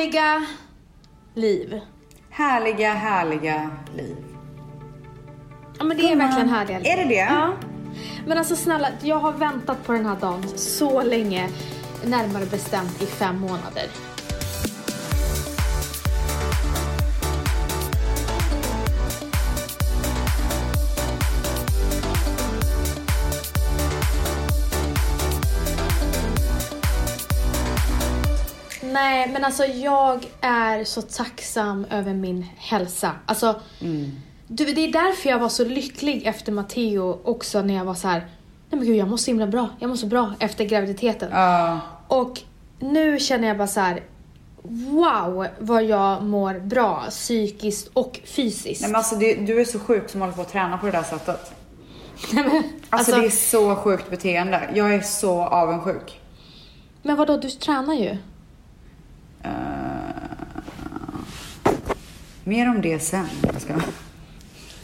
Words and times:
härliga 0.00 0.46
liv. 1.34 1.80
Härliga, 2.30 2.94
härliga 2.94 3.70
liv. 3.96 4.16
Ja 5.78 5.84
men 5.84 5.96
det 5.96 6.12
är 6.12 6.16
verkligen 6.16 6.48
härliga 6.48 6.78
liv. 6.78 6.86
är 6.86 6.96
det 6.96 7.04
det? 7.04 7.14
Ja. 7.14 7.52
Men 8.26 8.38
alltså 8.38 8.56
snälla, 8.56 8.88
jag 9.02 9.16
har 9.16 9.32
väntat 9.32 9.86
på 9.86 9.92
den 9.92 10.06
här 10.06 10.16
dagen 10.16 10.48
så 10.56 11.02
länge. 11.02 11.48
Närmare 12.04 12.46
bestämt 12.46 13.02
i 13.02 13.06
fem 13.06 13.40
månader. 13.40 13.86
Nej, 29.00 29.28
men 29.32 29.44
alltså 29.44 29.64
jag 29.64 30.26
är 30.40 30.84
så 30.84 31.02
tacksam 31.02 31.86
över 31.90 32.14
min 32.14 32.46
hälsa. 32.56 33.12
Alltså, 33.26 33.60
du, 34.46 34.64
det 34.64 34.80
är 34.80 34.92
därför 34.92 35.28
jag 35.30 35.38
var 35.38 35.48
så 35.48 35.64
lycklig 35.64 36.26
efter 36.26 36.52
Matteo 36.52 37.20
också 37.24 37.62
när 37.62 37.74
jag 37.74 37.84
var 37.84 37.94
så 37.94 38.08
här. 38.08 38.18
nej 38.70 38.78
men 38.78 38.84
gud 38.84 38.96
jag 38.96 39.08
mår 39.08 39.16
så 39.16 39.30
himla 39.30 39.46
bra, 39.46 39.68
jag 39.78 39.88
mår 39.88 39.96
så 39.96 40.06
bra 40.06 40.34
efter 40.38 40.64
graviditeten. 40.64 41.30
Ja. 41.32 41.80
Och 42.08 42.40
nu 42.78 43.18
känner 43.18 43.48
jag 43.48 43.56
bara 43.58 43.68
så 43.68 43.80
här. 43.80 44.02
wow 44.62 45.46
vad 45.58 45.84
jag 45.84 46.22
mår 46.22 46.54
bra 46.60 47.04
psykiskt 47.10 47.90
och 47.92 48.20
fysiskt. 48.24 48.80
Nej 48.80 48.90
men 48.90 48.96
alltså 48.96 49.16
det, 49.16 49.34
du 49.34 49.60
är 49.60 49.64
så 49.64 49.78
sjuk 49.78 50.08
som 50.10 50.20
håller 50.20 50.34
på 50.34 50.42
att 50.42 50.52
träna 50.52 50.78
på 50.78 50.86
det 50.86 50.92
där 50.92 51.02
sättet. 51.02 51.52
Nej, 52.32 52.44
men, 52.44 52.56
Alltså, 52.56 52.66
alltså, 52.90 53.12
det 53.12 53.26
är 53.26 53.30
så 53.30 53.76
sjukt 53.76 54.10
beteende. 54.10 54.70
Jag 54.74 54.94
är 54.94 55.00
så 55.00 55.42
avundsjuk. 55.42 56.20
men 57.02 57.16
vadå, 57.16 57.36
du 57.36 57.50
tränar 57.50 57.94
ju. 57.94 58.16
Eh, 59.42 59.50
mer 62.44 62.68
om 62.68 62.82
det 62.82 62.98
sen. 63.00 63.28
Jag 63.52 63.60
ska... 63.62 63.74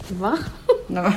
Va? 0.08 0.38
Nej, 0.86 1.02
men- 1.02 1.12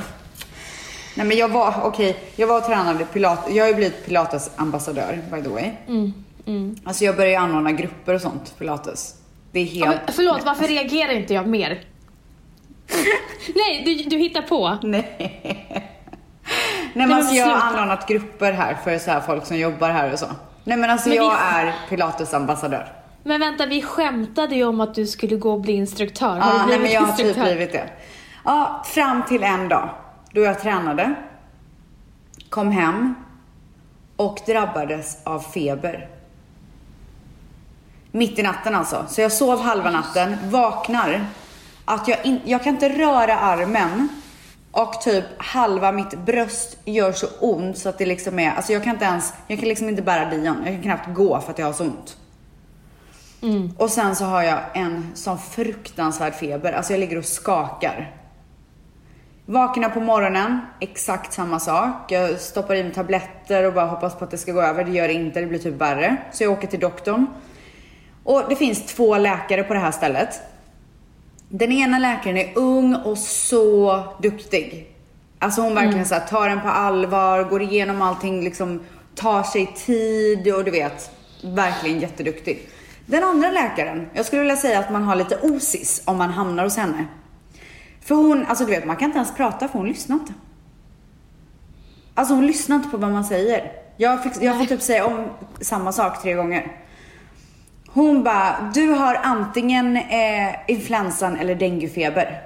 Nej 1.15 1.27
men 1.27 1.37
jag 1.37 1.49
var, 1.49 1.73
okej, 1.83 2.17
jag 2.35 2.47
var 2.47 2.57
och 2.57 2.65
tränade 2.65 3.05
pilates. 3.05 3.55
Jag 3.55 3.63
har 3.63 3.69
ju 3.69 3.75
blivit 3.75 4.05
pilates 4.05 4.51
ambassadör 4.55 5.21
by 5.31 5.41
the 5.41 5.49
way. 5.49 5.71
Mm, 5.87 6.13
mm. 6.47 6.75
Alltså 6.83 7.05
jag 7.05 7.15
börjar 7.15 7.39
anordna 7.41 7.71
grupper 7.71 8.13
och 8.13 8.21
sånt 8.21 8.55
pilates. 8.59 9.15
Det 9.51 9.59
är 9.59 9.63
Ja, 9.65 9.85
helt... 9.85 10.01
men, 10.05 10.13
förlåt, 10.15 10.45
varför 10.45 10.67
reagerar 10.67 11.11
inte 11.11 11.33
jag 11.33 11.47
mer? 11.47 11.83
Nej, 13.55 13.83
du, 13.85 14.09
du 14.09 14.17
hittar 14.17 14.41
på. 14.41 14.77
Nej. 14.83 15.15
Nej 16.93 17.07
men 17.07 17.11
alltså 17.17 17.33
jag 17.35 17.45
har 17.45 17.73
anordnat 17.73 18.07
grupper 18.07 18.51
här 18.51 18.77
för 18.83 18.97
så 18.97 19.11
här 19.11 19.19
folk 19.21 19.45
som 19.45 19.57
jobbar 19.57 19.89
här 19.89 20.13
och 20.13 20.19
så. 20.19 20.25
Nej 20.63 20.77
men 20.77 20.89
alltså 20.89 21.09
Men 21.09 21.17
jag 21.17 21.29
vi- 21.31 21.37
är 21.67 21.73
pilatesambassadör. 21.89 22.91
Men 23.23 23.39
vänta, 23.39 23.65
vi 23.65 23.81
skämtade 23.81 24.55
ju 24.55 24.63
om 24.63 24.81
att 24.81 24.95
du 24.95 25.07
skulle 25.07 25.35
gå 25.35 25.51
och 25.51 25.61
bli 25.61 25.73
instruktör. 25.73 26.39
Har 26.39 26.53
Ja, 26.53 26.63
du 26.63 26.69
nej 26.69 26.79
men 26.79 26.91
jag 26.91 27.01
har 27.01 27.13
typ 27.13 27.35
blivit 27.35 27.71
det. 27.71 27.89
Ja, 28.45 28.83
fram 28.85 29.23
till 29.23 29.43
en 29.43 29.69
dag 29.69 29.89
då 30.31 30.41
jag 30.41 30.59
tränade, 30.61 31.15
kom 32.49 32.71
hem 32.71 33.15
och 34.15 34.39
drabbades 34.45 35.17
av 35.23 35.39
feber. 35.39 36.09
Mitt 38.11 38.39
i 38.39 38.43
natten 38.43 38.75
alltså. 38.75 39.05
Så 39.09 39.21
jag 39.21 39.31
sov 39.31 39.61
halva 39.61 39.91
natten, 39.91 40.37
vaknar, 40.49 41.25
att 41.85 42.07
jag, 42.07 42.25
in, 42.25 42.39
jag 42.45 42.63
kan 42.63 42.73
inte 42.73 42.89
röra 42.89 43.39
armen 43.39 44.09
och 44.71 45.01
typ 45.01 45.25
halva 45.37 45.91
mitt 45.91 46.25
bröst 46.25 46.77
gör 46.85 47.11
så 47.11 47.27
ont 47.39 47.77
så 47.77 47.89
att 47.89 47.97
det 47.97 48.05
liksom 48.05 48.39
är, 48.39 48.51
alltså 48.51 48.73
jag 48.73 48.83
kan 48.83 48.93
inte 48.93 49.05
ens, 49.05 49.33
jag 49.47 49.59
kan 49.59 49.69
liksom 49.69 49.89
inte 49.89 50.01
bära 50.01 50.29
Dion. 50.29 50.57
Jag 50.65 50.73
kan 50.73 50.81
knappt 50.81 51.13
gå 51.13 51.41
för 51.41 51.51
att 51.51 51.59
jag 51.59 51.65
har 51.65 51.73
så 51.73 51.83
ont. 51.83 52.17
Mm. 53.41 53.71
Och 53.77 53.89
sen 53.89 54.15
så 54.15 54.25
har 54.25 54.43
jag 54.43 54.59
en 54.73 55.11
sån 55.15 55.37
fruktansvärd 55.37 56.33
feber. 56.33 56.73
Alltså 56.73 56.93
jag 56.93 56.99
ligger 56.99 57.17
och 57.17 57.25
skakar. 57.25 58.15
Vaknar 59.45 59.89
på 59.89 59.99
morgonen, 59.99 60.59
exakt 60.79 61.33
samma 61.33 61.59
sak. 61.59 62.11
Jag 62.11 62.39
stoppar 62.39 62.75
i 62.75 62.83
mig 62.83 62.93
tabletter 62.93 63.63
och 63.63 63.73
bara 63.73 63.85
hoppas 63.85 64.15
på 64.15 64.25
att 64.25 64.31
det 64.31 64.37
ska 64.37 64.51
gå 64.51 64.61
över. 64.61 64.83
Det 64.83 64.91
gör 64.91 65.07
det 65.07 65.13
inte, 65.13 65.39
det 65.39 65.45
blir 65.45 65.59
typ 65.59 65.81
värre. 65.81 66.17
Så 66.31 66.43
jag 66.43 66.51
åker 66.51 66.67
till 66.67 66.79
doktorn. 66.79 67.25
Och 68.23 68.43
det 68.49 68.55
finns 68.55 68.85
två 68.85 69.17
läkare 69.17 69.63
på 69.63 69.73
det 69.73 69.79
här 69.79 69.91
stället. 69.91 70.41
Den 71.49 71.71
ena 71.71 71.99
läkaren 71.99 72.37
är 72.37 72.51
ung 72.55 72.95
och 72.95 73.17
så 73.17 74.03
duktig. 74.21 74.87
Alltså 75.39 75.61
hon 75.61 75.75
verkligen 75.75 76.05
så 76.05 76.13
här, 76.13 76.27
tar 76.27 76.49
en 76.49 76.61
på 76.61 76.67
allvar, 76.67 77.43
går 77.43 77.61
igenom 77.61 78.01
allting, 78.01 78.43
liksom 78.43 78.79
tar 79.15 79.43
sig 79.43 79.73
tid 79.85 80.53
och 80.53 80.63
du 80.63 80.71
vet, 80.71 81.11
verkligen 81.43 81.99
jätteduktig. 81.99 82.69
Den 83.09 83.23
andra 83.23 83.51
läkaren, 83.51 84.09
jag 84.13 84.25
skulle 84.25 84.41
vilja 84.41 84.55
säga 84.55 84.79
att 84.79 84.91
man 84.91 85.03
har 85.03 85.15
lite 85.15 85.37
osis 85.41 86.01
om 86.05 86.17
man 86.17 86.29
hamnar 86.29 86.63
hos 86.63 86.77
henne. 86.77 87.05
För 88.01 88.15
hon, 88.15 88.45
alltså 88.45 88.65
du 88.65 88.71
vet, 88.71 88.85
man 88.85 88.95
kan 88.95 89.05
inte 89.05 89.17
ens 89.17 89.35
prata 89.35 89.67
för 89.67 89.77
hon 89.79 89.87
lyssnar 89.87 90.15
inte. 90.15 90.33
Alltså 92.13 92.33
hon 92.33 92.47
lyssnar 92.47 92.75
inte 92.75 92.89
på 92.89 92.97
vad 92.97 93.11
man 93.11 93.25
säger. 93.25 93.71
Jag, 93.97 94.23
fick, 94.23 94.33
jag 94.41 94.57
får 94.57 94.65
typ 94.65 94.81
säga 94.81 95.05
om 95.05 95.25
samma 95.61 95.91
sak 95.91 96.21
tre 96.21 96.33
gånger. 96.33 96.71
Hon 97.87 98.23
bara, 98.23 98.71
du 98.73 98.87
har 98.91 99.15
antingen 99.23 99.97
eh, 99.97 100.55
influensan 100.67 101.37
eller 101.37 101.55
denguefeber. 101.55 102.41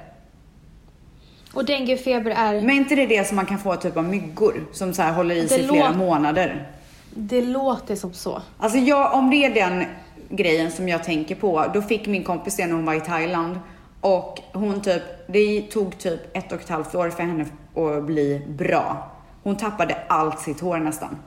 Och 1.53 1.65
denguefeber 1.65 2.31
är, 2.31 2.53
Men 2.61 2.69
inte 2.75 2.95
det 2.95 3.05
det 3.05 3.27
som 3.27 3.35
man 3.35 3.45
kan 3.45 3.59
få 3.59 3.75
typ 3.75 3.97
av 3.97 4.03
myggor 4.03 4.53
som 4.73 4.93
så 4.93 5.01
här 5.01 5.13
håller 5.13 5.35
i 5.35 5.47
sig 5.47 5.67
flera 5.67 5.85
låter- 5.87 5.97
månader? 5.97 6.67
det 7.15 7.41
låter 7.41 7.95
som 7.95 8.13
så. 8.13 8.41
Alltså 8.59 8.77
jag, 8.77 9.13
om 9.13 9.29
det 9.29 9.35
är 9.45 9.53
den 9.53 9.85
grejen 10.29 10.71
som 10.71 10.89
jag 10.89 11.03
tänker 11.03 11.35
på, 11.35 11.65
då 11.73 11.81
fick 11.81 12.07
min 12.07 12.23
kompis 12.23 12.55
det 12.55 12.65
när 12.67 12.73
hon 12.73 12.85
var 12.85 12.93
i 12.93 13.01
Thailand. 13.01 13.59
Och 14.01 14.39
hon 14.53 14.81
typ, 14.81 15.03
det 15.27 15.61
tog 15.61 15.97
typ 15.97 16.37
ett 16.37 16.51
och 16.51 16.61
ett 16.61 16.69
halvt 16.69 16.95
år 16.95 17.09
för 17.09 17.23
henne 17.23 17.45
att 17.75 18.03
bli 18.03 18.45
bra. 18.49 19.11
Hon 19.43 19.57
tappade 19.57 19.97
allt 20.07 20.39
sitt 20.39 20.59
hår 20.59 20.77
nästan. 20.77 21.17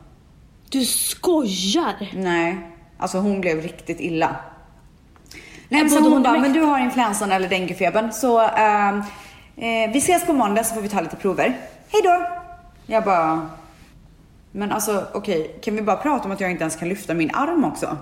Du 0.70 0.84
skojar! 0.84 2.10
Nej, 2.14 2.58
alltså 2.98 3.18
hon 3.18 3.40
blev 3.40 3.62
riktigt 3.62 4.00
illa. 4.00 4.36
Nej, 5.68 5.80
Men 5.82 5.90
så 5.90 6.00
hon 6.00 6.22
bara, 6.22 6.38
men- 6.38 6.52
du 6.52 6.60
har 6.60 6.78
influensan 6.78 7.32
eller 7.32 7.48
denguefebern 7.48 8.12
så 8.12 8.40
ehm, 8.40 8.98
eh, 9.56 9.92
vi 9.92 9.98
ses 9.98 10.26
på 10.26 10.32
måndag 10.32 10.64
så 10.64 10.74
får 10.74 10.80
vi 10.82 10.88
ta 10.88 11.00
lite 11.00 11.16
prover. 11.16 11.56
Hej 11.88 12.02
då! 12.04 12.26
Jag 12.86 13.04
bara, 13.04 13.50
men 14.52 14.72
alltså 14.72 15.04
okej, 15.14 15.58
kan 15.62 15.76
vi 15.76 15.82
bara 15.82 15.96
prata 15.96 16.24
om 16.24 16.30
att 16.32 16.40
jag 16.40 16.50
inte 16.50 16.62
ens 16.62 16.76
kan 16.76 16.88
lyfta 16.88 17.14
min 17.14 17.30
arm 17.34 17.64
också? 17.64 17.96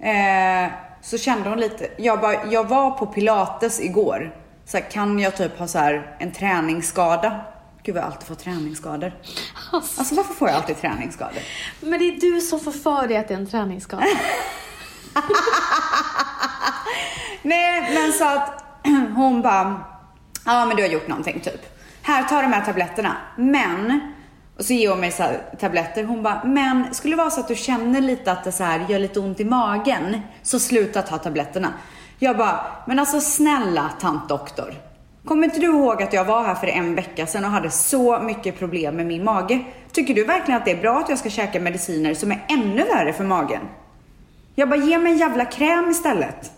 Eh, 0.00 0.70
så 1.02 1.18
kände 1.18 1.48
hon 1.48 1.60
lite, 1.60 1.88
jag 1.96 2.20
bara, 2.20 2.46
jag 2.46 2.68
var 2.68 2.90
på 2.90 3.06
pilates 3.06 3.80
igår. 3.80 4.34
Så 4.64 4.76
här, 4.76 4.90
kan 4.90 5.18
jag 5.18 5.36
typ 5.36 5.58
ha 5.58 5.66
så 5.66 5.78
här 5.78 6.16
en 6.18 6.32
träningsskada? 6.32 7.40
Gud 7.82 7.94
vad 7.94 8.04
jag 8.04 8.10
alltid 8.12 8.28
får 8.28 8.34
träningsskador. 8.34 9.12
Alltså, 9.72 10.00
Alltså 10.00 10.14
varför 10.14 10.34
får 10.34 10.48
jag 10.48 10.56
alltid 10.56 10.80
träningsskador? 10.80 11.42
men 11.80 11.98
det 11.98 12.04
är 12.04 12.20
du 12.20 12.40
som 12.40 12.60
får 12.60 12.72
för 12.72 13.08
dig 13.08 13.16
att 13.16 13.28
det 13.28 13.34
är 13.34 13.38
en 13.38 13.50
träningsskada. 13.50 14.04
Nej, 17.42 17.94
men 17.94 18.12
så 18.12 18.24
att 18.24 18.64
hon 19.16 19.42
bara, 19.42 19.84
ja 20.44 20.64
men 20.66 20.76
du 20.76 20.82
har 20.82 20.90
gjort 20.90 21.08
någonting 21.08 21.40
typ. 21.40 21.78
Här, 22.02 22.22
ta 22.22 22.42
de 22.42 22.52
här 22.52 22.64
tabletterna. 22.64 23.16
Men, 23.36 24.12
och 24.58 24.64
så 24.64 24.72
ger 24.72 24.90
hon 24.90 25.00
mig 25.00 25.12
så 25.12 25.22
här 25.22 25.40
tabletter. 25.60 26.04
Hon 26.04 26.22
bara, 26.22 26.44
men 26.44 26.94
skulle 26.94 27.12
det 27.12 27.22
vara 27.22 27.30
så 27.30 27.40
att 27.40 27.48
du 27.48 27.54
känner 27.54 28.00
lite 28.00 28.32
att 28.32 28.44
det 28.44 28.52
så 28.52 28.64
här 28.64 28.86
gör 28.88 28.98
lite 28.98 29.20
ont 29.20 29.40
i 29.40 29.44
magen, 29.44 30.20
så 30.42 30.58
sluta 30.58 31.02
ta 31.02 31.18
tabletterna. 31.18 31.72
Jag 32.18 32.36
bara, 32.36 32.60
men 32.86 32.98
alltså 32.98 33.20
snälla 33.20 33.90
tant 34.00 34.28
doktor. 34.28 34.74
Kommer 35.24 35.44
inte 35.44 35.60
du 35.60 35.66
ihåg 35.66 36.02
att 36.02 36.12
jag 36.12 36.24
var 36.24 36.44
här 36.44 36.54
för 36.54 36.66
en 36.66 36.94
vecka 36.94 37.26
sedan 37.26 37.44
och 37.44 37.50
hade 37.50 37.70
så 37.70 38.20
mycket 38.20 38.58
problem 38.58 38.96
med 38.96 39.06
min 39.06 39.24
mage? 39.24 39.64
Tycker 39.92 40.14
du 40.14 40.24
verkligen 40.24 40.58
att 40.58 40.64
det 40.64 40.70
är 40.70 40.80
bra 40.80 40.98
att 40.98 41.08
jag 41.08 41.18
ska 41.18 41.30
käka 41.30 41.60
mediciner 41.60 42.14
som 42.14 42.32
är 42.32 42.44
ännu 42.48 42.84
värre 42.84 43.12
för 43.12 43.24
magen? 43.24 43.62
Jag 44.54 44.68
bara, 44.68 44.80
ge 44.80 44.98
mig 44.98 45.12
en 45.12 45.18
jävla 45.18 45.44
kräm 45.44 45.90
istället. 45.90 46.52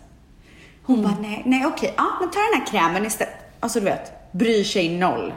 Hon 0.82 1.02
bara, 1.02 1.16
nej, 1.20 1.42
nej 1.46 1.66
okej, 1.66 1.94
ja 1.96 2.06
men 2.20 2.30
ta 2.30 2.38
den 2.38 2.60
här 2.60 2.66
krämen 2.66 3.06
istället. 3.06 3.34
Alltså 3.60 3.78
du 3.78 3.84
vet, 3.84 4.32
bryr 4.32 4.64
sig 4.64 4.98
noll. 4.98 5.32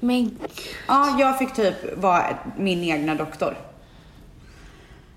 Men. 0.00 0.38
Ja, 0.88 1.16
jag 1.18 1.38
fick 1.38 1.52
typ 1.52 1.98
vara 1.98 2.24
min 2.56 2.84
egna 2.84 3.14
doktor. 3.14 3.56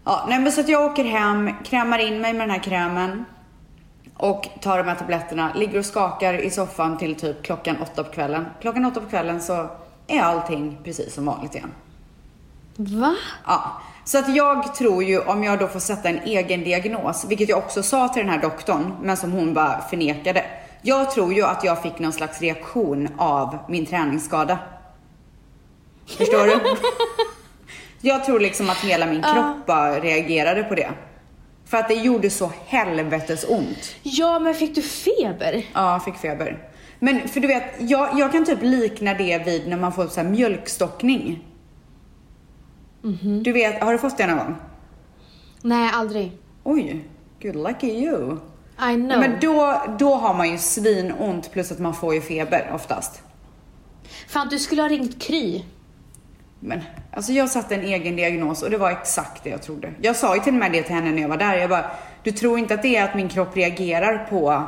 Ja, 0.06 0.26
nej 0.30 0.40
men 0.40 0.52
så 0.52 0.62
att 0.62 0.70
jag 0.70 0.92
åker 0.92 1.04
hem, 1.04 1.52
krämar 1.64 2.00
in 2.00 2.22
mig 2.22 2.34
med 2.34 2.42
den 2.42 2.50
här 2.50 2.64
krämen 2.64 3.26
och 4.18 4.50
tar 4.62 4.78
de 4.78 4.84
här 4.88 4.96
tabletterna, 4.96 5.54
ligger 5.56 5.80
och 5.80 5.86
skakar 5.86 6.34
i 6.34 6.50
soffan 6.50 6.98
till 6.98 7.16
typ 7.16 7.44
klockan 7.44 7.78
åtta 7.82 8.04
på 8.04 8.12
kvällen. 8.12 8.46
Klockan 8.62 8.86
åtta 8.86 9.00
på 9.02 9.10
kvällen 9.10 9.42
så 9.42 9.70
är 10.08 10.22
allting 10.22 10.78
precis 10.84 11.14
som 11.14 11.26
vanligt 11.26 11.56
igen. 11.56 11.72
Va? 12.76 13.16
Ja, 13.46 13.82
så 14.06 14.18
att 14.18 14.36
jag 14.36 14.76
tror 14.76 15.04
ju 15.04 15.20
om 15.20 15.44
jag 15.44 15.60
då 15.60 15.68
får 15.68 15.80
sätta 15.80 16.10
en 16.10 16.20
egen 16.20 16.64
diagnos, 16.64 17.26
vilket 17.30 17.50
jag 17.50 17.58
också 17.58 17.84
sa 17.84 18.08
till 18.08 18.22
den 18.22 18.32
här 18.32 18.42
doktorn, 18.42 18.94
men 19.02 19.18
som 19.18 19.32
hon 19.32 19.54
bara 19.54 19.82
förnekade. 19.82 20.46
Jag 20.82 21.12
tror 21.12 21.34
ju 21.34 21.44
att 21.44 21.64
jag 21.64 21.82
fick 21.82 22.00
någon 22.00 22.14
slags 22.14 22.42
reaktion 22.42 23.10
av 23.18 23.58
min 23.68 23.86
träningsskada. 23.86 24.60
Förstår 26.18 26.46
du? 26.46 26.60
Jag 28.02 28.26
tror 28.26 28.40
liksom 28.40 28.70
att 28.70 28.78
hela 28.78 29.06
min 29.06 29.22
kropp 29.22 29.66
bara 29.68 30.00
reagerade 30.00 30.64
på 30.64 30.76
det. 30.76 30.92
För 31.66 31.78
att 31.78 31.88
det 31.88 31.94
gjorde 31.94 32.30
så 32.30 32.52
helvetes 32.66 33.46
ont. 33.50 33.96
Ja, 34.04 34.40
men 34.40 34.54
fick 34.54 34.76
du 34.76 34.82
feber? 34.82 35.66
Ja, 35.74 35.92
jag 35.92 36.04
fick 36.04 36.16
feber. 36.16 36.70
Men 37.00 37.28
för 37.28 37.40
du 37.40 37.48
vet, 37.48 37.64
jag, 37.80 38.20
jag 38.20 38.32
kan 38.32 38.46
typ 38.46 38.60
likna 38.62 39.14
det 39.14 39.46
vid 39.46 39.68
när 39.68 39.78
man 39.78 39.92
får 39.94 40.08
så 40.08 40.22
här 40.22 40.30
mjölkstockning. 40.30 41.46
Du 43.44 43.52
vet, 43.52 43.84
har 43.84 43.92
du 43.92 43.98
fått 43.98 44.18
det 44.18 44.28
någon 44.28 44.38
gång? 44.38 44.56
Nej, 45.62 45.92
aldrig. 45.94 46.32
Oj, 46.64 47.06
good 47.42 47.56
lucky 47.56 47.88
you. 47.88 48.38
I 48.92 48.96
know. 48.96 49.20
Men 49.20 49.40
då, 49.42 49.82
då 50.00 50.16
har 50.16 50.34
man 50.34 50.50
ju 50.52 50.58
svinont 50.58 51.52
plus 51.52 51.72
att 51.72 51.80
man 51.80 51.94
får 51.94 52.14
ju 52.14 52.22
feber 52.22 52.72
oftast. 52.74 53.22
Fan, 54.28 54.48
du 54.50 54.60
skulle 54.60 54.82
ha 54.82 54.90
ringt 54.90 55.22
Kry. 55.22 55.64
Men 56.60 56.82
alltså 57.14 57.32
jag 57.32 57.50
satte 57.50 57.76
en 57.76 57.82
egen 57.82 58.16
diagnos 58.16 58.64
och 58.64 58.70
det 58.70 58.78
var 58.78 58.92
exakt 58.92 59.44
det 59.44 59.50
jag 59.50 59.62
trodde. 59.62 59.94
Jag 60.02 60.16
sa 60.16 60.36
ju 60.36 60.42
till 60.42 60.54
och 60.54 60.60
med 60.60 60.72
det 60.72 60.84
till 60.84 60.96
henne 60.96 61.12
när 61.12 61.22
jag 61.22 61.30
var 61.30 61.38
där. 61.38 61.56
Jag 61.58 61.70
bara, 61.70 61.92
du 62.24 62.32
tror 62.32 62.60
inte 62.60 62.74
att 62.74 62.82
det 62.82 62.96
är 62.96 63.04
att 63.04 63.16
min 63.16 63.30
kropp 63.30 63.58
reagerar 63.58 64.28
på 64.30 64.64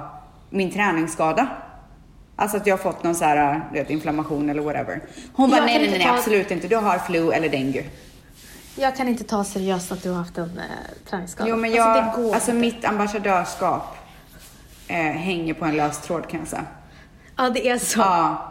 min 0.49 0.71
träningsskada? 0.71 1.47
Alltså 2.35 2.57
att 2.57 2.67
jag 2.67 2.73
har 2.77 2.83
fått 2.83 3.03
någon 3.03 3.15
så 3.15 3.25
här, 3.25 3.61
vet, 3.73 3.89
inflammation 3.89 4.49
eller 4.49 4.61
whatever. 4.61 5.01
Hon 5.33 5.49
bara, 5.49 5.57
Jag 5.57 5.65
nej 5.65 5.79
nej 5.79 5.89
nej 5.91 6.03
ta- 6.03 6.13
absolut 6.13 6.51
inte. 6.51 6.67
Du 6.67 6.75
har 6.75 6.97
flu 6.99 7.31
eller 7.31 7.49
dengue. 7.49 7.83
Jag 8.75 8.95
kan 8.95 9.07
inte 9.07 9.23
ta 9.23 9.43
seriöst 9.43 9.91
att 9.91 10.03
du 10.03 10.09
har 10.09 10.17
haft 10.17 10.37
en 10.37 10.57
eh, 10.57 10.63
träningsskada. 11.09 11.49
Jo 11.49 11.55
men 11.55 11.71
jag, 11.71 11.87
Alltså, 11.97 12.21
går 12.21 12.33
alltså 12.33 12.51
inte. 12.51 12.61
mitt 12.61 12.85
ambassadörskap 12.85 13.97
eh, 14.91 15.11
hänger 15.17 15.53
på 15.53 15.65
en 15.65 15.75
lös 15.77 16.01
tråd 16.01 16.29
kan 16.29 16.39
jag 16.39 16.49
säga. 16.49 16.65
Ja, 17.38 17.49
det 17.49 17.69
är 17.69 17.77
så. 17.77 17.99
Ja. 17.99 18.47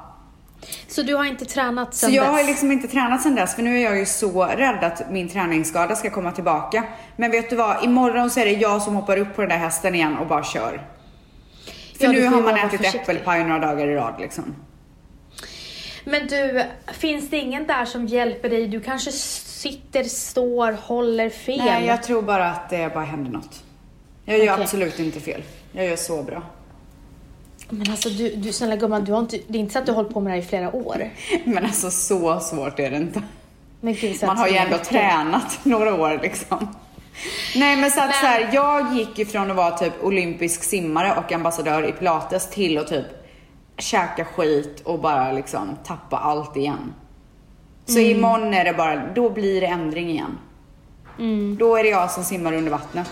Så 0.88 1.02
du 1.02 1.14
har 1.14 1.25
inte 1.25 1.44
tränat 1.44 1.94
Så 1.94 2.06
sen 2.06 2.14
jag 2.14 2.25
dess? 2.26 2.32
har 2.32 2.44
liksom 2.44 2.72
inte 2.72 2.88
tränat 2.88 3.22
sen 3.22 3.34
dess 3.34 3.54
för 3.54 3.62
nu 3.62 3.76
är 3.78 3.82
jag 3.84 3.98
ju 3.98 4.06
så 4.06 4.44
rädd 4.44 4.84
att 4.84 5.10
min 5.10 5.28
träningsskada 5.28 5.96
ska 5.96 6.10
komma 6.10 6.32
tillbaka. 6.32 6.84
Men 7.16 7.31
vet 7.31 7.50
du 7.50 7.56
vad? 7.56 7.84
Imorgon 7.84 8.31
så 8.31 8.40
är 8.40 8.44
det 8.44 8.50
jag 8.52 8.82
som 8.82 8.94
hoppar 8.94 9.16
upp 9.16 9.34
på 9.37 9.40
den 9.40 9.50
där 9.50 9.56
hästen 9.56 9.94
igen 9.94 10.19
och 10.19 10.26
bara 10.26 10.44
kör. 10.44 10.87
För 11.98 12.04
Ja, 12.04 12.12
nu 12.12 12.26
har 12.26 12.40
man 12.42 12.56
ätit 12.56 12.70
försiktig. 12.78 13.00
äppelpaj 13.00 13.44
några 13.44 13.58
dagar 13.58 13.88
i 13.88 13.94
rad 13.94 14.14
liksom. 14.20 14.54
Men 16.04 16.26
du, 16.26 16.64
finns 16.92 17.31
det 17.31 17.37
ingen 17.37 17.66
där 17.66 17.84
som 17.84 18.06
hjälper 18.06 18.48
dig? 18.48 18.69
Du 18.69 18.81
kanske 18.81 19.12
sitter, 19.12 20.04
står, 20.04 20.72
håller 20.72 21.31
fel? 21.31 21.58
Nej, 21.64 21.87
jag 21.87 22.02
tror 22.02 22.22
bara 22.22 22.50
att 22.50 22.70
det 22.70 22.94
bara 22.94 23.04
händer 23.04 23.31
något. 23.31 23.62
Jag 24.30 24.38
gör 24.44 24.52
Okej. 24.54 24.62
absolut 24.64 24.98
inte 24.98 25.20
fel. 25.20 25.42
Jag 25.72 25.86
gör 25.86 25.96
så 25.96 26.22
bra. 26.22 26.42
Men 27.68 27.90
alltså 27.90 28.08
du, 28.08 28.34
du 28.36 28.52
snälla 28.52 28.76
gumman, 28.76 29.04
du 29.04 29.12
har 29.12 29.18
inte, 29.20 29.38
det 29.48 29.58
är 29.58 29.60
inte 29.60 29.72
så 29.72 29.78
att 29.78 29.86
du 29.86 29.92
har 29.92 29.96
hållit 29.96 30.12
på 30.14 30.20
med 30.20 30.30
det 30.32 30.36
här 30.36 30.42
i 30.42 30.46
flera 30.46 30.76
år. 30.76 31.10
Men 31.44 31.64
alltså 31.64 31.90
så 31.90 32.40
svårt 32.40 32.78
är 32.78 32.90
det 32.90 32.96
inte. 32.96 33.22
Gud, 33.80 34.16
Man 34.26 34.38
har 34.38 34.48
ju 34.48 34.56
ändå 34.56 34.78
tränat 34.78 35.58
några 35.64 35.94
år 35.94 36.18
liksom. 36.22 36.74
Nej 37.56 37.76
men 37.76 37.90
så 37.90 38.00
att 38.00 38.06
Men- 38.06 38.14
så 38.14 38.26
här, 38.26 38.50
jag 38.52 38.92
gick 38.96 39.18
ifrån 39.18 39.50
att 39.50 39.56
vara 39.56 39.70
typ 39.78 39.92
olympisk 40.04 40.62
simmare 40.62 41.14
och 41.16 41.32
ambassadör 41.32 41.88
i 41.88 41.92
pilates 41.92 42.50
till 42.50 42.78
att 42.78 42.86
typ 42.88 43.06
käka 43.78 44.24
skit 44.24 44.80
och 44.84 44.98
bara 45.00 45.32
liksom 45.32 45.76
tappa 45.84 46.18
allt 46.18 46.56
igen. 46.56 46.94
Så 47.86 47.98
Mm. 47.98 48.10
imorgon 48.10 48.54
är 48.54 48.64
det 48.64 48.72
bara, 48.72 49.06
då 49.14 49.30
blir 49.30 49.60
det 49.60 49.66
ändring 49.66 50.10
igen. 50.10 50.38
Mm. 51.18 51.56
Då 51.60 51.76
är 51.76 51.82
det 51.82 51.88
jag 51.90 52.10
som 52.10 52.24
simmar 52.24 52.52
under 52.52 52.70
vattnet. 52.70 53.10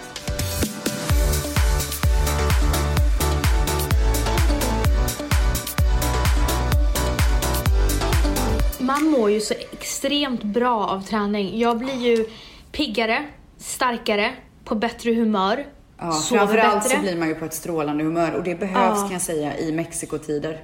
Mår 9.19 9.31
ju 9.31 9.41
så 9.41 9.55
extremt 9.73 10.43
bra 10.43 10.87
av 10.87 11.01
träning. 11.03 11.59
Jag 11.59 11.79
blir 11.79 11.95
ju 12.07 12.27
piggare, 12.73 13.25
starkare, 13.59 14.33
på 14.65 14.75
bättre 14.75 15.15
humör, 15.15 15.67
Ja, 15.99 16.13
framförallt 16.13 16.83
bättre. 16.85 16.97
så 16.97 17.03
blir 17.03 17.17
man 17.17 17.29
ju 17.29 17.35
på 17.35 17.45
ett 17.45 17.55
strålande 17.55 18.05
humör 18.05 18.33
och 18.35 18.43
det 18.43 18.55
behövs 18.55 18.99
Ja. 18.99 19.03
kan 19.03 19.13
jag 19.13 19.23
säga 19.23 19.59
i 19.59 19.73
Mexikotider. 19.73 20.61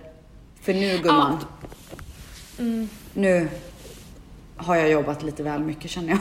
För 0.63 0.75
nu 0.75 0.99
gumman, 1.03 1.39
Mm. 2.59 2.89
nu 3.15 3.49
har 4.57 4.77
jag 4.77 4.91
jobbat 4.91 5.23
lite 5.23 5.43
väl 5.43 5.61
mycket 5.61 5.91
känner 5.91 6.09
jag. 6.09 6.19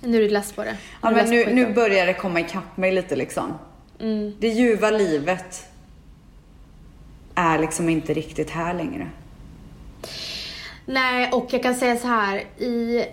Nu 0.00 0.16
är 0.16 0.20
du 0.20 0.28
less 0.28 0.52
på 0.52 0.64
det. 0.64 0.76
Ja, 1.02 1.10
men 1.10 1.30
nu, 1.30 1.54
nu 1.54 1.72
börjar 1.74 2.06
det 2.06 2.14
komma 2.14 2.40
ikapp 2.40 2.76
mig 2.76 2.92
lite 2.92 3.16
liksom. 3.16 3.52
Mm. 4.00 4.34
Det 4.38 4.48
ljuva 4.48 4.90
livet 4.90 5.66
är 7.34 7.58
liksom 7.58 7.88
inte 7.88 8.14
riktigt 8.14 8.50
här 8.50 8.74
längre. 8.74 9.10
Nej, 10.90 11.30
och 11.32 11.46
jag 11.50 11.62
kan 11.62 11.74
säga 11.74 11.96
så 11.96 12.06
här. 12.06 12.44
I, 12.58 13.04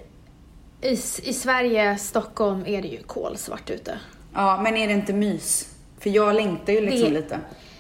i, 0.82 0.92
i 1.24 1.34
Sverige, 1.34 1.98
Stockholm, 1.98 2.64
är 2.66 2.82
det 2.82 2.88
ju 2.88 3.04
kolsvart 3.04 3.70
ute. 3.70 4.00
Ja, 4.34 4.62
men 4.62 4.78
är 4.78 4.88
det 4.88 4.94
inte 4.94 5.14
mys? 5.14 5.68
För 6.00 6.10
jag 6.10 6.36
längtar 6.36 6.74
ju 6.74 6.82
liksom 6.82 7.14
Det- 7.14 7.20
lite. 7.20 7.40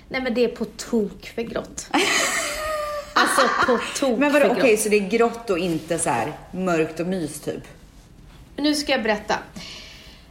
Nej, 0.09 0.21
men 0.21 0.33
det 0.33 0.43
är 0.43 0.47
på 0.47 0.65
tok 0.65 1.31
för 1.35 1.41
grått. 1.41 1.87
alltså 3.13 3.41
på 3.67 3.79
tok 3.99 4.19
Men 4.19 4.33
vadå, 4.33 4.45
okej 4.51 4.69
grått. 4.71 4.79
så 4.79 4.89
det 4.89 4.95
är 4.95 5.09
grått 5.09 5.49
och 5.49 5.57
inte 5.59 5.99
så 5.99 6.09
här 6.09 6.33
mörkt 6.51 6.99
och 6.99 7.07
mys 7.07 7.39
typ? 7.41 7.63
Nu 8.57 8.75
ska 8.75 8.91
jag 8.91 9.03
berätta. 9.03 9.35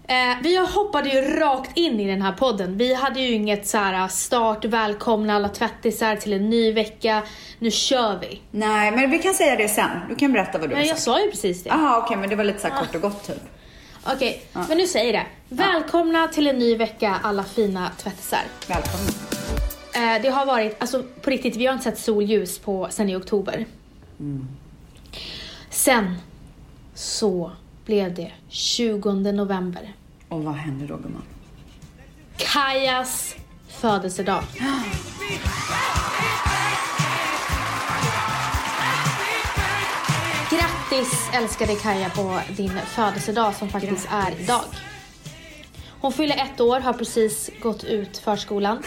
Eh, 0.08 0.36
vi 0.42 0.56
hoppade 0.56 1.08
ju 1.08 1.20
rakt 1.38 1.76
in 1.76 2.00
i 2.00 2.06
den 2.06 2.22
här 2.22 2.32
podden. 2.32 2.78
Vi 2.78 2.94
hade 2.94 3.20
ju 3.20 3.34
inget 3.34 3.66
så 3.66 3.78
här 3.78 4.08
start, 4.08 4.64
välkomna 4.64 5.34
alla 5.34 5.48
tvättisar 5.48 6.16
till 6.16 6.32
en 6.32 6.50
ny 6.50 6.72
vecka. 6.72 7.22
Nu 7.58 7.70
kör 7.70 8.18
vi. 8.20 8.40
Nej, 8.50 8.90
men 8.90 9.10
vi 9.10 9.18
kan 9.18 9.34
säga 9.34 9.56
det 9.56 9.68
sen. 9.68 9.90
Du 10.08 10.14
kan 10.14 10.32
berätta 10.32 10.58
vad 10.58 10.68
du 10.68 10.74
Men 10.74 10.76
har 10.76 10.82
jag 10.88 10.88
sagt. 10.88 11.02
sa 11.02 11.20
ju 11.24 11.30
precis 11.30 11.62
det. 11.62 11.68
Jaha, 11.68 11.98
okej, 12.04 12.16
men 12.16 12.30
det 12.30 12.36
var 12.36 12.44
lite 12.44 12.58
så 12.60 12.68
här 12.68 12.78
kort 12.78 12.94
och 12.94 13.00
gott 13.00 13.26
typ. 13.26 13.42
Okej, 14.06 14.42
men 14.68 14.78
nu 14.78 14.86
säger 14.86 15.14
jag 15.14 15.24
det. 15.48 15.54
Välkomna 15.62 16.28
till 16.28 16.46
en 16.46 16.58
ny 16.58 16.76
vecka 16.76 17.16
alla 17.22 17.44
fina 17.44 17.90
tvättisar. 17.98 18.42
Välkommen. 18.68 19.08
Eh, 19.94 20.22
det 20.22 20.28
har 20.28 20.46
varit, 20.46 20.76
alltså 20.78 21.02
på 21.22 21.30
riktigt, 21.30 21.56
vi 21.56 21.66
har 21.66 21.72
inte 21.72 21.84
sett 21.84 21.98
solljus 21.98 22.58
på, 22.58 22.88
sen 22.90 23.08
i 23.10 23.16
oktober. 23.16 23.66
Sen 25.70 26.14
så 26.94 27.50
blev 27.84 28.14
det 28.14 28.32
20 28.48 29.12
november. 29.32 29.92
Och 30.28 30.44
vad 30.44 30.54
händer 30.54 30.86
då 30.86 30.96
gumman? 30.96 31.22
Kajas 32.36 33.36
födelsedag. 33.68 34.44
Grattis 40.50 41.28
älskade 41.34 41.74
Kaja 41.74 42.10
på 42.10 42.40
din 42.56 42.78
födelsedag 42.86 43.54
som 43.54 43.68
faktiskt 43.68 44.08
är 44.10 44.40
idag. 44.40 44.64
Hon 46.00 46.12
fyller 46.12 46.36
ett 46.36 46.60
år, 46.60 46.80
har 46.80 46.92
precis 46.92 47.50
gått 47.62 47.84
ut 47.84 48.18
förskolan. 48.18 48.82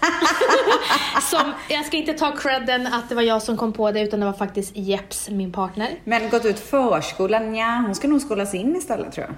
som, 1.30 1.52
jag 1.68 1.84
ska 1.86 1.96
inte 1.96 2.12
ta 2.12 2.36
credden 2.36 2.86
att 2.86 3.08
det 3.08 3.14
var 3.14 3.22
jag 3.22 3.42
som 3.42 3.56
kom 3.56 3.72
på 3.72 3.90
det 3.92 4.00
utan 4.00 4.20
det 4.20 4.26
var 4.26 4.32
faktiskt 4.32 4.76
Jeps, 4.76 5.28
min 5.30 5.52
partner. 5.52 5.88
Men 6.04 6.28
gått 6.30 6.44
ut 6.44 6.58
förskolan? 6.60 7.54
Ja, 7.54 7.82
hon 7.86 7.94
ska 7.94 8.08
nog 8.08 8.20
skolas 8.20 8.54
in 8.54 8.76
istället 8.76 9.12
tror 9.12 9.26
jag. 9.26 9.34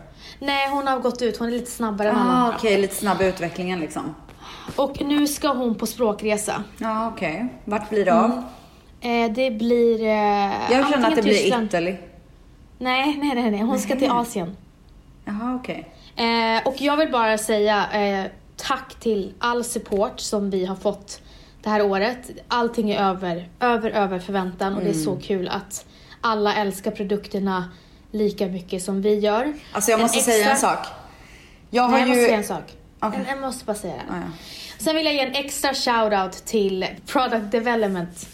Nej, 0.46 0.68
hon 0.70 0.86
har 0.86 0.98
gått 0.98 1.22
ut, 1.22 1.38
hon 1.38 1.48
är 1.48 1.52
lite 1.52 1.70
snabbare 1.70 2.10
än 2.10 2.16
Ah, 2.16 2.52
okej, 2.56 2.70
andra. 2.74 2.82
lite 2.82 2.94
snabb 2.94 3.22
i 3.22 3.26
utvecklingen 3.26 3.80
liksom. 3.80 4.14
Och 4.76 5.02
nu 5.02 5.26
ska 5.26 5.48
hon 5.48 5.74
på 5.74 5.86
språkresa. 5.86 6.64
Ja, 6.78 7.08
okej. 7.14 7.48
Vart 7.64 7.90
blir 7.90 8.04
det 8.04 8.14
av? 8.14 8.30
Eh, 9.00 9.32
det 9.32 9.50
blir... 9.50 10.02
Eh, 10.02 10.72
Jag 10.72 10.88
känner 10.90 11.08
att 11.08 11.16
det 11.16 11.22
blir 11.22 11.34
Tyskland- 11.34 11.66
Italy. 11.66 11.96
Nej, 12.78 13.16
nej, 13.22 13.34
nej, 13.34 13.50
nej. 13.50 13.60
Hon 13.60 13.78
ska 13.78 13.96
till 13.96 14.10
Asien. 14.10 14.56
Jaha, 15.24 15.58
okej. 15.60 15.88
Eh, 16.16 16.66
och 16.68 16.74
jag 16.80 16.96
vill 16.96 17.10
bara 17.12 17.38
säga 17.38 17.86
eh, 17.92 18.24
tack 18.66 18.94
till 19.00 19.32
all 19.38 19.64
support 19.64 20.20
som 20.20 20.50
vi 20.50 20.66
har 20.66 20.76
fått 20.76 21.20
det 21.62 21.70
här 21.70 21.82
året. 21.82 22.30
Allting 22.48 22.90
är 22.90 23.02
över, 23.10 23.48
över, 23.60 23.90
över 23.90 24.18
förväntan 24.18 24.74
och 24.74 24.82
det 24.84 24.88
är 24.90 24.94
så 24.94 25.10
Mm. 25.10 25.22
kul 25.22 25.48
att 25.48 25.84
alla 26.20 26.54
älskar 26.54 26.90
produkterna 26.90 27.70
lika 28.12 28.46
mycket 28.46 28.82
som 28.82 29.02
vi 29.02 29.18
gör. 29.18 29.52
Alltså 29.72 29.90
jag 29.90 30.00
måste 30.00 30.20
säga 30.20 30.44
en 30.46 30.52
extra- 30.52 30.68
sak. 30.76 30.86
Jag 31.70 31.82
har 31.82 31.90
Nej, 31.90 32.00
jag 32.00 32.08
måste 32.08 32.20
ju... 32.20 32.26
säga 32.26 32.38
en 32.38 32.44
sak. 32.44 32.72
Jag, 33.00 33.14
jag 33.28 33.40
måste 33.40 33.64
bara 33.64 33.76
säga 33.76 33.94
det. 33.94 34.12
Ah, 34.14 34.16
ja. 34.16 34.32
Sen 34.78 34.96
vill 34.96 35.04
jag 35.04 35.14
ge 35.14 35.20
en 35.20 35.34
extra 35.34 35.74
shoutout 35.74 36.32
till 36.44 36.86
Product 37.06 37.50
Development 37.52 38.28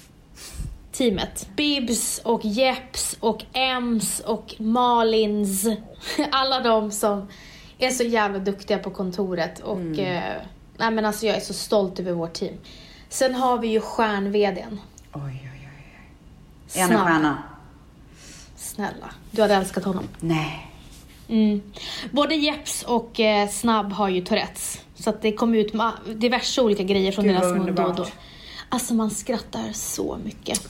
teamet. 0.93 1.49
Bibs 1.57 2.19
och 2.25 2.45
Jeps 2.45 3.17
och 3.21 3.45
Ems 3.53 4.21
och 4.21 4.55
Malins. 4.59 5.67
Alla 6.31 6.61
de 6.61 6.91
som 6.91 7.29
är 7.79 7.91
så 7.91 8.03
jävla 8.05 8.39
duktiga 8.39 8.79
på 8.79 8.91
kontoret 8.91 9.61
och 9.61 9.77
Mm. 9.81 10.01
eh, 10.01 10.23
nej 10.77 10.91
men 10.91 11.05
alltså 11.05 11.27
jag 11.27 11.37
är 11.37 11.41
så 11.41 11.55
stolt 11.55 12.01
över 12.01 12.13
vårt 12.13 12.33
team. 12.33 12.55
Sen 13.09 13.35
har 13.35 13.59
vi 13.59 13.69
ju 13.69 13.81
stjärn-VDn. 13.81 14.81
Oj, 15.13 15.23
oj, 15.23 15.51
oj. 15.53 15.71
oj. 16.75 16.81
En 16.81 16.89
Snabb. 16.89 17.07
stjärna. 17.07 17.43
Snälla, 18.57 19.11
du 19.31 19.43
hade 19.43 19.55
älskat 19.55 19.85
honom. 19.85 20.05
Nej. 20.21 20.67
Mm. 21.29 21.63
Både 22.11 22.35
Jeps 22.35 22.83
och 22.83 23.21
eh, 23.21 23.49
Snabb 23.49 23.93
har 23.93 24.09
ju 24.09 24.21
Tourettes. 24.25 24.81
Så 24.95 25.11
att 25.11 25.23
det 25.23 25.33
kom 25.33 25.55
ut 25.55 25.73
diverse 26.15 26.61
olika 26.63 26.83
grejer 26.83 27.13
från 27.13 27.25
Gud, 27.25 27.35
deras 27.35 27.55
mun 27.57 27.75
då 27.75 27.83
och 27.83 27.95
då. 27.95 28.07
Alltså 28.69 28.95
man 28.95 29.11
skrattar 29.11 29.73
så 29.73 30.19
mycket. 30.25 30.69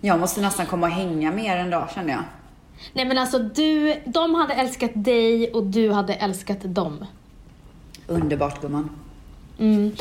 Jag 0.00 0.20
måste 0.20 0.40
nästan 0.40 0.66
komma 0.66 0.86
och 0.86 0.92
hänga 0.92 1.30
med 1.32 1.44
er 1.44 1.56
en 1.56 1.70
dag 1.70 1.88
känner 1.94 2.10
jag. 2.12 2.24
Nej 2.92 3.04
men 3.04 3.18
alltså 3.18 3.38
du, 3.38 4.00
de 4.04 4.34
hade 4.34 4.54
älskat 4.54 4.90
dig 4.94 5.50
och 5.52 5.66
du 5.66 5.90
hade 5.90 6.14
älskat 6.14 6.58
dem. 6.62 7.04
Underbart 8.06 8.60
gumman. 8.60 8.90
Mm. 9.58 9.96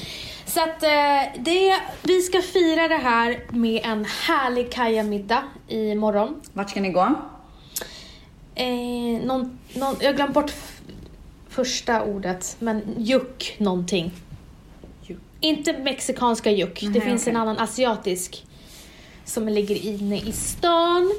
Så 0.46 0.64
att 0.64 0.84
eh, 0.84 1.42
det, 1.44 1.80
vi 2.04 2.22
ska 2.22 2.42
fira 2.42 2.88
det 2.88 2.96
här 2.96 3.44
med 3.50 3.82
en 3.84 4.06
härlig 4.06 4.72
kajamiddag 4.72 5.44
imorgon. 5.68 6.42
Vart 6.54 6.70
ska 6.70 6.82
ni 6.82 6.90
gå? 6.90 7.16
Eh, 8.56 9.26
någon, 9.26 9.60
någon, 9.74 9.96
jag 10.00 10.16
glömt 10.16 10.34
bort 10.34 10.54
första 11.50 12.04
ordet, 12.04 12.56
men 12.60 12.82
juck 12.98 13.56
någonting. 13.58 14.12
Juck. 15.02 15.20
Inte 15.40 15.74
mexikanska 15.74 16.52
juck, 16.52 16.82
det 16.94 17.02
finns 17.02 17.28
en 17.28 17.34
okej. 17.34 17.42
annan 17.42 17.58
asiatisk 17.58 18.46
som 19.26 19.48
ligger 19.48 19.86
inne 19.86 20.18
i 20.18 20.32
stan. 20.32 21.12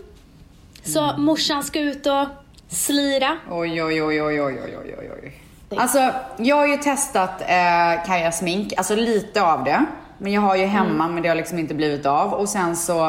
Så 0.85 1.05
mm. 1.05 1.23
morsan 1.23 1.63
ska 1.63 1.81
ut 1.81 2.07
och 2.07 2.27
slira. 2.69 3.37
Oj, 3.51 3.83
oj, 3.83 4.03
oj, 4.03 4.23
oj, 4.23 4.43
oj, 4.43 4.61
oj, 4.63 4.95
oj, 4.99 5.11
oj. 5.23 5.43
Alltså, 5.79 6.13
jag 6.37 6.57
har 6.57 6.67
ju 6.67 6.77
testat 6.77 7.41
eh, 7.41 8.07
Kaja 8.07 8.33
smink, 8.33 8.73
alltså 8.77 8.95
lite 8.95 9.43
av 9.43 9.65
det. 9.65 9.85
Men 10.19 10.33
jag 10.33 10.41
har 10.41 10.57
ju 10.57 10.65
hemma, 10.65 11.05
mm. 11.05 11.15
men 11.15 11.23
det 11.23 11.29
har 11.29 11.37
liksom 11.37 11.59
inte 11.59 11.75
blivit 11.75 12.07
av. 12.07 12.33
Och 12.33 12.49
sen 12.49 12.77
så 12.77 13.07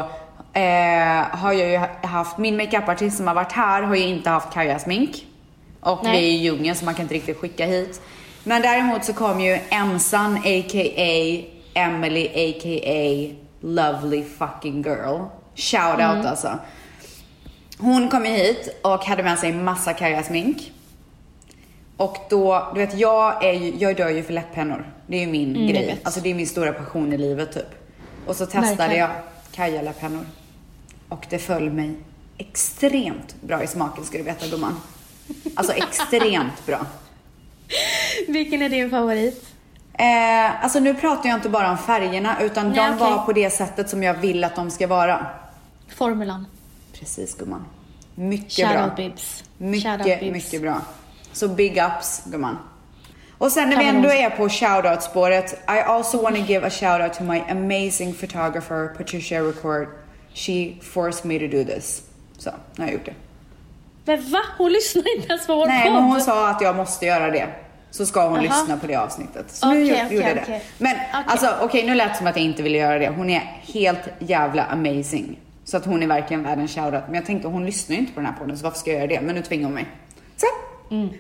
eh, 0.54 1.28
har 1.32 1.54
jag 1.54 1.70
ju 1.70 2.08
haft, 2.08 2.38
min 2.38 2.58
makeupartist 2.58 3.18
som 3.18 3.28
har 3.28 3.36
varit 3.36 3.52
här 3.52 3.82
har 3.82 3.96
ju 3.96 4.04
inte 4.04 4.30
haft 4.30 4.54
Kaja 4.54 4.80
smink. 4.80 5.26
Och 5.80 6.00
Nej. 6.04 6.12
vi 6.12 6.28
är 6.28 6.32
ju 6.32 6.38
djungeln 6.38 6.76
så 6.76 6.86
man 6.86 6.94
kan 6.94 7.04
inte 7.04 7.14
riktigt 7.14 7.38
skicka 7.38 7.66
hit. 7.66 8.02
Men 8.44 8.62
däremot 8.62 9.06
så 9.06 9.14
kom 9.14 9.42
ju 9.42 9.60
Emsan 9.70 10.38
a.k.a. 10.38 11.44
Emily 11.74 12.28
a.k.a. 12.28 13.36
Lovely 13.62 14.24
fucking 14.24 14.82
girl. 14.84 15.20
Shout 15.56 15.94
out 15.94 16.00
mm. 16.00 16.26
alltså. 16.26 16.60
Hon 17.82 18.10
kom 18.10 18.26
ju 18.26 18.32
hit 18.32 18.80
och 18.82 19.06
hade 19.06 19.24
med 19.24 19.40
sig 19.40 19.54
massa 19.54 19.94
Kaja-smink. 19.94 20.72
Och 21.98 22.18
då, 22.30 22.72
du 22.74 22.80
vet 22.80 22.98
jag 22.98 23.44
är 23.44 23.54
ju, 23.54 23.76
jag 23.78 23.96
dör 23.98 24.10
ju 24.10 24.24
för 24.24 24.34
läpppennor. 24.34 24.94
Det 25.08 25.16
är 25.16 25.20
ju 25.22 25.28
min 25.28 25.56
Mm, 25.56 25.68
grej. 25.68 26.00
Alltså 26.04 26.20
det 26.22 26.30
är 26.30 26.36
min 26.36 26.48
stora 26.48 26.74
passion 26.74 27.14
i 27.14 27.18
livet 27.18 27.54
typ. 27.54 27.68
Och 28.28 28.36
så 28.36 28.46
testade 28.46 28.76
Verkligen. 28.76 29.00
jag 29.00 29.10
Kaja 29.52 29.82
läpppennor. 29.82 30.26
Och 31.10 31.26
det 31.30 31.40
föll 31.40 31.70
mig 31.70 31.96
extremt 32.38 33.36
bra 33.42 33.64
i 33.64 33.68
smaken 33.68 34.04
ska 34.06 34.18
du 34.18 34.24
veta 34.24 34.48
gumman. 34.48 34.76
Alltså 35.56 35.74
extremt 35.74 36.66
bra. 36.66 36.80
Vilken 38.28 38.62
är 38.62 38.70
din 38.70 38.90
favorit? 38.90 39.46
Eh, 39.94 40.64
alltså 40.64 40.80
nu 40.80 40.94
pratar 40.94 41.30
jag 41.30 41.38
inte 41.38 41.50
bara 41.50 41.72
om 41.72 41.78
färgerna 41.78 42.42
utan 42.42 42.68
Nej, 42.70 42.76
de 42.76 42.96
okej. 42.96 42.98
var 43.00 43.26
på 43.26 43.34
det 43.34 43.50
sättet 43.50 43.90
som 43.90 44.04
jag 44.04 44.14
vill 44.14 44.44
att 44.44 44.56
de 44.56 44.72
ska 44.72 44.88
vara. 44.88 45.26
Formulan. 45.96 46.46
Precis 47.02 47.36
gumman. 47.38 47.66
Mycket 48.16 48.52
Shout 48.52 48.70
bra. 48.74 48.84
out 48.86 48.96
bibs. 48.96 49.44
Shout 49.60 49.86
out, 49.86 50.00
Mycket, 50.06 50.20
bibs. 50.20 50.34
mycket 50.34 50.62
bra. 50.62 50.82
Så 51.34 51.48
big 51.48 51.78
ups 51.78 52.22
gumman. 52.26 52.58
Och 53.38 53.52
sen 53.52 53.70
när 53.70 53.78
vi 53.78 53.86
ändå 53.88 54.10
är 54.10 54.30
på 54.30 54.50
shoutout 54.50 55.04
spåret. 55.04 55.54
I 55.54 55.80
also 55.80 56.22
want 56.22 56.36
to 56.36 56.42
give 56.42 56.68
a 56.68 56.70
shout 56.70 57.02
out 57.02 57.14
to 57.14 57.24
my 57.24 57.40
amazing 57.50 58.14
photographer 58.14 58.88
Patricia 58.98 59.42
Record. 59.42 59.88
She 60.34 60.74
forced 60.82 61.26
me 61.26 61.40
to 61.40 61.58
do 61.58 61.64
this. 61.64 62.02
Så, 62.38 62.50
nu 62.76 62.84
har 62.84 62.86
jag 62.86 62.94
gjort 62.94 63.06
det. 63.06 63.14
Men 64.06 64.32
va? 64.32 64.40
Hon 64.58 64.72
lyssnar 64.72 65.16
inte 65.18 65.28
ens 65.28 65.48
på 65.48 65.56
vår 65.56 65.66
Nej, 65.68 65.84
podd. 65.84 65.94
men 65.94 66.04
hon 66.04 66.22
sa 66.22 66.50
att 66.50 66.62
jag 66.62 66.76
måste 66.76 67.06
göra 67.06 67.30
det. 67.32 67.48
Så 67.92 68.06
ska 68.06 68.28
hon 68.28 68.44
Jaha. 68.44 68.60
lyssna 68.60 68.78
på 68.78 68.88
det 68.88 68.96
avsnittet. 68.96 69.46
Så 69.52 69.70
nu 69.72 69.84
Okej, 69.84 69.88
gjorde 69.90 70.06
okej, 70.06 70.18
jag 70.28 70.36
det. 70.36 70.42
okej. 70.42 70.64
Men 70.78 70.92
Okej. 70.96 71.08
alltså 71.28 71.56
okej, 71.62 71.86
nu 71.86 71.96
lät 71.96 72.10
det 72.12 72.18
som 72.18 72.28
att 72.28 72.36
jag 72.36 72.46
inte 72.46 72.64
ville 72.64 72.78
göra 72.78 73.00
det. 73.00 73.10
Hon 73.10 73.30
är 73.30 73.60
helt 73.74 74.02
jävla 74.20 74.64
amazing. 74.66 75.40
Så 75.64 75.78
att 75.78 75.86
hon 75.86 76.04
är 76.04 76.08
verkligen 76.08 76.44
värd 76.44 76.60
en 76.60 76.68
shoutout. 76.68 77.04
Men 77.06 77.16
jag 77.16 77.26
tänkte 77.26 77.48
hon 77.48 77.66
lyssnar 77.66 77.96
ju 77.96 78.00
inte 78.00 78.14
på 78.14 78.20
den 78.20 78.30
här 78.30 78.40
podden 78.40 78.58
så 78.58 78.64
varför 78.64 78.80
ska 78.80 78.92
jag 78.92 78.98
göra 78.98 79.08
det? 79.08 79.22
Men 79.22 79.36
nu 79.36 79.42
tvingar 79.42 79.66
hon 79.66 79.74
mig. 79.74 79.86
Så. 80.38 80.46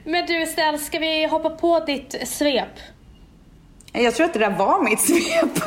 Men 0.04 0.26
du 0.26 0.42
Estelle, 0.42 0.78
ska 0.78 1.00
vi 1.00 1.26
hoppa 1.26 1.50
på 1.50 1.80
ditt 1.80 2.28
svep? 2.28 2.68
Jag 3.92 4.16
tror 4.16 4.26
att 4.26 4.34
det 4.34 4.40
där 4.40 4.58
var 4.58 4.84
mitt 4.84 5.00
svep. 5.00 5.56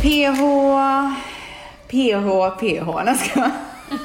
PH, 0.00 0.40
PH, 1.88 2.50
PH. 2.60 3.02
Nej, 3.04 3.14
ska 3.14 3.50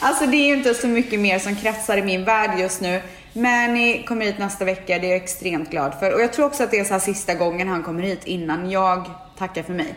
Alltså 0.00 0.26
det 0.26 0.36
är 0.36 0.46
ju 0.46 0.56
inte 0.56 0.74
så 0.74 0.88
mycket 0.88 1.20
mer 1.20 1.38
som 1.38 1.56
kretsar 1.56 1.96
i 1.96 2.02
min 2.02 2.24
värld 2.24 2.58
just 2.58 2.80
nu. 2.80 3.02
Men 3.32 3.74
ni 3.74 4.02
kommer 4.02 4.26
hit 4.26 4.38
nästa 4.38 4.64
vecka, 4.64 4.98
det 4.98 5.06
är 5.06 5.10
jag 5.10 5.16
extremt 5.16 5.70
glad 5.70 5.94
för. 6.00 6.14
Och 6.14 6.20
jag 6.20 6.32
tror 6.32 6.46
också 6.46 6.64
att 6.64 6.70
det 6.70 6.78
är 6.78 6.84
så 6.84 6.92
här 6.92 7.00
sista 7.00 7.34
gången 7.34 7.68
han 7.68 7.82
kommer 7.82 8.02
hit 8.02 8.24
innan 8.24 8.70
jag 8.70 9.10
tackar 9.38 9.62
för 9.62 9.72
mig. 9.72 9.94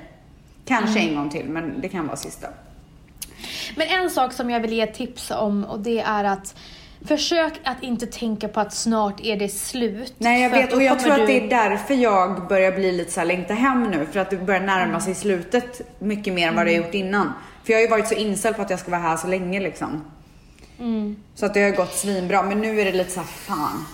Kanske 0.65 0.99
en 0.99 1.15
gång 1.15 1.29
till, 1.29 1.45
men 1.45 1.81
det 1.81 1.89
kan 1.89 2.07
vara 2.07 2.17
sista. 2.17 2.47
Men 3.75 3.87
en 3.87 4.09
sak 4.09 4.33
som 4.33 4.49
jag 4.49 4.59
vill 4.59 4.73
ge 4.73 4.87
tips 4.87 5.31
om 5.31 5.65
och 5.65 5.79
det 5.79 5.99
är 5.99 6.23
att 6.23 6.55
försök 7.05 7.53
att 7.63 7.83
inte 7.83 8.05
tänka 8.05 8.47
på 8.47 8.59
att 8.59 8.73
snart 8.73 9.19
är 9.23 9.35
det 9.35 9.49
slut. 9.49 10.13
Nej 10.17 10.41
jag 10.41 10.51
att 10.53 10.57
vet 10.57 10.73
och 10.73 10.83
jag 10.83 10.99
tror 10.99 11.11
att 11.11 11.17
du- 11.19 11.25
det 11.25 11.39
är 11.45 11.49
därför 11.49 11.93
jag 11.93 12.47
börjar 12.47 12.71
bli 12.71 12.91
lite 12.91 13.11
såhär 13.11 13.27
längta 13.27 13.53
hem 13.53 13.83
nu. 13.91 14.07
För 14.11 14.19
att 14.19 14.29
det 14.29 14.37
börjar 14.37 14.61
närma 14.61 14.99
sig 14.99 15.15
slutet 15.15 15.81
mycket 15.99 16.33
mer 16.33 16.47
än 16.47 16.55
vad 16.55 16.65
det 16.65 16.71
har 16.75 16.83
gjort 16.85 16.93
innan. 16.93 17.33
För 17.63 17.71
jag 17.73 17.77
har 17.77 17.81
ju 17.81 17.87
varit 17.89 18.07
så 18.07 18.15
inställd 18.15 18.55
på 18.55 18.61
att 18.61 18.69
jag 18.69 18.79
ska 18.79 18.91
vara 18.91 19.01
här 19.01 19.17
så 19.17 19.27
länge 19.27 19.59
liksom. 19.59 20.01
Mm. 20.79 21.15
Så 21.35 21.45
att 21.45 21.53
det 21.53 21.63
har 21.63 21.71
gått 21.71 21.93
svinbra. 21.93 22.43
Men 22.43 22.61
nu 22.61 22.81
är 22.81 22.85
det 22.85 22.91
lite 22.91 23.11
såhär, 23.11 23.27
fan. 23.27 23.85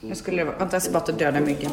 Nu 0.00 0.14
skulle 0.14 0.36
det 0.36 0.44
vara, 0.44 0.58
vänta 0.58 0.74
jag 0.76 0.82
ska 0.82 0.92
bara 0.92 1.00
ta 1.00 1.12
döda 1.12 1.40
myggen. 1.40 1.70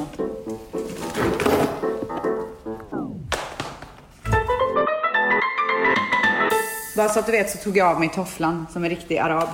Bara 6.96 7.10
så 7.10 7.20
att 7.20 7.26
du 7.26 7.32
vet 7.32 7.50
så 7.50 7.58
tog 7.58 7.78
jag 7.78 7.88
av 7.88 8.00
mig 8.00 8.10
tofflan 8.10 8.68
som 8.74 8.84
en 8.84 8.90
riktig 8.90 9.18
arab. 9.18 9.50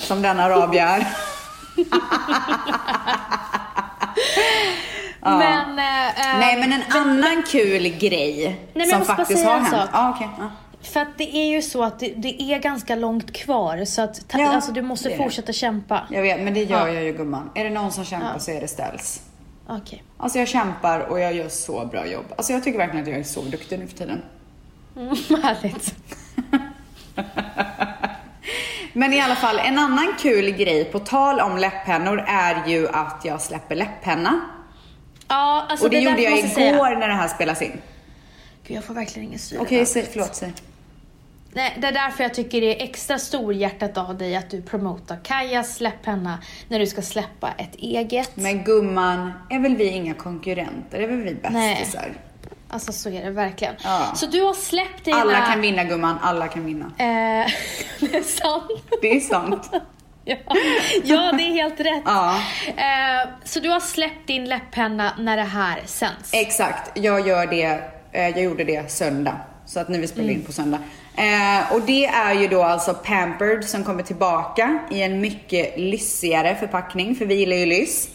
Som 0.00 0.22
den 0.22 0.40
arab 0.40 0.74
jag 0.74 0.88
är. 0.88 1.06
Men, 5.22 5.78
eh, 5.78 6.08
eh, 6.08 6.38
Nej 6.38 6.60
men 6.60 6.72
en 6.72 6.82
annan 6.90 7.42
kul 7.48 7.88
grej 7.88 8.60
men 8.74 8.88
jag 8.88 9.06
som 9.06 9.16
faktiskt 9.16 9.44
har 9.44 9.58
hänt. 9.58 9.88
Ja, 9.92 10.12
okej. 10.16 10.28
ja. 10.38 10.50
För 10.82 11.00
att 11.00 11.18
det 11.18 11.36
är 11.36 11.46
ju 11.48 11.62
så 11.62 11.82
att 11.84 11.98
det, 12.00 12.12
det 12.16 12.42
är 12.42 12.58
ganska 12.58 12.94
långt 12.96 13.32
kvar 13.32 13.84
så 13.84 14.02
att 14.02 14.28
ta, 14.28 14.38
Ja, 14.38 14.52
alltså, 14.54 14.72
du 14.72 14.82
måste 14.82 15.08
det. 15.08 15.16
fortsätta 15.16 15.52
kämpa. 15.52 16.06
Jag 16.10 16.22
vet, 16.22 16.40
men 16.40 16.54
det 16.54 16.62
gör 16.64 16.86
Ja. 16.88 16.92
jag 16.94 17.04
ju 17.04 17.12
gumman. 17.12 17.50
Är 17.54 17.64
det 17.64 17.70
någon 17.70 17.92
som 17.92 18.04
kämpar 18.04 18.30
Ja. 18.34 18.38
så 18.38 18.50
är 18.50 18.60
det 18.60 18.68
ställs. 18.68 19.22
Okej. 19.68 20.02
Alltså 20.18 20.38
jag 20.38 20.48
kämpar 20.48 21.00
och 21.00 21.20
jag 21.20 21.34
gör 21.34 21.48
så 21.48 21.86
bra 21.86 22.06
jobb. 22.06 22.24
Alltså 22.36 22.52
jag 22.52 22.64
tycker 22.64 22.78
verkligen 22.78 23.02
att 23.04 23.10
jag 23.10 23.18
är 23.18 23.24
så 23.24 23.42
duktig 23.42 23.78
nu 23.78 23.86
för 23.86 23.96
tiden. 23.96 24.22
Mm, 24.96 25.08
härligt. 25.42 25.94
Men 28.92 29.12
i 29.12 29.20
alla 29.20 29.34
fall, 29.36 29.58
en 29.58 29.78
annan 29.78 30.14
kul 30.18 30.50
grej 30.50 30.84
på 30.84 30.98
tal 30.98 31.40
om 31.40 31.58
läpppennor 31.58 32.24
är 32.28 32.68
ju 32.68 32.88
att 32.88 33.20
jag 33.24 33.40
släpper 33.40 33.74
läpppenna. 33.74 34.40
Ja, 35.28 35.66
alltså 35.68 35.86
och 35.86 35.90
det, 35.90 35.96
där 35.96 36.10
gjorde 36.10 36.22
jag 36.22 36.32
måste 36.32 36.48
säga- 36.48 36.74
igår 36.74 36.96
när 36.96 37.08
det 37.08 37.14
här 37.14 37.28
spelas 37.28 37.62
in. 37.62 37.80
Gud, 38.66 38.76
jag 38.76 38.84
får 38.84 38.94
verkligen 38.94 39.28
ingen 39.28 39.38
syre. 39.38 39.60
Okej, 39.60 39.86
säg 39.86 40.06
förlåt, 40.12 40.34
säg. 40.34 40.52
Nej, 41.52 41.76
det 41.80 41.86
är 41.86 41.92
därför 41.92 42.22
jag 42.22 42.34
tycker 42.34 42.60
det 42.60 42.80
är 42.80 42.84
extra 42.84 43.18
storhjärtat 43.18 43.98
av 43.98 44.18
dig 44.18 44.36
att 44.36 44.50
du 44.50 44.62
promotar 44.62 45.18
Kajas 45.24 45.80
läppenna 45.80 46.38
när 46.68 46.78
du 46.78 46.86
ska 46.86 47.02
släppa 47.02 47.50
ett 47.58 47.74
eget. 47.74 48.30
Men 48.34 48.64
gumman, 48.64 49.32
är 49.50 49.58
väl 49.58 49.76
vi 49.76 49.84
inga 49.84 50.14
konkurrenter? 50.14 51.00
Är 51.00 51.06
väl 51.08 51.16
vi 51.22 51.34
bästisar? 51.34 52.12
Alltså 52.72 52.92
så 52.92 53.08
är 53.08 53.24
det 53.24 53.30
verkligen. 53.30 53.74
Ja. 53.84 54.12
Så 54.14 54.26
du 54.26 54.42
har 54.42 54.54
släppt 54.54 55.04
dina... 55.04 55.20
Alla 55.20 55.40
kan 55.40 55.60
vinna 55.60 55.84
gumman, 55.84 56.18
alla 56.22 56.48
kan 56.48 56.64
vinna. 56.64 56.84
Eh, 56.84 57.50
det 58.00 58.16
är 58.16 58.22
sant. 58.22 58.70
Det 59.02 59.16
är 59.16 59.20
sant. 59.20 59.70
ja. 60.24 60.36
ja, 61.04 61.32
det 61.32 61.42
är 61.42 61.52
helt 61.52 61.80
rätt. 61.80 62.02
Ja. 62.04 62.36
Eh, 62.66 63.28
så 63.44 63.60
du 63.60 63.68
har 63.68 63.80
släppt 63.80 64.26
din 64.26 64.44
läppenna 64.44 65.12
när 65.18 65.36
det 65.36 65.42
här 65.42 65.82
sänds? 65.86 66.30
Exakt, 66.32 66.98
jag 66.98 67.28
gör 67.28 67.46
det, 67.46 67.80
eh, 68.12 68.28
jag 68.28 68.42
gjorde 68.42 68.64
det 68.64 68.90
söndag. 68.90 69.36
Så 69.66 69.80
att 69.80 69.88
nu 69.88 70.00
vi 70.00 70.06
spelar 70.06 70.30
in 70.30 70.42
på 70.42 70.52
söndag. 70.52 70.78
Och 71.70 71.80
det 71.80 72.06
är 72.06 72.34
ju 72.34 72.48
då 72.48 72.62
alltså 72.62 72.94
Pampered 72.94 73.64
som 73.64 73.84
kommer 73.84 74.02
tillbaka 74.02 74.78
i 74.90 75.02
en 75.02 75.20
mycket 75.20 75.78
lyssigare 75.78 76.54
förpackning, 76.54 77.14
för 77.14 77.24
vi 77.24 77.34
gillar 77.34 77.56
ju 77.56 77.66
lyss. 77.66 78.08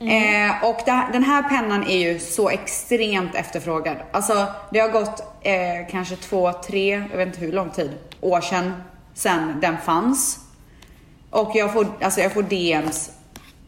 Eh, 0.00 0.64
och 0.64 0.80
det, 0.84 1.06
den 1.12 1.22
här 1.24 1.42
pennan 1.42 1.84
är 1.86 1.98
ju 1.98 2.18
så 2.18 2.48
extremt 2.50 3.34
efterfrågad. 3.34 3.96
Alltså 4.12 4.46
det 4.72 4.78
har 4.78 4.88
gått 4.88 5.22
eh, 5.42 5.54
kanske 5.90 6.16
två, 6.16 6.52
tre, 6.52 7.04
jag 7.10 7.18
vet 7.18 7.26
inte 7.26 7.40
hur 7.40 7.52
lång 7.52 7.70
tid, 7.70 7.90
år 8.20 8.40
sedan, 8.40 8.72
sedan 9.14 9.58
den 9.60 9.76
fanns. 9.78 10.38
Och 11.30 11.50
jag 11.54 11.72
får, 11.72 11.86
alltså 12.02 12.20
jag 12.20 12.32
får 12.32 12.42
DMs 12.42 13.10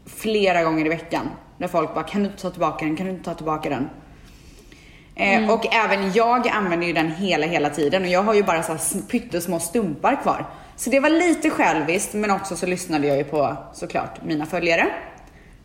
flera 0.05 0.63
gånger 0.63 0.85
i 0.85 0.89
veckan. 0.89 1.29
Där 1.57 1.67
folk 1.67 1.93
bara, 1.93 2.03
kan 2.03 2.23
du 2.23 2.29
inte 2.29 2.41
ta 2.41 2.49
tillbaka 2.49 2.85
den? 2.85 2.95
Kan 2.97 3.05
du 3.05 3.11
inte 3.11 3.25
ta 3.25 3.33
tillbaka 3.33 3.69
den? 3.69 3.89
Eh, 5.15 5.51
Och 5.51 5.73
även 5.75 6.11
jag 6.13 6.47
använder 6.47 6.87
ju 6.87 6.93
den 6.93 7.11
hela, 7.11 7.45
hela 7.47 7.69
tiden 7.69 8.01
och 8.03 8.07
jag 8.09 8.23
har 8.23 8.33
ju 8.33 8.43
bara 8.43 8.63
så 8.63 8.71
här 8.71 8.79
sm- 8.79 9.07
pyttesmå 9.07 9.59
stumpar 9.59 10.21
kvar. 10.21 10.45
Så 10.75 10.89
det 10.89 10.99
var 10.99 11.09
lite 11.09 11.49
själviskt 11.49 12.13
men 12.13 12.31
också 12.31 12.55
så 12.55 12.65
lyssnade 12.65 13.07
jag 13.07 13.17
ju 13.17 13.23
på 13.23 13.57
såklart 13.73 14.23
mina 14.23 14.45
följare. 14.45 14.87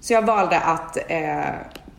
Så 0.01 0.13
jag 0.13 0.23
valde 0.23 0.61
att 0.61 0.97
eh, 1.09 1.55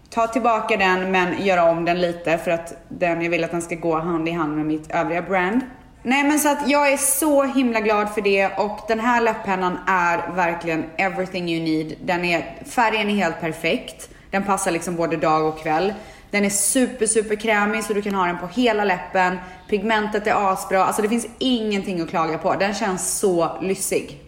ta 0.09 0.27
tillbaka 0.27 0.77
den 0.77 1.11
men 1.11 1.45
göra 1.45 1.63
om 1.63 1.85
den 1.85 2.01
lite 2.01 2.37
för 2.37 2.51
att 2.51 2.73
den, 2.87 3.21
jag 3.21 3.29
vill 3.29 3.43
att 3.43 3.51
den 3.51 3.61
ska 3.61 3.75
gå 3.75 3.99
hand 3.99 4.27
i 4.27 4.31
hand 4.31 4.55
med 4.55 4.65
mitt 4.65 4.91
övriga 4.91 5.21
brand. 5.21 5.61
Nej 6.03 6.23
men 6.23 6.39
så 6.39 6.49
att 6.49 6.69
jag 6.69 6.93
är 6.93 6.97
så 6.97 7.43
himla 7.43 7.79
glad 7.79 8.09
för 8.09 8.21
det 8.21 8.47
och 8.57 8.79
den 8.87 8.99
här 8.99 9.21
läpppennan 9.21 9.77
är 9.87 10.35
verkligen 10.35 10.85
everything 10.97 11.49
you 11.49 11.63
need. 11.63 11.97
Den 12.05 12.25
är, 12.25 12.63
färgen 12.65 13.09
är 13.09 13.15
helt 13.15 13.41
perfekt. 13.41 14.09
Den 14.31 14.43
passar 14.43 14.71
liksom 14.71 14.95
både 14.95 15.17
dag 15.17 15.45
och 15.45 15.59
kväll. 15.59 15.93
Den 16.31 16.45
är 16.45 16.49
super, 16.49 17.05
super 17.05 17.35
krämig 17.35 17.83
så 17.83 17.93
du 17.93 18.01
kan 18.01 18.15
ha 18.15 18.25
den 18.25 18.37
på 18.37 18.47
hela 18.47 18.83
läppen. 18.83 19.37
Pigmentet 19.69 20.27
är 20.27 20.51
asbra. 20.51 20.85
Alltså 20.85 21.01
det 21.01 21.09
finns 21.09 21.27
ingenting 21.37 22.01
att 22.01 22.09
klaga 22.09 22.37
på. 22.37 22.53
Den 22.53 22.73
känns 22.73 23.19
så 23.19 23.57
lyssig. 23.61 24.21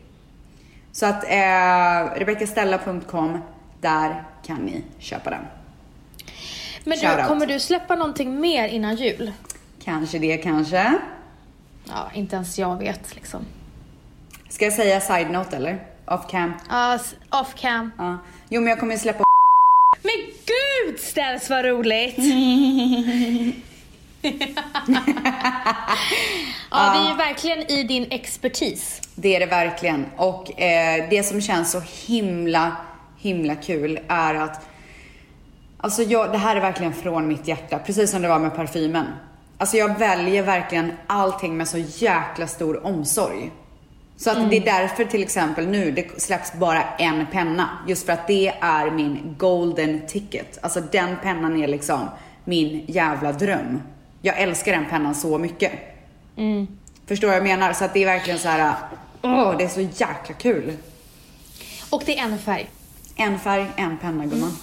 Så 0.91 1.05
att 1.05 1.23
eh, 1.23 2.19
rebeccastella.com, 2.19 3.37
där 3.81 4.23
kan 4.45 4.57
ni 4.57 4.83
köpa 4.99 5.29
den. 5.29 5.45
Men 6.83 6.99
du, 6.99 7.23
kommer 7.27 7.45
du 7.45 7.59
släppa 7.59 7.95
någonting 7.95 8.39
mer 8.39 8.67
innan 8.67 8.95
jul? 8.95 9.31
Kanske 9.83 10.19
det 10.19 10.37
kanske. 10.37 10.93
Ja, 11.87 12.11
inte 12.13 12.35
ens 12.35 12.59
jag 12.59 12.77
vet 12.77 13.15
liksom. 13.15 13.45
Ska 14.49 14.65
jag 14.65 14.73
säga 14.73 14.99
side 15.01 15.31
note 15.31 15.55
eller? 15.55 15.83
Off 16.05 16.27
cam? 16.31 16.53
Ja, 16.69 16.95
s- 16.95 17.15
off 17.29 17.53
cam. 17.55 17.91
Ja. 17.97 18.17
Jo 18.49 18.61
men 18.61 18.69
jag 18.69 18.79
kommer 18.79 18.97
släppa 18.97 19.23
Men 20.01 20.13
gud 20.45 20.99
Ställs 20.99 21.49
vad 21.49 21.65
roligt! 21.65 22.15
ja, 26.71 26.93
det 26.93 26.99
är 26.99 27.09
ju 27.09 27.15
verkligen 27.17 27.71
i 27.71 27.83
din 27.83 28.07
expertis. 28.11 29.01
Det 29.15 29.35
är 29.35 29.39
det 29.39 29.45
verkligen. 29.45 30.05
Och 30.17 30.61
eh, 30.61 31.09
det 31.09 31.23
som 31.23 31.41
känns 31.41 31.71
så 31.71 31.81
himla, 32.05 32.77
himla 33.21 33.55
kul 33.55 33.99
är 34.07 34.35
att 34.35 34.67
Alltså 35.83 36.03
jag, 36.03 36.31
det 36.31 36.37
här 36.37 36.55
är 36.55 36.61
verkligen 36.61 36.93
från 36.93 37.27
mitt 37.27 37.47
hjärta, 37.47 37.79
precis 37.79 38.11
som 38.11 38.21
det 38.21 38.27
var 38.27 38.39
med 38.39 38.55
parfymen. 38.55 39.05
Alltså 39.57 39.77
jag 39.77 39.99
väljer 39.99 40.43
verkligen 40.43 40.91
allting 41.07 41.57
med 41.57 41.67
så 41.67 41.77
jäkla 41.77 42.47
stor 42.47 42.85
omsorg. 42.85 43.51
Så 44.17 44.31
att 44.31 44.49
det 44.49 44.57
är 44.57 44.65
därför 44.65 45.05
till 45.05 45.23
exempel 45.23 45.67
nu, 45.67 45.91
det 45.91 46.21
släpps 46.21 46.53
bara 46.53 46.83
en 46.83 47.25
penna. 47.31 47.69
Just 47.87 48.05
för 48.05 48.13
att 48.13 48.27
det 48.27 48.53
är 48.61 48.91
min 48.91 49.35
golden 49.37 50.01
ticket. 50.07 50.59
Alltså 50.61 50.81
den 50.81 51.15
pennan 51.23 51.63
är 51.63 51.67
liksom 51.67 52.09
min 52.43 52.85
jävla 52.87 53.31
dröm. 53.31 53.81
Jag 54.21 54.39
älskar 54.39 54.71
den 54.71 54.85
pennan 54.89 55.15
så 55.15 55.37
mycket. 55.37 55.71
Förstår 57.07 57.27
vad 57.27 57.37
jag 57.37 57.43
menar? 57.43 57.73
Så 57.73 57.85
att 57.85 57.93
det 57.93 58.01
är 58.01 58.05
verkligen 58.05 58.39
så 58.39 58.49
här. 58.49 58.73
åh 59.21 59.57
det 59.57 59.63
är 59.63 59.67
så 59.67 59.81
jäkla 59.81 60.35
kul. 60.37 60.73
Och 61.89 62.03
det 62.05 62.19
är 62.19 62.23
en 62.23 62.39
färg. 62.39 62.69
En 63.15 63.39
färg, 63.39 63.65
en 63.77 63.97
penna 63.97 64.25
gumman. 64.25 64.57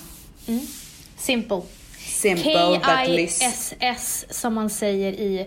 Simple. 1.17 1.63
Simple 1.99 2.79
but 2.79 3.09
liss. 3.09 3.39
K-I-S-S 3.39 4.27
som 4.31 4.55
man 4.55 4.71
säger 4.71 5.13
i, 5.13 5.47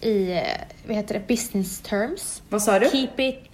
i 0.00 0.32
eh, 0.32 0.42
vad 0.86 0.96
heter 0.96 1.14
det, 1.14 1.28
business 1.28 1.80
terms. 1.80 2.42
Vad 2.48 2.62
sa 2.62 2.78
du? 2.78 2.90
Keep 2.90 3.08
it... 3.18 3.44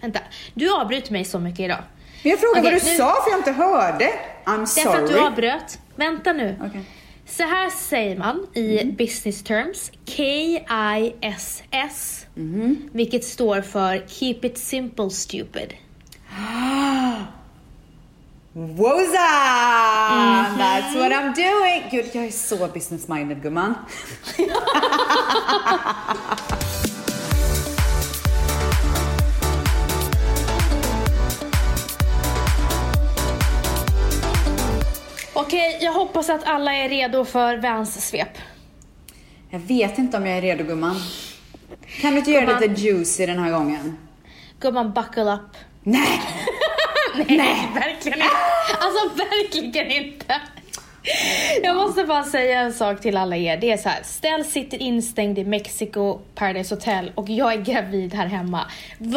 Vänta, 0.00 0.20
du 0.54 0.72
avbryter 0.74 1.12
mig 1.12 1.24
så 1.24 1.38
mycket 1.38 1.60
idag. 1.60 1.82
Men 2.22 2.30
jag 2.30 2.40
frågade 2.40 2.60
Okej, 2.60 2.72
vad 2.72 2.82
du 2.82 2.86
nu- 2.90 2.96
sa 2.96 3.22
för 3.24 3.30
jag 3.30 3.40
inte 3.40 3.52
hörde. 3.52 4.10
I'm 4.44 4.74
Därför 4.76 4.96
att 5.02 5.06
du 5.08 5.12
sorry. 5.14 5.26
avbröt. 5.26 5.78
Vänta 5.96 6.32
nu. 6.32 6.56
Okej. 6.68 6.80
Så 7.26 7.42
här 7.42 7.70
säger 7.70 8.16
man 8.16 8.46
i 8.54 8.80
Mm. 8.80 8.94
business 8.94 9.42
terms. 9.42 9.90
K-I-S-S. 10.16 10.66
Mm-hmm. 12.34 12.88
Vilket 12.92 13.24
står 13.24 13.60
för 13.60 14.06
Keep 14.08 14.38
it 14.42 14.58
simple 14.58 15.10
stupid. 15.10 15.72
Woza! 18.58 19.18
Mm-hmm. 20.10 20.58
That's 20.58 20.94
what 20.96 21.12
I'm 21.12 21.32
doing! 21.32 21.84
Gud, 21.90 22.10
jag 22.12 22.24
är 22.24 22.30
så 22.30 22.68
business-minded 22.68 23.42
gumman. 23.42 23.74
Okej, 35.32 35.78
jag 35.80 35.92
hoppas 35.92 36.30
att 36.30 36.44
alla 36.44 36.74
är 36.74 36.88
redo 36.88 37.24
för 37.24 37.56
Vans 37.56 38.08
svep. 38.08 38.38
Jag 39.50 39.58
vet 39.58 39.98
inte 39.98 40.16
om 40.16 40.26
jag 40.26 40.38
är 40.38 40.42
redo 40.42 40.64
gumman. 40.64 40.96
Kan 42.00 42.12
du 42.12 42.18
inte 42.18 42.30
göra 42.30 42.44
Gumman. 42.44 42.62
lite 42.62 42.80
juicy 42.80 43.26
den 43.26 43.38
här 43.38 43.50
gången? 43.50 43.96
Gumman, 44.60 44.92
buckle 44.92 45.34
up. 45.34 45.56
Nej! 45.82 46.20
Nej, 47.28 47.68
verkligen 47.74 48.18
inte. 48.18 48.36
Alltså 48.80 49.16
verkligen 49.16 49.90
inte. 49.90 50.40
Jag 51.62 51.76
måste 51.76 52.04
bara 52.04 52.24
säga 52.24 52.60
en 52.60 52.72
sak 52.72 53.00
till 53.00 53.16
alla 53.16 53.36
er. 53.36 53.56
Det 53.56 53.72
är 53.72 53.76
så 53.76 53.88
här, 53.88 54.02
Stell 54.04 54.44
sitter 54.44 54.82
instängd 54.82 55.38
i 55.38 55.44
Mexico 55.44 56.18
Paradise 56.34 56.74
Hotel 56.74 57.12
och 57.14 57.28
jag 57.28 57.52
är 57.52 57.56
gravid 57.56 58.14
här 58.14 58.26
hemma. 58.26 58.66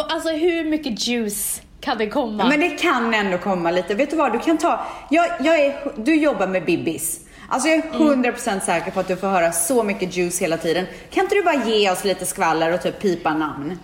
Alltså 0.09 0.29
hur 0.29 0.65
mycket 0.65 1.07
juice 1.07 1.61
kan 1.81 1.97
det 1.97 2.07
komma? 2.07 2.45
Men 2.47 2.59
det 2.59 2.69
kan 2.69 3.13
ändå 3.13 3.37
komma 3.37 3.71
lite. 3.71 3.95
Vet 3.95 4.09
du 4.09 4.15
vad, 4.15 4.33
du 4.33 4.39
kan 4.39 4.57
ta... 4.57 4.85
Jag, 5.09 5.27
jag 5.39 5.59
är, 5.59 5.91
du 5.95 6.15
jobbar 6.15 6.47
med 6.47 6.65
Bibis. 6.65 7.19
Alltså 7.49 7.69
jag 7.69 7.77
är 7.77 7.89
100% 7.91 8.59
säker 8.59 8.91
på 8.91 8.99
att 8.99 9.07
du 9.07 9.15
får 9.15 9.27
höra 9.27 9.51
så 9.51 9.83
mycket 9.83 10.17
juice 10.17 10.41
hela 10.41 10.57
tiden. 10.57 10.85
Kan 11.09 11.23
inte 11.23 11.35
du 11.35 11.43
bara 11.43 11.65
ge 11.65 11.91
oss 11.91 12.03
lite 12.03 12.25
skvaller 12.25 12.73
och 12.73 12.81
typ 12.81 12.99
pipa 13.01 13.33
namn? 13.33 13.79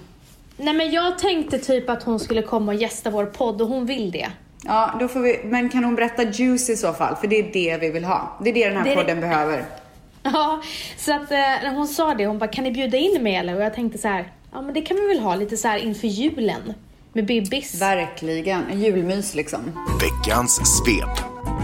Nej 0.57 0.73
men 0.73 0.91
jag 0.91 1.17
tänkte 1.19 1.59
typ 1.59 1.89
att 1.89 2.03
hon 2.03 2.19
skulle 2.19 2.41
komma 2.41 2.71
och 2.71 2.77
gästa 2.77 3.09
vår 3.09 3.25
podd 3.25 3.61
och 3.61 3.67
hon 3.67 3.85
vill 3.85 4.11
det. 4.11 4.27
Ja, 4.65 4.93
då 4.99 5.07
får 5.07 5.19
vi... 5.19 5.39
Men 5.45 5.69
kan 5.69 5.83
hon 5.83 5.95
berätta 5.95 6.23
juice 6.23 6.69
i 6.69 6.75
så 6.75 6.93
fall? 6.93 7.15
För 7.15 7.27
det 7.27 7.39
är 7.39 7.53
det 7.53 7.77
vi 7.81 7.89
vill 7.89 8.05
ha. 8.05 8.37
Det 8.43 8.49
är 8.49 8.53
det 8.53 8.65
den 8.67 8.77
här 8.77 8.83
Det 8.83 8.89
är 8.91 8.95
det- 8.95 9.01
podden 9.01 9.21
behöver. 9.21 9.65
Ja, 10.23 10.61
så 10.97 11.13
att 11.13 11.31
eh, 11.31 11.37
när 11.37 11.73
hon 11.75 11.87
sa 11.87 12.13
det, 12.13 12.25
hon 12.25 12.37
bara 12.39 12.47
kan 12.47 12.63
ni 12.63 12.71
bjuda 12.71 12.97
in 12.97 13.23
mig 13.23 13.35
eller? 13.35 13.55
Och 13.55 13.61
jag 13.61 13.73
tänkte 13.73 13.97
så 13.97 14.07
här, 14.07 14.31
ja 14.53 14.61
men 14.61 14.73
det 14.73 14.81
kan 14.81 14.97
vi 14.97 15.07
väl 15.07 15.19
ha 15.19 15.35
lite 15.35 15.57
så 15.57 15.67
här 15.67 15.77
inför 15.77 16.07
julen. 16.07 16.73
Med 17.13 17.25
Bibbis. 17.25 17.81
Verkligen. 17.81 18.63
En 18.71 18.81
julmys 18.81 19.35
liksom. 19.35 19.59
Veckans 20.01 20.55
svep. 20.77 21.09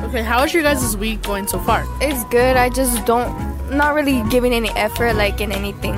Okay, 0.10 0.22
how 0.24 0.46
is 0.46 0.56
your 0.56 0.66
guys' 0.70 0.98
week 1.00 1.28
going 1.28 1.48
so 1.48 1.60
far? 1.60 1.80
It's 2.02 2.24
good. 2.32 2.58
I 2.58 2.80
just 2.82 3.06
don't, 3.08 3.30
not 3.72 3.96
really 3.96 4.24
giving 4.32 4.54
any 4.56 4.70
effort 4.70 5.16
like 5.18 5.44
in 5.44 5.52
anything. 5.52 5.96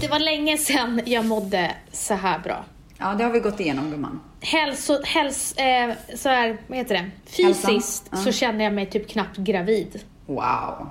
Det 0.00 0.08
var 0.08 0.18
länge 0.18 0.58
sedan 0.58 1.00
jag 1.04 1.24
mådde 1.24 1.70
så 1.92 2.14
här 2.14 2.38
bra. 2.38 2.64
Ja, 2.98 3.14
det 3.14 3.24
har 3.24 3.30
vi 3.30 3.40
gått 3.40 3.60
igenom 3.60 3.90
gumman. 3.90 4.20
Hälso, 4.40 5.02
häls, 5.04 5.52
eh, 5.52 5.90
så 6.16 6.28
här, 6.28 6.56
vad 6.66 6.78
heter 6.78 6.94
det? 6.94 7.10
Fysiskt 7.26 8.04
Ja. 8.10 8.16
så 8.16 8.32
känner 8.32 8.64
jag 8.64 8.72
mig 8.74 8.86
typ 8.86 9.08
knappt 9.08 9.36
gravid. 9.36 10.00
Wow. 10.26 10.88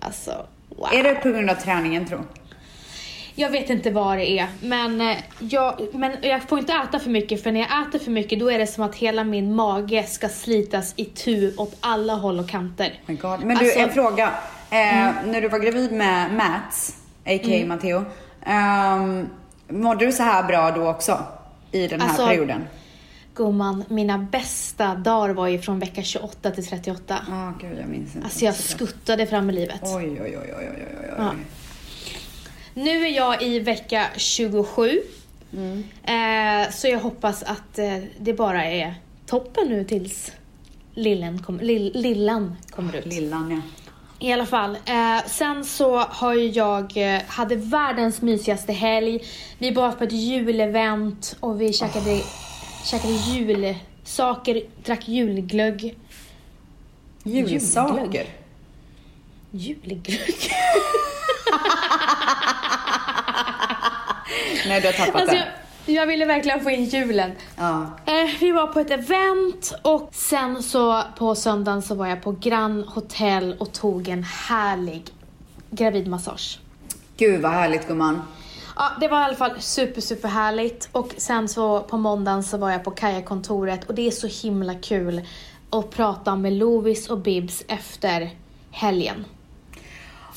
Alltså, 0.00 0.46
wow. 0.68 0.88
Är 0.92 1.02
det 1.02 1.14
på 1.14 1.28
grund 1.28 1.50
av 1.50 1.54
träningen 1.54 2.06
tro? 2.06 2.18
Jag 3.34 3.50
vet 3.50 3.70
inte 3.70 3.90
vad 3.90 4.18
det 4.18 4.30
är, 4.38 4.46
men 4.62 5.00
eh, 5.00 5.16
jag, 5.38 5.80
men 5.94 6.16
jag 6.22 6.42
får 6.48 6.58
inte 6.58 6.72
äta 6.72 6.98
för 6.98 7.10
mycket 7.10 7.42
för 7.42 7.52
när 7.52 7.60
jag 7.60 7.88
äter 7.88 7.98
för 7.98 8.10
mycket 8.10 8.40
då 8.40 8.50
är 8.50 8.58
det 8.58 8.66
som 8.66 8.84
att 8.84 8.94
hela 8.94 9.24
min 9.24 9.54
mage 9.54 10.02
ska 10.06 10.28
slitas 10.28 10.94
i 10.96 11.04
tu 11.04 11.54
åt 11.56 11.76
alla 11.80 12.14
håll 12.14 12.38
och 12.38 12.48
kanter. 12.48 13.00
God. 13.06 13.40
Men 13.44 13.56
du, 13.56 13.64
Alltså- 13.64 13.78
en 13.80 13.90
fråga. 13.92 14.26
Eh, 14.70 15.10
När 15.26 15.40
du 15.40 15.48
var 15.48 15.58
gravid 15.58 15.92
med 15.92 16.34
Mats, 16.34 16.96
a.k.a. 17.26 17.66
Matteo, 17.66 18.04
um, 18.46 19.28
mådde 19.68 20.06
du 20.06 20.12
så 20.12 20.22
här 20.22 20.42
bra 20.42 20.70
då 20.70 20.88
också? 20.88 21.18
I 21.72 21.86
den 21.86 22.00
här 22.00 22.08
Alltså, 22.08 22.26
perioden? 22.26 22.64
Gumman, 23.34 23.84
mina 23.88 24.18
bästa 24.18 24.94
dagar 24.94 25.34
var 25.34 25.48
ju 25.48 25.58
från 25.58 25.78
vecka 25.78 26.02
28 26.02 26.50
till 26.50 26.66
38. 26.66 27.18
Ja, 27.30 27.52
gud 27.60 27.78
jag 27.80 27.88
minns 27.88 28.14
inte. 28.14 28.24
Alltså 28.26 28.44
jag 28.44 28.54
skuttade 28.54 29.26
fram 29.26 29.50
i 29.50 29.52
livet. 29.52 29.80
Oj, 29.82 29.92
oj, 29.94 30.20
oj, 30.22 30.36
oj, 30.38 30.54
oj, 30.58 30.68
oj, 30.76 30.96
oj. 31.00 31.14
Ja. 31.18 31.32
Nu 32.74 33.06
är 33.06 33.16
jag 33.16 33.42
i 33.42 33.60
vecka 33.60 34.06
27. 34.16 35.02
Mm. 35.52 35.84
Eh, 36.02 36.70
så 36.70 36.88
jag 36.88 37.00
hoppas 37.00 37.42
att 37.42 37.78
eh, 37.78 37.98
det 38.18 38.32
bara 38.32 38.64
är 38.64 38.94
toppen 39.26 39.68
nu 39.68 39.84
tills 39.84 40.32
lillen 40.94 41.42
kom, 41.42 41.60
lill, 41.60 41.92
lillan 41.94 42.56
kommer 42.70 42.96
ut. 42.96 43.06
Lillan 43.06 43.50
ja. 43.50 43.81
I 44.22 44.32
alla 44.32 44.46
fall. 44.46 44.76
Eh, 44.84 45.26
sen 45.26 45.64
så 45.64 45.98
har 45.98 46.34
ju 46.34 46.48
jag, 46.48 46.96
eh, 46.96 47.22
hade 47.28 47.56
världens 47.56 48.22
mysigaste 48.22 48.72
helg. 48.72 49.24
Vi 49.58 49.70
var 49.70 49.92
på 49.92 50.04
ett 50.04 50.12
julevent 50.12 51.36
och 51.40 51.60
vi 51.60 51.72
käkade, 51.72 52.20
käkade 52.84 53.12
julsaker, 53.12 54.62
drack 54.84 55.08
julglögg. 55.08 55.98
Julsaker. 57.24 58.26
Julglögg. 59.50 60.20
Nej, 64.66 64.80
du 64.80 64.86
har 64.86 64.92
tappat 64.92 65.14
Alltså 65.14 65.36
det. 65.36 65.61
Jag, 65.86 66.06
ville 66.06 66.24
verkligen 66.24 66.60
få 66.60 66.70
in 66.70 66.84
julen. 66.84 67.32
Ja. 67.56 67.90
Eh, 68.06 68.40
vi 68.40 68.52
var 68.52 68.66
på 68.66 68.80
ett 68.80 68.90
event 68.90 69.74
och 69.82 70.08
sen 70.12 70.62
så 70.62 71.02
på 71.18 71.34
söndagen 71.34 71.82
så 71.82 71.94
var 71.94 72.06
jag 72.06 72.22
på 72.22 72.36
Grand 72.40 72.84
Hotel 72.86 73.56
och 73.58 73.72
tog 73.72 74.08
en 74.08 74.24
härlig 74.24 75.02
gravidmassage. 75.70 76.58
Gud 77.16 77.40
vad 77.40 77.52
härligt 77.52 77.88
gumman. 77.88 78.22
Ja, 78.76 78.90
det 79.00 79.08
var 79.08 79.20
i 79.20 79.24
alla 79.24 79.36
fall 79.36 79.60
super, 79.60 80.00
super 80.00 80.28
härligt. 80.28 80.88
Och 80.92 81.14
sen 81.16 81.48
så 81.48 81.80
på 81.80 81.96
måndagen 81.96 82.42
så 82.42 82.56
var 82.56 82.70
jag 82.70 82.84
på 82.84 82.90
Kaja-kontoret 82.90 83.84
och 83.84 83.94
det 83.94 84.06
är 84.06 84.10
så 84.10 84.26
himla 84.26 84.74
kul 84.74 85.22
att 85.70 85.90
prata 85.90 86.36
med 86.36 86.52
Lovis 86.52 87.10
och 87.10 87.18
Bibs 87.18 87.64
efter 87.68 88.30
helgen. 88.70 89.24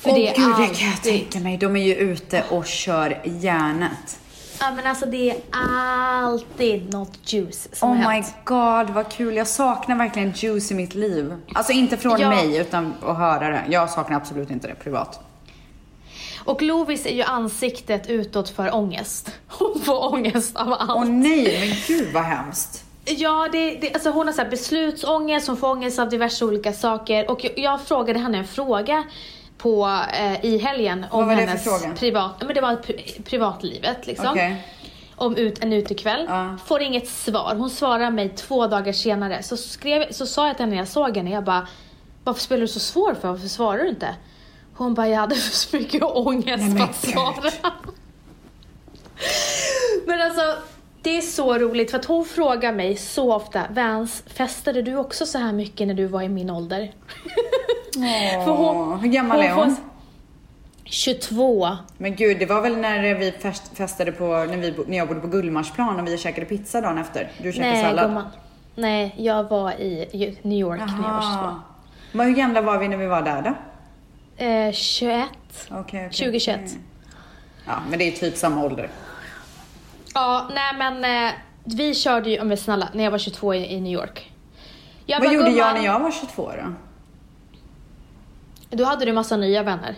Åh 0.03 0.13
är 0.13 0.35
gud, 0.35 0.55
det 0.57 0.75
kan 0.75 0.89
jag 0.89 1.03
tänka 1.03 1.39
mig. 1.39 1.57
De 1.57 1.75
är 1.75 1.83
ju 1.83 1.95
ute 1.95 2.43
och 2.49 2.65
kör 2.65 3.21
järnet. 3.25 4.19
Ja 4.59 4.71
men 4.75 4.87
alltså 4.87 5.05
det 5.05 5.29
är 5.29 5.37
alltid 5.51 6.93
något 6.93 7.33
juice 7.33 7.67
som 7.73 7.89
Oh 7.91 7.97
my 7.97 8.03
hänt. 8.03 8.33
god, 8.43 8.89
vad 8.89 9.09
kul. 9.11 9.35
Jag 9.35 9.47
saknar 9.47 9.95
verkligen 9.95 10.31
juice 10.35 10.71
i 10.71 10.73
mitt 10.73 10.95
liv. 10.95 11.33
Alltså 11.53 11.71
inte 11.73 11.97
från 11.97 12.19
Ja. 12.19 12.29
mig, 12.29 12.57
utan 12.57 12.93
att 13.05 13.17
höra 13.17 13.49
det. 13.49 13.63
Jag 13.69 13.89
saknar 13.89 14.17
absolut 14.17 14.49
inte 14.51 14.67
det 14.67 14.75
privat. 14.75 15.19
Och 16.45 16.61
Lovis 16.61 17.05
är 17.05 17.15
ju 17.15 17.23
ansiktet 17.23 18.07
utåt 18.09 18.49
för 18.49 18.75
ångest. 18.75 19.31
Hon 19.47 19.81
får 19.81 20.13
ångest 20.13 20.55
av 20.55 20.73
allt. 20.73 20.89
Åh 20.91 21.05
nej, 21.05 21.59
men 21.69 21.77
gud 21.97 22.13
vad 22.13 22.23
hemskt. 22.23 22.83
Ja, 23.05 23.49
det, 23.51 23.75
det, 23.75 23.93
alltså 23.93 24.09
hon 24.11 24.27
har 24.27 24.33
så 24.33 24.41
här 24.41 24.49
beslutsångest, 24.49 25.47
hon 25.47 25.57
får 25.57 25.67
ångest 25.69 25.99
av 25.99 26.09
diverse 26.09 26.45
olika 26.45 26.73
saker. 26.73 27.31
Och 27.31 27.43
jag, 27.43 27.53
jag 27.57 27.81
frågade 27.81 28.19
henne 28.19 28.37
en 28.37 28.47
fråga 28.47 29.03
på, 29.57 29.99
eh, 30.13 30.45
i 30.45 30.57
helgen 30.57 31.05
om 31.11 31.29
hennes 31.29 31.67
privat, 31.99 32.43
men 32.45 32.55
det 32.55 32.61
var 32.61 32.75
pri- 32.75 33.23
privatlivet 33.23 34.07
liksom. 34.07 34.27
Okej. 34.31 34.67
Om 35.15 35.35
ut, 35.37 35.63
en 35.63 35.73
utekväll. 35.73 36.25
Ja. 36.29 36.57
Får 36.65 36.81
inget 36.81 37.07
svar. 37.09 37.55
Hon 37.55 37.69
svarar 37.69 38.11
mig 38.11 38.29
två 38.29 38.67
dagar 38.67 38.93
senare. 38.93 39.43
Så, 39.43 39.57
skrev, 39.57 40.11
så 40.11 40.25
sa 40.25 40.47
jag 40.47 40.55
till 40.55 40.63
henne 40.63 40.71
när 40.75 40.81
jag 40.81 40.87
såg 40.87 41.17
henne, 41.17 41.29
jag 41.29 41.43
bara 41.43 41.67
Varför 42.23 42.41
spelar 42.41 42.61
du 42.61 42.67
så 42.67 42.79
svår 42.79 43.13
för? 43.21 43.27
Varför 43.27 43.47
svarar 43.47 43.77
du 43.77 43.89
inte? 43.89 44.15
Hon 44.73 44.93
bara, 44.93 45.07
jag 45.07 45.19
hade 45.19 45.35
så 45.51 45.77
mycket 45.77 46.03
ångest 46.03 46.63
Nej, 46.63 46.77
för 46.77 46.83
att 46.83 46.95
svara. 46.95 47.51
Men 50.05 50.21
alltså, 50.21 50.41
det 51.05 51.17
är 51.17 51.21
så 51.21 51.57
roligt 51.57 51.91
för 51.91 51.97
att 51.97 52.05
hon 52.05 52.25
frågar 52.25 52.73
mig 52.73 52.95
så 52.95 53.33
ofta, 53.33 53.61
Vans, 53.69 54.23
festade 54.27 54.81
du 54.81 54.95
också 54.95 55.25
så 55.25 55.37
här 55.37 55.53
mycket 55.53 55.87
när 55.87 55.93
du 55.93 56.05
var 56.05 56.21
i 56.21 56.29
min 56.29 56.49
ålder? 56.49 56.91
För 58.45 58.51
hon- 58.51 58.77
Åh, 58.77 58.97
hur 58.97 59.09
gammal 59.09 59.39
är 59.41 59.49
får- 59.55 59.63
hon? 59.65 59.75
22. 60.83 61.77
Men 61.97 62.15
gud, 62.15 62.39
det 62.39 62.45
var 62.45 62.61
väl 62.61 62.77
när 62.77 63.15
vi 63.15 63.31
fest, 63.31 63.71
festade 63.77 64.11
på, 64.11 64.25
när, 64.25 64.57
vi, 64.57 64.73
när 64.87 64.97
jag 64.97 65.07
bodde 65.07 65.19
på 65.19 65.27
Gullmarsplan 65.27 65.99
och 65.99 66.07
vi 66.07 66.17
käkade 66.17 66.45
pizza 66.47 66.81
dagen 66.81 66.97
efter. 66.97 67.31
Du 67.41 67.51
käkade 67.51 67.71
Nej, 67.73 67.83
sallad. 67.83 68.05
gumman. 68.05 68.27
Nej, 68.75 69.15
jag 69.17 69.43
var 69.43 69.71
i 69.71 70.37
New 70.41 70.59
York 70.59 70.79
när 70.79 70.95
jag 70.95 71.13
var 71.13 71.21
22. 71.21 71.33
Jaha. 71.43 71.61
Men 72.11 72.27
hur 72.27 72.35
gamla 72.35 72.61
var 72.61 72.77
vi 72.77 72.87
när 72.87 72.97
vi 72.97 73.05
var 73.07 73.21
där 73.21 73.41
då? 73.41 73.53
Eh, 74.45 74.71
21. 74.71 75.23
Okej, 75.69 75.79
okej, 75.81 76.09
2021. 76.09 76.59
okej. 76.65 76.77
Ja, 77.67 77.73
men 77.89 77.99
det 77.99 78.05
är 78.07 78.11
typ 78.11 78.35
samma 78.37 78.63
ålder. 78.63 78.89
Ja, 80.15 80.49
nej 80.55 80.75
men 80.77 81.27
eh, 81.27 81.33
vi 81.63 81.95
körde 81.95 82.29
ju, 82.29 82.43
men 82.43 82.57
snälla, 82.57 82.89
när 82.93 83.03
jag 83.03 83.11
var 83.11 83.17
22 83.17 83.53
i, 83.53 83.73
i 83.73 83.81
New 83.81 83.93
York. 83.93 84.31
Jag 85.05 85.19
Vad 85.19 85.27
bara, 85.29 85.33
gjorde 85.35 85.49
jag 85.49 85.55
"Gumman, 85.57 85.73
när 85.75 85.85
jag 85.85 85.99
var 85.99 86.11
22 86.11 86.51
då? 86.51 86.73
Då 88.77 88.83
hade 88.83 89.05
du 89.05 89.13
massa 89.13 89.37
nya 89.37 89.63
vänner. 89.63 89.95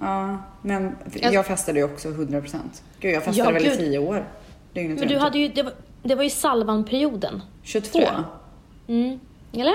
Ja, 0.00 0.38
men 0.62 0.96
Jag- 1.14 1.32
jag 1.34 1.46
festade 1.46 1.78
ju 1.78 1.84
också 1.84 2.08
100%. 2.08 2.56
Gud, 3.00 3.14
jag 3.14 3.24
festade 3.24 3.48
Ja, 3.48 3.52
väl 3.54 3.62
i 3.66 3.68
gud. 3.68 3.78
10 3.78 3.98
år. 3.98 4.24
Dygnet 4.72 4.98
Men 4.98 5.08
du 5.08 5.18
hade 5.18 5.38
ju, 5.38 5.48
det 5.48 5.62
var, 5.62 5.72
det 6.02 6.14
var 6.14 6.22
ju 6.22 6.30
Salvan-perioden. 6.30 7.42
22? 7.62 7.98
tror 7.98 8.04
jag. 8.04 8.24
Mm. 8.96 9.20
Eller? 9.52 9.74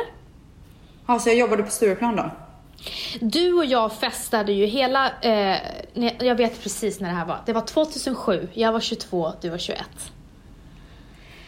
Ja, 1.07 1.19
så 1.19 1.29
jag 1.29 1.35
jobbade 1.37 1.63
på 1.63 1.69
Stureplan 1.71 2.15
då? 2.15 2.31
Du 3.19 3.53
och 3.53 3.65
jag 3.65 3.93
festade 3.93 4.51
ju 4.51 4.65
hela, 4.65 5.11
eh, 5.21 5.57
jag 6.19 6.35
vet 6.35 6.63
precis 6.63 6.99
när 6.99 7.09
det 7.09 7.15
här 7.15 7.25
var. 7.25 7.39
Det 7.45 7.53
var 7.53 7.61
2007, 7.61 8.47
jag 8.53 8.71
var 8.71 8.79
22, 8.79 9.31
du 9.41 9.49
var 9.49 9.57
21. 9.57 9.79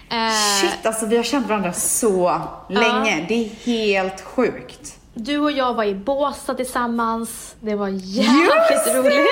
Eh, 0.10 0.32
Shit, 0.62 0.86
alltså 0.86 1.06
vi 1.06 1.18
har 1.18 1.24
känt 1.24 1.48
varandra 1.48 1.74
så 1.74 2.42
länge. 2.70 3.26
Det 3.28 3.34
är 3.46 3.50
helt 3.66 4.22
sjukt. 4.22 4.94
Du 5.14 5.38
och 5.40 5.52
jag 5.52 5.74
var 5.74 5.84
i 5.84 5.96
Båstad 5.96 6.54
tillsammans, 6.56 7.56
det 7.60 7.76
var 7.76 7.88
Just 7.88 8.06
jävligt 8.06 8.86
det! 8.86 8.94
roligt. 9.00 9.28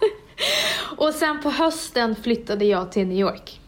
Och 0.96 1.14
sen 1.14 1.42
på 1.42 1.50
hösten 1.50 2.16
flyttade 2.22 2.64
jag 2.64 2.92
till 2.92 3.06
New 3.06 3.18
York. 3.18 3.60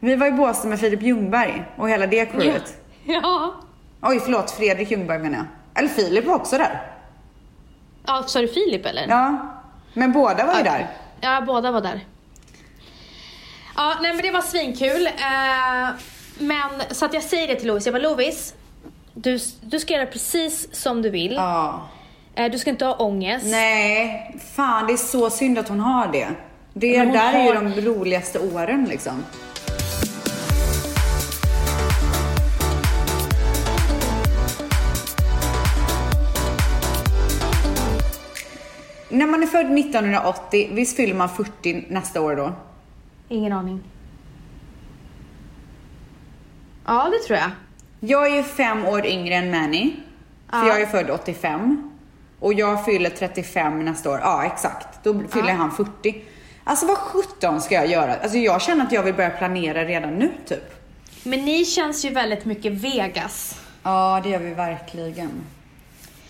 Vi 0.00 0.16
var 0.16 0.26
i 0.26 0.32
Båstad 0.32 0.68
med 0.68 0.80
Filip 0.80 1.02
Ljungberg 1.02 1.64
och 1.76 1.88
hela 1.90 2.06
det 2.06 2.26
crewet. 2.26 2.74
Ja. 3.04 3.54
Oj, 4.02 4.20
förlåt, 4.24 4.50
Fredrik 4.50 4.90
Ljungberg 4.90 5.18
menar 5.18 5.36
jag. 5.38 5.46
Eller 5.74 5.88
Filip 5.88 6.24
var 6.26 6.34
också 6.34 6.58
där. 6.58 6.82
Ja, 8.06 8.22
sa 8.26 8.40
du 8.40 8.48
Filip 8.48 8.86
eller? 8.86 9.06
Ja, 9.08 9.54
men 9.94 10.12
båda 10.12 10.46
var 10.46 10.54
ju 10.54 10.60
Okej. 10.60 10.64
där. 10.72 10.86
Ja, 11.20 11.40
båda 11.40 11.70
var 11.70 11.80
där. 11.80 12.00
Ja, 13.76 13.94
nej 14.02 14.12
men 14.12 14.22
det 14.22 14.30
var 14.30 14.40
svinkul. 14.42 15.06
Eh, 15.06 15.88
men 16.38 16.70
så 16.90 17.04
att 17.04 17.14
jag 17.14 17.22
säger 17.22 17.48
det 17.48 17.54
till 17.54 17.66
Lovis, 17.68 17.86
jag 17.86 17.94
bara 17.94 18.02
Lovis, 18.02 18.54
du, 19.14 19.38
du 19.60 19.78
ska 19.80 19.94
göra 19.94 20.06
precis 20.06 20.74
som 20.74 21.02
du 21.02 21.10
vill. 21.10 21.32
Ja. 21.34 21.88
Eh, 22.34 22.50
du 22.50 22.58
ska 22.58 22.70
inte 22.70 22.84
ha 22.84 22.94
ångest. 22.94 23.46
Nej, 23.48 24.36
fan 24.54 24.86
det 24.86 24.92
är 24.92 24.96
så 24.96 25.30
synd 25.30 25.58
att 25.58 25.68
hon 25.68 25.80
har 25.80 26.06
det. 26.12 26.28
Det 26.72 27.04
där 27.04 27.32
är 27.34 27.42
ju 27.44 27.46
har- 27.54 27.54
de 27.54 27.80
roligaste 27.80 28.38
åren 28.38 28.84
liksom. 28.90 29.24
När 39.20 39.26
man 39.26 39.42
är 39.42 39.46
född 39.46 39.78
1980, 39.78 40.68
visst 40.72 40.96
fyller 40.96 41.14
man 41.14 41.28
40 41.28 41.84
nästa 41.88 42.20
år 42.20 42.36
då? 42.36 42.52
Ingen 43.28 43.52
aning. 43.52 43.80
Ja, 46.86 47.08
det 47.10 47.26
tror 47.26 47.38
jag. 47.38 47.50
Jag 48.00 48.26
är 48.26 48.36
ju 48.36 48.42
fem 48.42 48.86
år 48.86 49.06
yngre 49.06 49.34
än 49.34 49.50
Manny. 49.50 49.92
För 50.50 50.58
Ja. 50.58 50.66
jag 50.68 50.80
är 50.80 50.86
född 50.86 51.10
85. 51.10 51.90
Och 52.38 52.54
jag 52.54 52.84
fyller 52.84 53.10
35 53.10 53.84
nästa 53.84 54.10
år. 54.10 54.20
Ja, 54.22 54.44
exakt. 54.44 55.04
Då 55.04 55.22
fyller 55.28 55.48
Ja. 55.48 55.54
han 55.54 55.70
40. 55.70 56.22
Alltså 56.64 56.86
vad 56.86 56.96
17 56.98 57.60
ska 57.60 57.74
jag 57.74 57.86
göra? 57.86 58.14
Alltså 58.14 58.38
jag 58.38 58.62
känner 58.62 58.84
att 58.86 58.92
jag 58.92 59.02
vill 59.02 59.14
börja 59.14 59.30
planera 59.30 59.84
redan 59.84 60.14
nu 60.14 60.30
typ. 60.48 60.74
Men 61.24 61.44
ni 61.44 61.64
känns 61.64 62.04
ju 62.04 62.10
väldigt 62.10 62.44
mycket 62.44 62.72
Vegas. 62.72 63.60
Ja, 63.82 64.20
det 64.24 64.28
gör 64.30 64.38
vi 64.38 64.54
verkligen. 64.54 65.30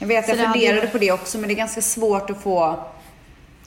Jag 0.01 0.07
vet, 0.07 0.29
jag 0.29 0.39
funderade 0.39 0.87
på 0.87 0.99
det 0.99 1.13
också, 1.13 1.39
men 1.39 1.49
det 1.49 1.55
är 1.55 1.57
ganska 1.57 1.83
svårt 1.83 2.31
att 2.31 2.43
få... 2.43 2.79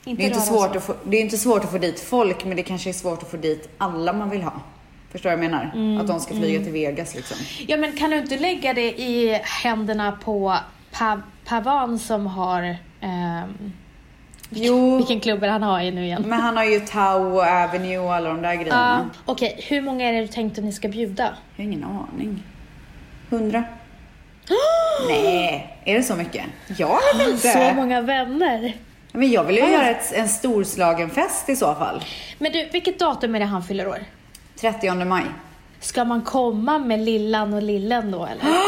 Inte 0.06 0.22
Det 0.22 0.26
är, 0.26 0.28
inte 0.28 0.42
svårt 0.42 0.76
att 0.76 0.84
få, 0.84 0.96
det 1.04 1.18
är 1.18 1.22
inte 1.22 1.38
svårt 1.38 1.64
att 1.64 1.72
få 1.72 1.78
dit 1.78 2.00
folk, 2.00 2.46
men 2.46 2.58
det 2.58 2.64
kanske 2.64 2.90
är 2.90 2.94
svårt 2.94 3.24
att 3.24 3.32
få 3.32 3.38
dit 3.38 3.70
alla 3.78 4.14
man 4.14 4.30
vill 4.30 4.42
ha. 4.44 4.54
Förstår 5.12 5.30
du 5.30 5.36
vad 5.36 5.46
jag 5.46 5.52
menar? 5.52 5.72
Mm, 5.76 6.02
att 6.02 6.08
de 6.08 6.20
ska 6.20 6.34
flyga 6.34 6.64
till 6.64 6.72
Vegas 6.72 7.16
liksom. 7.16 7.38
Ja, 7.68 7.78
men 7.78 7.98
kan 7.98 8.10
du 8.10 8.18
inte 8.18 8.38
lägga 8.38 8.74
det 8.74 9.02
i 9.02 9.40
händerna 9.64 10.12
på 10.12 10.58
pa 10.92 11.22
Pavan 11.46 12.00
som 12.00 12.28
har... 12.28 12.76
ehm, 13.02 13.72
Jo, 14.50 14.98
vilken 14.98 15.20
klubb 15.20 15.44
han 15.44 15.64
har 15.64 15.82
i 15.82 15.92
nu 15.92 16.06
igen? 16.06 16.24
men 16.28 16.40
han 16.40 16.58
har 16.58 16.64
ju 16.64 16.80
Tau 16.80 17.40
Avenue 17.40 17.98
och 17.98 18.14
alla 18.14 18.30
de 18.30 18.42
där 18.42 18.56
grejerna. 18.56 19.10
Okej, 19.26 19.66
hur 19.70 19.82
många 19.82 20.10
är 20.10 20.14
det 20.14 20.22
du 20.22 20.28
tänkte 20.28 20.62
att 20.62 20.66
ni 20.66 20.72
ska 20.74 20.88
bjuda? 20.88 21.30
Jag 21.56 21.66
har 21.66 21.72
ingen 21.72 21.84
aning. 21.84 22.44
Hundra? 23.30 23.64
Nej, 25.08 25.78
är 25.86 25.96
det 25.98 26.04
så 26.04 26.16
mycket? 26.16 26.46
Jag 26.78 27.00
vet 27.18 27.28
inte. 27.30 27.48
Så 27.52 27.74
många 27.76 28.02
vänner. 28.02 28.74
Men 29.12 29.32
jag 29.32 29.44
vill 29.44 29.56
ju 29.56 29.68
göra 29.72 29.90
ett, 29.90 30.14
en 30.14 30.30
storslagen 30.30 31.10
fest 31.10 31.50
i 31.50 31.56
så 31.56 31.76
fall. 31.76 32.04
Men 32.38 32.52
du, 32.52 32.70
vilket 32.72 33.00
datum 33.00 33.36
är 33.36 33.40
det 33.40 33.46
han 33.46 33.64
fyller 33.64 33.88
år? 33.88 34.00
30 34.62 35.06
maj. 35.06 35.24
Ska 35.80 36.06
man 36.06 36.22
komma 36.22 36.80
med 36.80 37.00
Lillan 37.00 37.54
och 37.54 37.62
Lillen 37.62 38.12
då 38.12 38.26
eller? 38.26 38.44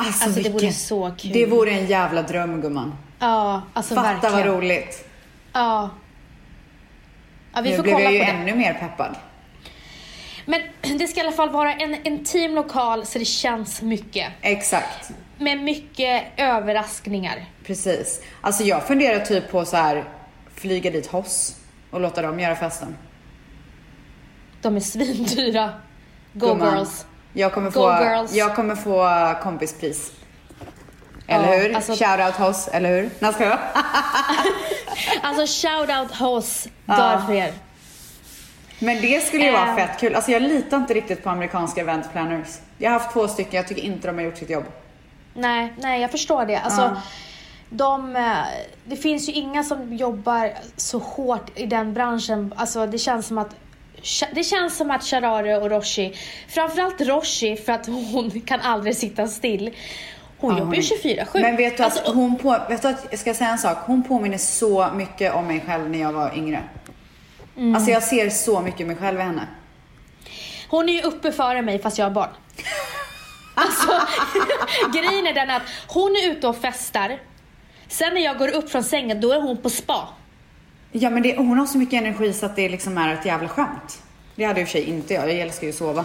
Alltså, 0.00 0.24
Alltså, 0.24 0.28
det 0.28 0.34
vilken... 0.34 0.52
vore 0.52 0.72
så 0.72 1.10
kul. 1.18 1.32
Det 1.32 1.46
vore 1.46 1.70
en 1.70 1.86
jävla 1.86 2.22
dröm 2.22 2.60
gumman. 2.60 2.94
Ja, 3.18 3.62
alltså 3.72 3.94
Fatta 3.94 4.12
verkligen. 4.12 4.34
vad 4.36 4.46
roligt. 4.46 5.08
Ja. 5.52 5.90
Ja, 7.54 7.60
vi 7.60 7.70
nu 7.70 7.76
får 7.76 7.82
blev 7.82 7.94
kolla 7.94 8.10
jag 8.10 8.26
på 8.26 8.30
ju 8.32 8.32
det. 8.44 8.50
ännu 8.50 8.54
mer 8.56 8.74
peppad. 8.74 9.14
Men 10.48 10.60
det 10.98 11.08
ska 11.08 11.20
i 11.20 11.22
alla 11.22 11.32
fall 11.36 11.50
vara 11.50 11.72
en 11.72 12.06
intim 12.06 12.54
lokal 12.54 13.06
så 13.06 13.18
det 13.18 13.24
känns 13.24 13.82
mycket. 13.82 14.32
Exakt. 14.42 15.10
Med 15.38 15.58
mycket 15.62 16.24
överraskningar. 16.36 17.44
Precis. 17.66 18.20
Alltså 18.40 18.64
jag 18.64 18.86
funderar 18.86 19.24
typ 19.24 19.50
på 19.50 19.64
så 19.64 19.76
här 19.76 20.04
flyga 20.54 20.90
dit 20.90 21.06
Hoss 21.06 21.56
och 21.90 22.00
låta 22.00 22.22
dem 22.22 22.40
göra 22.40 22.56
festen. 22.56 22.96
De 24.62 24.76
är 24.76 24.80
svindyra. 24.80 25.70
Go 26.32 26.46
Gumman, 26.46 26.74
girls. 26.76 27.06
Jag 27.32 27.52
kommer 27.52 27.70
Go 27.70 27.80
få, 27.80 28.04
girls. 28.04 28.34
jag 28.34 28.56
kommer 28.56 28.74
få 28.76 29.34
kompispris. 29.42 30.12
Eller 31.26 31.52
Ja, 31.52 31.62
hur? 31.62 31.74
alltså- 31.74 31.92
Shoutout 31.92 32.34
Hoss, 32.36 32.68
eller 32.68 32.88
hur? 33.02 33.10
Nej, 33.18 33.32
ska 33.32 33.44
jag? 33.44 33.58
Alltså 35.22 35.68
shout 35.68 35.90
out 35.90 36.10
Hoss. 36.16 36.68
Ja. 36.86 36.96
Dör 36.96 37.18
för 37.26 37.32
er. 37.32 37.52
Men 38.78 39.00
det 39.00 39.26
skulle 39.26 39.44
ju 39.44 39.52
vara 39.52 39.68
Eh. 39.68 39.76
fett 39.76 40.00
kul. 40.00 40.14
Alltså 40.14 40.30
jag 40.30 40.42
litar 40.42 40.76
inte 40.76 40.94
riktigt 40.94 41.24
på 41.24 41.30
amerikanska 41.30 41.80
event 41.80 42.12
planners. 42.12 42.48
Jag 42.78 42.90
har 42.90 42.98
haft 42.98 43.12
två 43.12 43.28
stycken, 43.28 43.56
jag 43.56 43.68
tycker 43.68 43.82
inte 43.82 44.06
de 44.08 44.16
har 44.16 44.22
gjort 44.24 44.38
sitt 44.38 44.50
jobb. 44.50 44.64
Nej, 45.34 45.72
nej 45.80 46.00
jag 46.00 46.10
förstår 46.10 46.44
det. 46.46 46.56
Alltså, 46.58 46.96
de, 47.70 48.16
eh, 48.16 48.22
det 48.84 48.96
finns 48.96 49.28
ju 49.28 49.32
inga 49.32 49.62
som 49.64 49.94
jobbar 49.96 50.50
så 50.76 50.98
hårt 50.98 51.50
i 51.58 51.66
den 51.66 51.94
branschen. 51.94 52.54
Alltså 52.56 52.86
det 52.86 52.98
känns 52.98 53.26
som 53.26 53.38
att 53.38 53.50
det 54.34 54.44
känns 54.44 54.76
som 54.76 54.90
att 54.90 55.02
Sharare 55.04 55.56
och 55.58 55.70
Roshi, 55.70 56.14
framförallt 56.48 57.00
Roshi 57.00 57.56
för 57.56 57.72
att 57.72 57.86
hon 57.86 58.40
kan 58.40 58.60
aldrig 58.60 58.96
sitta 58.96 59.28
still. 59.28 59.70
Hon 60.40 60.52
Ja, 60.52 60.58
jobbar 60.58 60.74
ju 60.74 60.80
hon- 60.80 60.98
24-7. 60.98 61.40
Men 61.42 61.56
vet 61.56 61.76
du 61.76 61.82
att 61.84 61.96
Alltså, 61.98 62.12
hon 62.12 62.38
på, 62.38 62.56
vet 62.68 62.82
du 62.82 62.88
att, 62.88 63.06
jag 63.10 63.20
ska 63.20 63.34
säga 63.34 63.50
en 63.50 63.58
sak. 63.58 63.78
Hon 63.86 64.02
påminner 64.02 64.38
så 64.38 64.88
mycket 64.94 65.34
om 65.34 65.46
mig 65.46 65.64
själv 65.66 65.90
när 65.90 65.98
jag 65.98 66.12
var 66.12 66.32
yngre. 66.36 66.62
Mm. 67.58 67.74
Alltså 67.74 67.90
jag 67.90 68.02
ser 68.02 68.30
så 68.30 68.60
mycket 68.60 68.86
mig 68.86 68.96
själv 68.96 69.20
i 69.20 69.22
henne. 69.22 69.48
Hon 70.68 70.88
är 70.88 70.92
ju 70.92 71.02
uppe 71.02 71.32
före 71.32 71.62
mig 71.62 71.78
fast 71.78 71.98
jag 71.98 72.06
har 72.06 72.10
barn. 72.10 72.30
Alltså, 73.60 73.90
grejen 74.98 75.26
är 75.26 75.34
den 75.34 75.50
att 75.50 75.62
hon 75.88 76.10
är 76.10 76.30
ute 76.30 76.48
och 76.48 76.56
festar. 76.56 77.18
Sen 77.88 78.14
när 78.14 78.20
jag 78.20 78.38
går 78.38 78.48
upp 78.48 78.70
från 78.70 78.84
sängen, 78.84 79.20
då 79.20 79.32
är 79.32 79.40
hon 79.40 79.56
på 79.56 79.70
spa. 79.70 80.08
Ja 80.92 81.10
men 81.10 81.22
det, 81.22 81.36
hon 81.36 81.58
har 81.58 81.66
så 81.66 81.78
mycket 81.78 82.00
energi 82.00 82.32
så 82.32 82.46
att 82.46 82.56
det 82.56 82.68
liksom 82.68 82.98
är 82.98 83.14
ett 83.14 83.26
jävla 83.26 83.48
skämt. 83.48 84.02
Det 84.34 84.44
hade 84.44 84.60
i 84.60 84.64
och 84.64 84.68
för 84.68 84.72
sig 84.72 84.84
inte 84.84 85.14
jag. 85.14 85.28
Jag 85.30 85.38
älskar 85.38 85.66
ju 85.66 85.70
att 85.70 85.76
sova. 85.76 86.04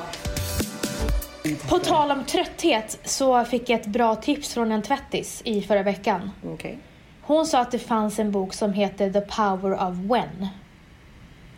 På 1.70 1.80
tal 1.80 2.12
om 2.12 2.24
trötthet 2.24 3.00
så 3.04 3.46
fick 3.46 3.70
jag 3.70 3.80
ett 3.80 3.88
bra 3.88 4.16
tips 4.16 4.54
från 4.54 4.72
en 4.72 4.82
tvättis 4.82 5.42
i 5.46 5.62
förra 5.62 5.84
veckan. 5.84 6.32
Okej. 6.46 6.80
Hon 7.22 7.46
sa 7.46 7.60
att 7.60 7.72
det 7.72 7.80
fanns 7.80 8.20
en 8.20 8.32
bok 8.32 8.54
som 8.54 8.74
heter 8.74 9.10
The 9.10 9.22
Power 9.22 9.74
of 9.74 9.96
When. 9.96 10.48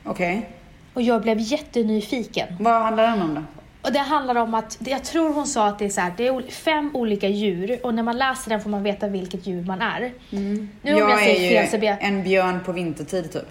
Okej. 0.06 0.50
Och 0.94 1.02
jag 1.02 1.22
blev 1.22 1.38
jättenyfiken. 1.40 2.48
Vad 2.60 2.82
handlar 2.82 3.04
den 3.04 3.22
om 3.22 3.36
då? 3.36 3.42
Och 3.82 3.94
det 3.94 4.00
handlar 4.00 4.36
om 4.36 4.54
att, 4.54 4.78
jag 4.80 5.04
tror 5.04 5.34
hon 5.34 5.48
sa 5.48 5.68
att 5.68 5.80
det 5.80 5.86
är 5.86 5.90
så 5.90 6.02
här, 6.02 6.14
det 6.18 6.28
är 6.28 6.52
fem 6.52 6.92
olika 6.94 7.28
djur 7.28 7.80
och 7.84 7.94
när 7.94 8.04
man 8.04 8.18
läser 8.18 8.50
den 8.50 8.62
får 8.62 8.70
man 8.70 8.84
veta 8.84 9.08
vilket 9.08 9.48
djur 9.48 9.64
man 9.64 9.82
är. 9.82 10.14
Nu 10.30 10.60
om 10.60 10.70
jag, 10.82 11.00
jag 11.00 11.12
är 11.12 11.18
säger 11.18 11.62
fel 11.62 11.72
så 11.72 11.78
blir 11.78 11.90
jag... 11.90 12.04
en 12.04 12.24
björn 12.24 12.60
på 12.66 12.72
vintertid 12.72 13.32
typ. 13.32 13.48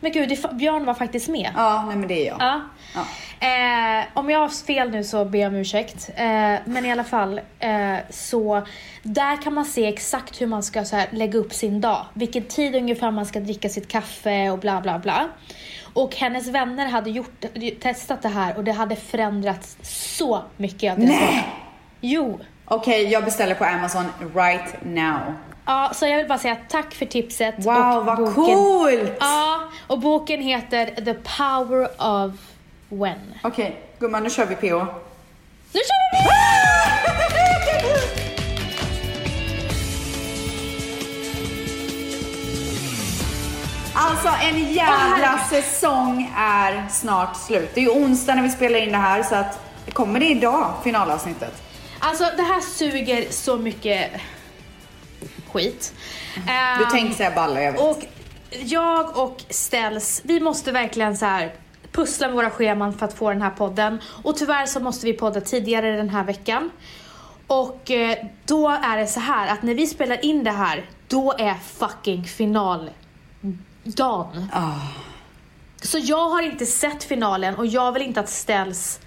Men 0.00 0.12
gud, 0.12 0.28
det, 0.28 0.52
Björn 0.52 0.84
var 0.84 0.94
faktiskt 0.94 1.28
med. 1.28 1.50
Ja, 1.56 1.84
nej 1.86 1.96
men 1.96 2.08
det 2.08 2.14
är 2.14 2.26
jag. 2.26 2.36
Ja. 2.40 2.60
Ja. 2.94 3.00
Eh, 3.40 4.04
om 4.14 4.30
jag 4.30 4.38
har 4.38 4.48
fel 4.48 4.90
nu 4.90 5.04
så 5.04 5.24
ber 5.24 5.38
jag 5.38 5.48
om 5.48 5.54
ursäkt. 5.54 6.10
Eh, 6.16 6.54
men 6.64 6.84
i 6.84 6.92
alla 6.92 7.04
fall, 7.04 7.40
eh, 7.58 7.96
så 8.10 8.66
där 9.02 9.42
kan 9.42 9.54
man 9.54 9.64
se 9.64 9.86
exakt 9.86 10.40
hur 10.40 10.46
man 10.46 10.62
ska 10.62 10.84
så 10.84 10.96
här, 10.96 11.08
lägga 11.10 11.38
upp 11.38 11.52
sin 11.52 11.80
dag. 11.80 12.06
Vilken 12.14 12.42
tid 12.42 12.74
ungefär 12.74 13.10
man 13.10 13.26
ska 13.26 13.40
dricka 13.40 13.68
sitt 13.68 13.88
kaffe 13.88 14.50
och 14.50 14.58
bla 14.58 14.80
bla 14.80 14.98
bla. 14.98 15.28
Och 15.92 16.16
hennes 16.16 16.48
vänner 16.48 16.86
hade 16.86 17.10
gjort, 17.10 17.44
testat 17.80 18.22
det 18.22 18.28
här 18.28 18.56
och 18.56 18.64
det 18.64 18.72
hade 18.72 18.96
förändrats 18.96 19.76
så 19.82 20.42
mycket 20.56 20.98
Nej. 20.98 21.46
Jo. 22.00 22.40
Okej, 22.64 23.02
jag 23.12 23.24
beställer 23.24 23.54
på 23.54 23.64
Amazon 23.64 24.04
right 24.34 24.84
now. 24.84 25.34
Ja, 25.66 25.90
så 25.94 26.06
jag 26.06 26.16
vill 26.16 26.28
bara 26.28 26.38
säga 26.38 26.56
tack 26.68 26.94
för 26.94 27.06
tipset. 27.06 27.54
Wow, 27.58 27.96
och 27.96 28.04
vad 28.04 28.16
boken, 28.16 28.34
coolt! 28.34 29.12
Ja, 29.20 29.60
och 29.86 29.98
boken 30.00 30.42
heter 30.42 30.86
The 30.86 31.14
Power 31.14 31.88
of 32.02 32.32
When. 32.88 33.34
Okej, 33.42 33.80
gumman 33.98 34.22
nu 34.22 34.30
kör 34.30 34.46
vi 34.46 34.54
PO. 34.54 34.78
Nu 35.72 35.80
kör 35.80 36.12
vi! 36.12 36.26
Alltså 43.98 44.28
en 44.42 44.72
jävla 44.72 45.38
säsong 45.50 46.32
är 46.36 46.88
snart 46.90 47.36
slut. 47.36 47.70
Det 47.74 47.80
är 47.80 47.84
ju 47.84 47.90
onsdag 47.90 48.34
när 48.34 48.42
vi 48.42 48.50
spelar 48.50 48.78
in 48.78 48.92
det 48.92 48.98
här 48.98 49.22
så 49.22 49.34
att 49.34 49.60
kommer 49.92 50.20
det 50.20 50.26
idag, 50.26 50.74
finalavsnittet? 50.84 51.62
Alltså 51.98 52.24
det 52.36 52.42
här 52.42 52.60
suger 52.60 53.26
så 53.30 53.56
mycket 53.56 54.10
skit. 55.56 55.94
Du 56.34 56.52
Ehm, 56.52 56.90
tänkte 56.90 57.16
säga 57.16 57.30
balla, 57.30 57.62
jag 57.62 57.72
vet. 57.72 57.80
Och 57.80 58.04
jag 58.50 59.18
och 59.18 59.42
Ställs, 59.48 60.22
vi 60.24 60.40
måste 60.40 60.72
verkligen 60.72 61.16
så 61.16 61.26
här 61.26 61.54
pussla 61.92 62.26
med 62.26 62.36
våra 62.36 62.50
scheman 62.50 62.98
för 62.98 63.06
att 63.06 63.14
få 63.14 63.30
den 63.30 63.42
här 63.42 63.50
podden. 63.50 64.00
Och 64.22 64.36
tyvärr 64.36 64.66
så 64.66 64.80
måste 64.80 65.06
vi 65.06 65.12
podda 65.12 65.40
tidigare 65.40 65.96
den 65.96 66.08
här 66.08 66.24
veckan. 66.24 66.70
Och 67.46 67.90
eh, 67.90 68.18
då 68.44 68.68
är 68.68 68.96
det 68.96 69.06
så 69.06 69.20
här 69.20 69.52
att 69.52 69.62
när 69.62 69.74
vi 69.74 69.86
spelar 69.86 70.24
in 70.24 70.44
det 70.44 70.50
här, 70.50 70.84
då 71.08 71.32
är 71.38 71.54
fucking 71.54 72.24
finaldagen. 72.24 72.92
Ah. 74.52 74.72
Så 75.82 75.98
jag 75.98 76.28
har 76.28 76.42
inte 76.42 76.66
sett 76.66 77.04
finalen 77.04 77.54
och 77.56 77.66
jag 77.66 77.92
vill 77.92 78.02
inte 78.02 78.20
att 78.20 78.28
Ställs... 78.28 79.00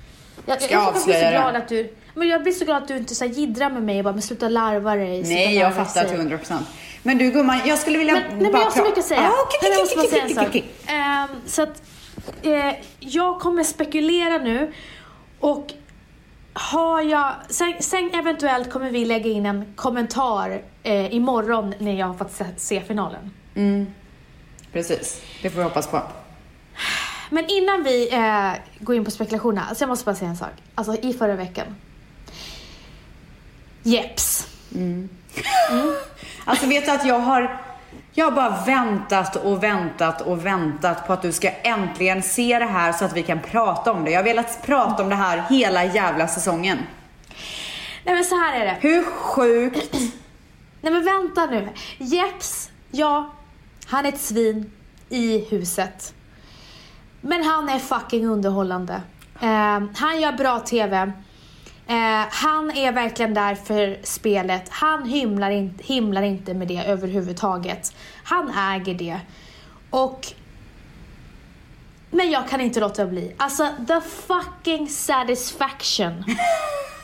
Jag, 0.45 0.61
Ska 0.61 0.73
jag, 0.73 0.83
jag 0.83 0.93
blir 0.93 1.13
så 1.23 1.29
glad 1.29 1.55
att 1.55 1.67
du... 1.67 1.95
Men 2.19 2.27
jag 2.27 2.43
blir 2.43 2.53
så 2.53 2.65
glad 2.65 2.77
att 2.81 2.87
du 2.87 2.97
inte 2.97 3.15
så 3.15 3.25
jiddrar 3.25 3.69
med 3.69 3.83
mig 3.83 3.97
och 3.97 4.03
bara, 4.03 4.13
men 4.13 4.21
sluta 4.21 4.49
larva 4.49 4.95
dig. 4.95 5.23
Nej, 5.23 5.55
jag 5.55 5.75
fattar 5.75 6.05
sig." 6.05 6.09
till 6.09 6.19
100%. 6.19 6.59
Men 7.03 7.17
du 7.17 7.31
gumman, 7.31 7.59
jag 7.65 7.79
skulle 7.79 7.97
vilja 7.97 8.13
Men, 8.13 8.23
nej, 8.23 8.41
men 8.41 8.51
bara 8.51 8.61
jag 8.61 8.65
har 8.65 8.71
så 8.71 8.83
mycket 8.83 8.97
att 8.97 9.05
säga. 9.05 9.21
Ah, 9.21 9.29
bara 9.29 9.43
okej, 9.43 10.09
säga 10.09 10.23
en 10.23 10.25
okej, 10.25 10.35
sak. 10.35 10.47
okej. 10.47 10.65
Ehm, 10.87 11.29
så 11.45 11.61
att 11.61 11.83
eh, 12.41 12.75
jag 12.99 13.39
kommer 13.39 13.63
spekulera 13.63 14.37
nu 14.37 14.73
och 15.39 15.73
har 16.53 17.01
jag, 17.01 17.33
sen, 17.49 17.73
sen 17.79 18.09
eventuellt 18.13 18.71
kommer 18.71 18.91
vi 18.91 19.05
lägga 19.05 19.29
in 19.29 19.45
en 19.45 19.73
kommentar 19.75 20.61
eh, 20.83 21.13
imorgon 21.15 21.73
när 21.79 21.93
jag 21.93 22.07
har 22.07 22.13
fått 22.13 22.31
se, 22.31 22.45
se 22.57 22.81
finalen. 22.81 23.31
Precis, 24.73 25.21
det 25.41 25.49
får 25.49 25.57
vi 25.57 25.63
hoppas 25.63 25.87
på. 25.87 26.01
Men 27.29 27.45
innan 27.47 27.83
vi 27.83 28.13
eh, 28.13 28.51
går 28.79 28.95
in 28.95 29.05
på 29.05 29.11
spekulationerna, 29.11 29.75
så 29.75 29.83
jag 29.83 29.89
måste 29.89 30.05
bara 30.05 30.15
säga 30.15 30.29
en 30.29 30.37
sak. 30.37 30.53
Alltså 30.75 30.95
i 31.01 31.13
förra 31.13 31.35
veckan. 31.35 31.75
Jeps. 33.83 34.47
Alltså 36.45 36.67
vet 36.67 36.85
du 36.85 36.91
att 36.91 37.05
jag 37.05 37.19
har, 37.19 37.61
jag 38.13 38.25
har 38.25 38.31
bara 38.31 38.63
väntat 38.65 39.35
och 39.35 39.63
väntat 39.63 40.21
och 40.21 40.45
väntat 40.45 41.07
på 41.07 41.13
att 41.13 41.21
du 41.21 41.31
ska 41.31 41.49
äntligen 41.49 42.23
se 42.23 42.59
det 42.59 42.65
här 42.65 42.93
så 42.93 43.05
att 43.05 43.13
vi 43.17 43.23
kan 43.23 43.39
prata 43.39 43.91
om 43.91 44.05
det. 44.05 44.11
Jag 44.11 44.19
har 44.19 44.23
velat 44.23 44.65
prata 44.65 45.03
om 45.03 45.09
det 45.09 45.15
här 45.15 45.43
hela 45.49 45.85
jävla 45.85 46.27
säsongen. 46.27 46.77
Nej 48.03 48.15
men 48.15 48.25
så 48.25 48.35
här 48.35 48.61
är 48.61 48.65
det. 48.65 48.77
Hur 48.79 49.03
sjukt? 49.03 49.93
Nej 50.81 50.93
men 50.93 51.05
vänta 51.05 51.45
nu. 51.45 51.69
Jeps, 51.97 52.69
ja, 52.91 53.33
han 53.85 54.05
är 54.05 54.09
ett 54.09 54.21
svin 54.21 54.71
i 55.09 55.45
huset. 55.49 56.13
Men 57.21 57.43
han 57.43 57.69
är 57.69 57.79
fucking 57.79 58.25
underhållande. 58.25 59.01
Eh, 59.41 59.81
han 59.95 60.21
gör 60.21 60.31
bra 60.31 60.59
TV. 60.59 61.11
Eh, 61.89 62.25
han 62.29 62.71
är 62.71 62.91
verkligen 62.91 63.33
där 63.33 63.55
för 63.55 63.99
spelet. 64.03 64.69
Han 64.69 65.05
himlar, 65.05 65.49
in, 65.49 65.79
himlar 65.83 66.21
inte 66.21 66.53
med 66.53 66.67
det 66.67 66.83
överhuvudtaget. 66.85 67.93
Han 68.23 68.49
äger 68.49 68.93
det. 68.93 69.19
Och... 69.89 70.27
Men 72.11 72.31
jag 72.31 72.49
kan 72.49 72.61
inte 72.61 72.79
låta 72.79 73.05
bli. 73.05 73.35
Alltså, 73.37 73.67
the 73.87 74.01
fucking 74.01 74.89
satisfaction. 74.89 76.23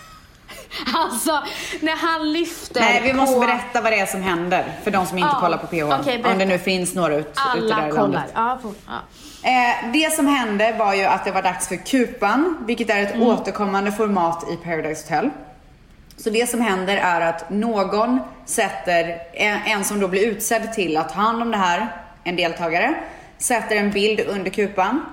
alltså, 0.95 1.43
när 1.81 1.95
han 1.95 2.33
lyfter 2.33 2.79
Nej, 2.81 3.01
vi 3.03 3.13
måste 3.13 3.33
på... 3.33 3.39
berätta 3.41 3.81
vad 3.81 3.91
det 3.91 3.99
är 3.99 4.05
som 4.05 4.21
händer 4.21 4.65
för 4.83 4.91
de 4.91 5.05
som 5.05 5.17
inte 5.17 5.29
Ja, 5.33 5.39
kollar 5.39 5.57
på 5.57 5.67
PH. 5.67 6.05
berätta. 6.05 6.31
om 6.31 6.37
det 6.39 6.45
nu 6.45 6.59
finns 6.59 6.95
några 6.95 7.15
ut, 7.15 7.37
ute 7.57 7.75
där 7.75 7.87
i 7.87 7.91
kollar. 7.91 8.25
Ja, 8.33 8.59
får- 8.61 8.73
ja. 8.87 8.93
Eh, 9.49 9.91
det 9.93 10.13
som 10.13 10.27
hände 10.27 10.75
var 10.79 10.93
ju 10.93 11.03
att 11.03 11.25
det 11.25 11.31
var 11.31 11.41
dags 11.41 11.67
för 11.67 11.75
Kupan, 11.75 12.57
vilket 12.67 12.89
är 12.89 13.03
ett 13.03 13.15
Mm. 13.15 13.27
återkommande 13.27 13.91
format 13.91 14.45
i 14.51 14.55
Paradise 14.55 15.03
Hotel. 15.03 15.29
Så 16.17 16.29
det 16.29 16.49
som 16.49 16.61
händer 16.61 16.97
är 16.97 17.21
att 17.21 17.49
någon 17.49 18.19
sätter, 18.45 19.17
en, 19.33 19.59
en 19.65 19.83
som 19.83 19.99
då 19.99 20.07
blir 20.07 20.27
utsedd 20.27 20.73
till 20.73 20.97
att 20.97 21.09
ta 21.13 21.21
hand 21.21 21.41
om 21.41 21.51
det 21.51 21.57
här, 21.57 21.87
en 22.23 22.35
deltagare, 22.35 22.93
sätter 23.37 23.75
en 23.75 23.91
bild 23.91 24.19
under 24.19 24.51
kupan. 24.51 25.05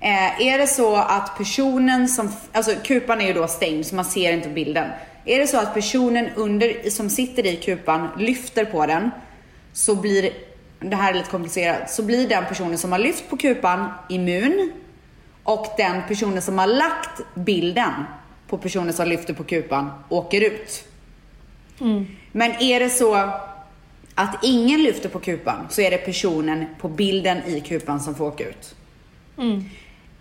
Eh, 0.00 0.42
är 0.42 0.58
det 0.58 0.66
så 0.66 0.96
att 0.96 1.38
personen 1.38 2.08
som, 2.08 2.32
alltså 2.52 2.72
kupan 2.84 3.20
är 3.20 3.26
ju 3.26 3.32
då 3.32 3.48
stängd 3.48 3.86
så 3.86 3.94
man 3.94 4.04
ser 4.04 4.32
inte 4.32 4.48
bilden. 4.48 4.90
Är 5.24 5.38
det 5.38 5.46
så 5.46 5.58
att 5.58 5.74
personen 5.74 6.28
under, 6.36 6.90
som 6.90 7.10
sitter 7.10 7.46
i 7.46 7.56
kupan 7.56 8.08
lyfter 8.18 8.64
på 8.64 8.86
den 8.86 9.10
så 9.72 9.94
blir, 9.94 10.30
det 10.80 10.96
här 10.96 11.10
är 11.10 11.14
lite 11.14 11.30
komplicerat, 11.30 11.90
så 11.90 12.02
blir 12.02 12.28
den 12.28 12.44
personen 12.44 12.78
som 12.78 12.92
har 12.92 12.98
lyft 12.98 13.30
på 13.30 13.36
kupan 13.36 13.88
immun 14.08 14.72
och 15.42 15.66
den 15.76 16.02
personen 16.08 16.42
som 16.42 16.58
har 16.58 16.66
lagt 16.66 17.20
bilden 17.34 17.92
på 18.48 18.58
personen 18.58 18.92
som 18.92 19.08
lyfter 19.08 19.34
på 19.34 19.44
kupan 19.44 19.90
åker 20.08 20.40
ut. 20.40 20.84
Men 22.32 22.50
är 22.50 22.80
det 22.80 22.90
så 22.90 23.14
att 24.14 24.44
ingen 24.44 24.82
lyfter 24.82 25.08
på 25.08 25.18
kupan 25.20 25.66
så 25.70 25.80
är 25.80 25.90
det 25.90 25.98
personen 25.98 26.66
på 26.80 26.88
bilden 26.88 27.38
i 27.46 27.60
kupan 27.60 28.00
som 28.00 28.14
får 28.14 28.26
åka 28.26 28.48
ut. 28.48 28.74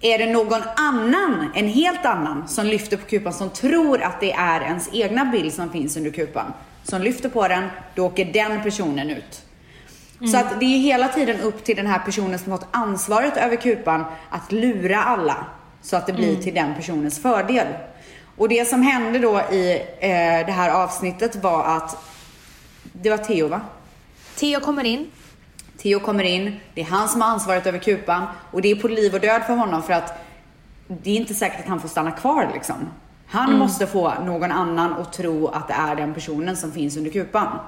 Är 0.01 0.17
det 0.17 0.25
någon 0.25 0.61
annan, 0.75 1.51
en 1.55 1.67
helt 1.67 2.05
annan, 2.05 2.47
som 2.47 2.65
lyfter 2.65 2.97
på 2.97 3.05
kupan 3.05 3.33
som 3.33 3.49
tror 3.49 4.01
att 4.01 4.19
det 4.19 4.31
är 4.31 4.61
ens 4.61 4.89
egna 4.93 5.25
bild 5.25 5.53
som 5.53 5.69
finns 5.69 5.97
under 5.97 6.11
kupan, 6.11 6.53
som 6.83 7.01
lyfter 7.01 7.29
på 7.29 7.47
den, 7.47 7.67
då 7.95 8.05
åker 8.05 8.25
den 8.25 8.63
personen 8.63 9.09
ut. 9.09 9.41
Så 10.31 10.37
att 10.37 10.59
det 10.59 10.65
är 10.65 10.79
hela 10.79 11.07
tiden 11.07 11.39
upp 11.39 11.63
till 11.63 11.75
den 11.75 11.87
här 11.87 11.99
personen 11.99 12.39
som 12.39 12.57
fått 12.57 12.67
ansvaret 12.71 13.37
över 13.37 13.55
kupan 13.55 14.05
att 14.29 14.51
lura 14.51 15.03
alla 15.03 15.45
så 15.81 15.95
att 15.97 16.07
det 16.07 16.13
blir 16.13 16.35
till 16.35 16.53
den 16.53 16.75
personens 16.75 17.21
fördel. 17.21 17.67
Och 18.37 18.49
det 18.49 18.67
som 18.67 18.81
hände 18.81 19.19
då 19.19 19.41
i 19.51 19.71
eh, 19.99 20.45
det 20.45 20.51
här 20.51 20.69
avsnittet 20.69 21.35
var 21.35 21.63
att 21.63 21.97
Det 22.93 23.09
var 23.09 23.17
Theo 23.17 23.47
va? 23.47 23.61
Theo 24.35 24.59
kommer 24.59 24.83
in. 24.83 25.11
Theo 25.87 25.99
kommer 25.99 26.23
in, 26.23 26.59
det 26.73 26.81
är 26.81 26.85
han 26.85 27.09
som 27.09 27.21
har 27.21 27.29
ansvaret 27.29 27.67
över 27.67 27.79
kupan 27.79 28.25
och 28.51 28.61
det 28.61 28.71
är 28.71 28.75
på 28.75 28.87
liv 28.87 29.13
och 29.13 29.21
död 29.21 29.43
för 29.43 29.55
honom 29.55 29.83
för 29.83 29.93
att 29.93 30.13
det 30.87 31.09
är 31.09 31.15
inte 31.15 31.33
säkert 31.33 31.59
att 31.59 31.67
han 31.67 31.79
får 31.79 31.89
stanna 31.89 32.11
kvar 32.11 32.51
liksom. 32.53 32.75
Han 33.27 33.57
måste 33.57 33.87
få 33.87 34.13
någon 34.25 34.51
annan 34.51 34.93
att 34.93 35.13
tro 35.13 35.47
att 35.47 35.67
det 35.67 35.73
är 35.73 35.95
den 35.95 36.13
personen 36.13 36.57
som 36.57 36.71
finns 36.71 36.97
under 36.97 37.11
kupan. 37.11 37.59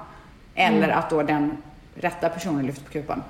Eller 0.54 0.88
att 0.88 1.10
då 1.10 1.22
den 1.22 1.56
rätta 1.94 2.28
personen 2.28 2.66
lyfter 2.66 2.84
på 2.84 2.92
kupan. 2.92 3.22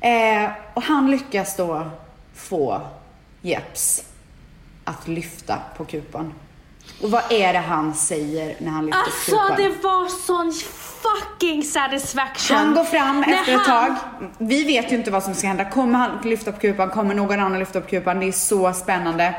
Eh, 0.00 0.50
och 0.74 0.82
han 0.82 1.10
lyckas 1.10 1.56
då 1.56 1.90
få 2.34 2.80
Jeps 3.42 4.04
att 4.84 5.08
lyfta 5.08 5.58
på 5.76 5.84
kupan. 5.84 6.32
Och 7.02 7.10
vad 7.10 7.22
är 7.32 7.52
det 7.52 7.58
han 7.58 7.94
säger 7.94 8.56
när 8.58 8.70
han 8.70 8.86
lyfter 8.86 9.00
Alltså 9.00 9.30
kupan? 9.30 9.56
det 9.56 9.68
var 9.68 10.08
sån 10.08 10.52
fucking 11.02 11.62
satisfaction. 11.62 12.56
Han 12.56 12.74
går 12.74 12.84
fram 12.84 13.20
När 13.20 13.34
efter 13.40 13.54
ett 13.54 13.60
han- 13.66 13.96
tag. 13.96 13.96
Vi 14.38 14.64
vet 14.64 14.92
ju 14.92 14.96
inte 14.96 15.10
vad 15.10 15.22
som 15.22 15.34
ska 15.34 15.46
hända. 15.46 15.64
Kommer 15.70 15.98
han 15.98 16.18
lyfta 16.24 16.52
på 16.52 16.60
kupan? 16.60 16.90
Kommer 16.90 17.14
någon 17.14 17.40
annan 17.40 17.58
lyfta 17.58 17.80
på 17.80 17.88
kupan? 17.88 18.20
Det 18.20 18.26
är 18.28 18.32
så 18.32 18.72
spännande. 18.72 19.34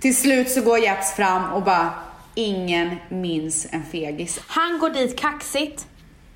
Till 0.00 0.16
slut 0.16 0.50
så 0.50 0.60
går 0.62 0.78
Jeps 0.78 1.12
fram 1.16 1.52
och 1.52 1.62
bara, 1.62 1.90
ingen 2.34 2.96
minns 3.08 3.66
en 3.70 3.84
fegis. 3.92 4.40
Han 4.46 4.78
går 4.78 4.90
dit 4.90 5.18
kaxigt, 5.20 5.86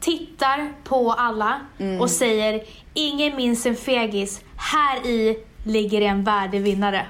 tittar 0.01 0.73
på 0.85 1.13
alla 1.13 1.61
Mm. 1.79 2.01
och 2.01 2.11
säger 2.11 2.63
ingen 2.95 3.37
minns 3.37 3.67
en 3.67 3.77
fegis, 3.77 4.41
här 4.57 5.07
i 5.07 5.45
ligger 5.65 6.01
en 6.03 6.25
värdig 6.25 6.61
vinnare. 6.63 7.07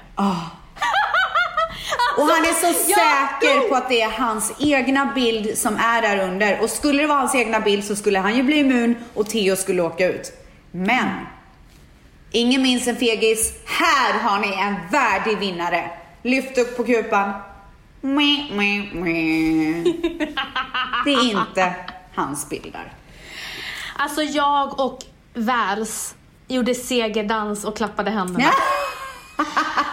Och 2.17 2.23
han 2.23 2.45
är 2.45 2.53
så 2.53 2.73
säker 2.73 3.69
på 3.69 3.75
att 3.75 3.89
det 3.89 4.01
är 4.01 4.09
hans 4.09 4.53
egna 4.59 5.05
bild 5.05 5.57
som 5.57 5.75
är 5.75 6.01
där 6.01 6.27
under. 6.27 6.61
Och 6.61 6.69
skulle 6.69 7.01
det 7.01 7.07
vara 7.07 7.19
hans 7.19 7.35
egna 7.35 7.59
bild 7.59 7.83
så 7.83 7.95
skulle 7.95 8.19
han 8.19 8.35
ju 8.35 8.43
bli 8.43 8.57
immun 8.59 8.95
och 9.13 9.29
Theo 9.29 9.55
skulle 9.55 9.81
åka 9.81 10.07
ut. 10.07 10.31
Men, 10.71 11.09
ingen 12.31 12.61
minns 12.61 12.87
en 12.87 12.95
fegis. 12.95 13.53
Här 13.65 14.19
har 14.19 14.39
ni 14.39 14.53
en 14.53 14.75
värdig 14.91 15.37
vinnare. 15.37 15.89
Lyft 16.23 16.57
upp 16.57 16.77
på 16.77 16.83
kupan. 16.83 17.33
Det 21.05 21.13
är 21.13 21.31
inte 21.31 21.75
hans 22.15 22.49
bilder. 22.49 22.93
Alltså 23.97 24.21
jag 24.21 24.79
och 24.79 24.99
Vals 25.33 26.15
gjorde 26.47 26.75
segerdans 26.75 27.65
och 27.65 27.77
klappade 27.77 28.11
händerna. 28.11 28.51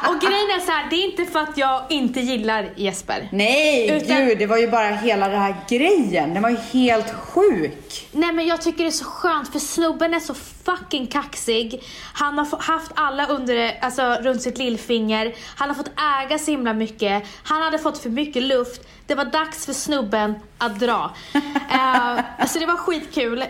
Och 0.09 0.21
grejen 0.21 0.51
är 0.51 0.61
så 0.67 0.73
här, 0.73 0.91
det 0.91 0.97
är 0.97 1.05
inte 1.05 1.25
för 1.33 1.41
att 1.41 1.57
jag 1.57 1.83
inte 1.89 2.21
gillar 2.21 2.71
Jesper. 2.77 3.29
Nej, 3.33 3.97
Utan- 3.97 4.17
gud, 4.17 4.39
det 4.39 4.47
var 4.47 4.57
ju 4.57 4.71
bara 4.71 4.87
hela 4.87 5.29
den 5.29 5.41
här 5.41 5.57
grejen. 5.69 6.35
Den 6.35 6.43
var 6.43 6.51
ju 6.51 6.57
helt 6.57 7.15
sjuk. 7.15 8.09
Nej 8.13 8.33
men 8.33 8.47
jag 8.47 8.63
tycker 8.63 8.85
det 8.85 8.91
är 8.91 8.91
så 8.91 9.05
skönt 9.05 9.53
för 9.53 9.59
snubben 9.59 10.15
är 10.15 10.21
så 10.21 10.35
fucking 10.65 11.07
kaxig. 11.07 11.83
Han 12.13 12.39
har 12.39 12.63
haft 12.63 12.93
alla 12.95 13.27
under, 13.27 13.79
alltså 13.81 14.03
runt 14.03 14.43
sitt 14.43 14.59
lillfinger. 14.59 15.35
Han 15.57 15.69
har 15.69 15.75
fått 15.77 15.91
äga 16.25 16.39
så 16.39 16.51
himla 16.51 16.73
mycket. 16.73 17.25
Han 17.43 17.63
hade 17.63 17.79
fått 17.79 17.99
för 17.99 18.11
mycket 18.11 18.43
luft. 18.43 18.83
Det 19.07 19.15
var 19.15 19.25
dags 19.25 19.67
för 19.67 19.73
snubben 19.73 20.35
att 20.59 20.81
dra. 20.81 21.11
uh, 21.35 22.21
alltså 22.39 22.59
det 22.59 22.67
var 22.67 22.77
skitkul. 22.77 23.43
Eh, 23.43 23.47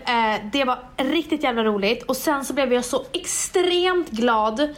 det 0.52 0.64
var 0.64 0.78
riktigt 0.96 1.42
jävla 1.42 1.64
roligt. 1.64 2.02
Och 2.02 2.16
sen 2.16 2.44
så 2.44 2.54
blev 2.54 2.72
jag 2.72 2.84
så 2.84 3.04
extremt 3.12 4.10
glad. 4.10 4.74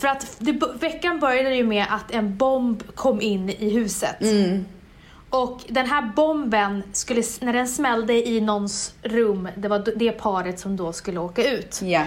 För 0.00 0.08
att 0.08 0.36
det, 0.38 0.52
veckan 0.80 1.18
började 1.20 1.54
ju 1.54 1.66
med 1.66 1.86
att 1.90 2.10
en 2.10 2.36
bomb 2.36 2.82
kom 2.94 3.20
in 3.20 3.50
i 3.50 3.70
huset. 3.70 4.16
Och 5.30 5.60
den 5.68 5.86
här 5.86 6.02
bomben, 6.02 6.82
skulle, 6.92 7.22
när 7.40 7.52
den 7.52 7.68
smällde 7.68 8.28
i 8.28 8.40
någons 8.40 8.94
rum, 9.02 9.48
det 9.56 9.68
var 9.68 9.84
det 9.96 10.12
paret 10.12 10.60
som 10.60 10.76
då 10.76 10.92
skulle 10.92 11.20
åka 11.20 11.50
ut. 11.50 11.80
Ja. 11.82 12.06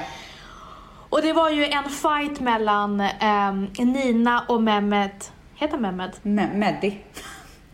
Och 1.10 1.21
det 1.21 1.34
var 1.34 1.49
ju 1.49 1.65
en 1.65 1.89
fight 1.89 2.39
mellan 2.39 2.99
ehm, 3.19 3.67
Nina 3.77 4.45
och 4.47 4.63
Mehmet, 4.63 5.32
heter 5.56 5.77
Mehmet? 5.77 6.19
Me- 6.23 6.53
Meddi. 6.58 6.97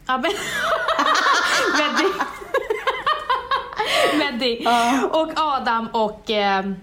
Ja, 0.08 0.18
men... 0.18 0.32
Meddi. 1.78 2.14
Meddi. 4.18 4.66
Och 5.12 5.32
Adam 5.36 5.88
och 5.94 6.30
ehm, 6.30 6.76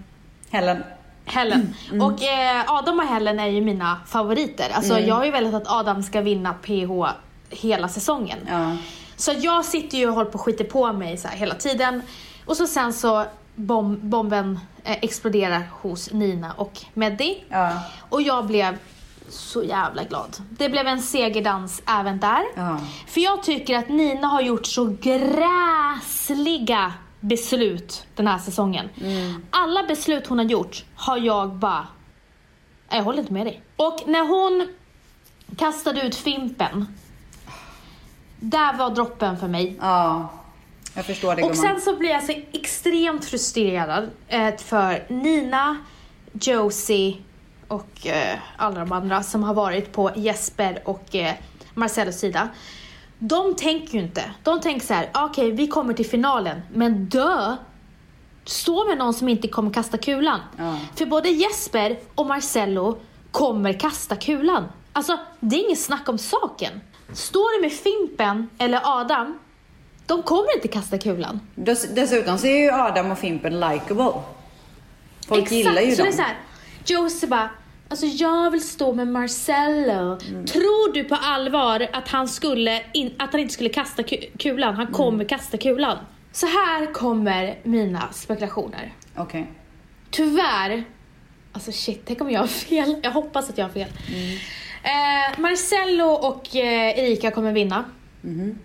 Helen. 0.49 0.83
Helen. 1.27 1.75
Och 2.01 2.23
eh, 2.23 2.63
Adam 2.67 2.99
och 2.99 3.05
Helen 3.05 3.39
är 3.39 3.47
ju 3.47 3.61
mina 3.61 4.01
favoriter. 4.07 4.69
Alltså 4.73 4.99
jag 4.99 5.15
har 5.15 5.25
ju 5.25 5.31
velat 5.31 5.53
att 5.53 5.67
Adam 5.67 6.03
ska 6.03 6.21
vinna 6.21 6.53
PH 6.53 7.05
hela 7.49 7.87
säsongen. 7.87 8.37
Ja. 8.49 8.77
Så 9.15 9.33
jag 9.37 9.65
sitter 9.65 9.97
ju 9.97 10.07
och 10.07 10.15
håller 10.15 10.31
på 10.31 10.37
och 10.37 10.45
skiter 10.45 10.63
på 10.63 10.93
mig 10.93 11.17
så 11.17 11.27
här 11.27 11.37
hela 11.37 11.55
tiden. 11.55 12.01
Och 12.45 12.57
så 12.57 12.67
sen 12.67 12.93
så 12.93 13.25
bom 13.55 13.99
bomben 14.01 14.59
eh, 14.83 14.97
exploderar 15.01 15.63
hos 15.81 16.11
Nina 16.11 16.53
och 16.57 16.81
Meddi. 16.93 17.43
Ja. 17.49 17.71
Och 18.09 18.21
jag 18.21 18.45
blev 18.45 18.77
så 19.29 19.63
jävla 19.63 20.03
glad. 20.03 20.37
Det 20.49 20.69
blev 20.69 20.87
en 20.87 21.01
segerdans 21.01 21.81
även 21.87 22.19
där. 22.19 22.43
Ja. 22.55 22.79
För 23.07 23.21
jag 23.21 23.43
tycker 23.43 23.77
att 23.77 23.89
Nina 23.89 24.27
har 24.27 24.41
gjort 24.41 24.65
så 24.65 24.95
gräsliga 25.01 26.93
beslut 27.27 28.05
den 28.15 28.27
här 28.27 28.37
säsongen. 28.37 28.89
Alla 29.49 29.83
beslut 29.83 30.27
hon 30.27 30.37
har 30.37 30.45
gjort 30.45 30.85
har 30.95 31.17
jag 31.17 31.55
bara... 31.55 31.87
Jag 32.89 33.03
håller 33.03 33.19
inte 33.19 33.33
med 33.33 33.45
dig. 33.45 33.61
Och 33.75 34.03
när 34.07 34.27
hon 34.27 34.67
kastade 35.57 36.01
ut 36.01 36.15
Fimpen. 36.15 36.85
Där 38.39 38.73
var 38.77 38.89
droppen 38.89 39.37
för 39.37 39.47
mig. 39.47 39.77
Ja. 39.81 40.29
Jag 40.95 41.05
förstår 41.05 41.35
det 41.35 41.43
Och 41.43 41.51
gumman. 41.51 41.65
sen 41.67 41.81
så 41.81 41.95
blir 41.95 42.09
jag 42.09 42.23
så 42.23 42.33
extremt 42.53 43.25
frustrerad 43.25 44.09
eh, 44.27 44.55
för 44.57 45.05
Nina, 45.09 45.77
Josie 46.33 47.17
och 47.67 48.07
eh, 48.07 48.37
alla 48.57 48.79
de 48.79 48.91
andra 48.91 49.23
som 49.23 49.43
har 49.43 49.53
varit 49.53 49.91
på 49.91 50.11
Jesper 50.15 50.81
och 50.85 51.15
eh, 51.15 51.33
Marcellos 51.73 52.15
sida. 52.19 52.49
De 53.19 53.55
tänker 53.55 53.93
ju 53.93 53.99
inte. 53.99 54.31
De 54.43 54.61
tänker 54.61 54.87
så 54.87 54.93
här: 54.93 55.09
okej 55.13 55.51
vi 55.51 55.67
kommer 55.67 55.93
till 55.93 56.05
finalen, 56.09 56.61
men 56.73 57.05
dö! 57.05 57.55
Stå 58.45 58.87
med 58.87 58.97
någon 58.97 59.13
som 59.13 59.29
inte 59.29 59.47
kommer 59.47 59.73
kasta 59.73 59.97
kulan. 59.97 60.39
Ja. 60.57 60.79
För 60.95 61.05
både 61.05 61.29
Jesper 61.29 61.99
och 62.15 62.25
Marcello 62.27 62.97
kommer 63.31 63.73
kasta 63.73 64.15
kulan. 64.15 64.63
Alltså, 64.93 65.17
det 65.39 65.55
är 65.55 65.65
inget 65.65 65.79
snack 65.79 66.09
om 66.09 66.17
saken. 66.17 66.81
Står 67.13 67.57
det 67.57 67.61
med 67.61 67.71
Fimpen 67.71 68.49
eller 68.57 68.81
Adam, 68.83 69.39
de 70.05 70.23
kommer 70.23 70.55
inte 70.55 70.67
kasta 70.67 70.97
kulan. 70.97 71.39
Dess, 71.55 71.87
dessutom 71.95 72.37
så 72.37 72.47
är 72.47 72.57
ju 72.57 72.71
Adam 72.71 73.11
och 73.11 73.19
Fimpen 73.19 73.59
likable. 73.59 74.11
Folk 75.27 75.51
gillar 75.51 75.81
ju 75.81 75.95
så 75.95 76.03
dem. 76.03 76.11
det 76.11 76.13
är 76.13 76.17
så 76.17 76.21
här, 76.21 76.37
Josie 76.85 77.29
bara, 77.29 77.49
alltså 77.89 78.05
jag 78.05 78.51
vill 78.51 78.67
stå 78.67 78.93
med 78.93 79.07
Marcello. 79.07 80.19
Mm. 80.29 80.45
Tror 80.45 80.93
du 80.93 81.03
på 81.03 81.15
allvar 81.15 81.87
att 81.93 82.07
han, 82.07 82.27
skulle 82.27 82.81
in, 82.93 83.13
att 83.19 83.31
han 83.31 83.41
inte 83.41 83.53
skulle 83.53 83.69
kasta 83.69 84.01
ku- 84.03 84.37
kulan? 84.37 84.75
Han 84.75 84.87
kommer 84.87 85.13
Mm. 85.13 85.27
kasta 85.27 85.57
kulan. 85.57 85.97
Så 86.31 86.45
här 86.45 86.93
kommer 86.93 87.59
mina 87.63 88.11
spekulationer. 88.11 88.93
Okej. 89.15 89.47
Tyvärr, 90.11 90.83
alltså 91.51 91.71
shit, 91.71 92.01
tänk 92.05 92.21
om 92.21 92.31
jag 92.31 92.39
har 92.39 92.47
fel. 92.47 92.95
Jag 93.03 93.11
hoppas 93.11 93.49
att 93.49 93.57
jag 93.57 93.65
har 93.65 93.71
fel. 93.73 93.89
Mm. 94.07 94.37
Eh, 94.83 95.39
Marcello 95.39 96.05
och 96.07 96.55
eh, 96.55 96.99
Erika 96.99 97.31
kommer 97.31 97.51
vinna. 97.51 97.85
Mhm. 98.21 98.59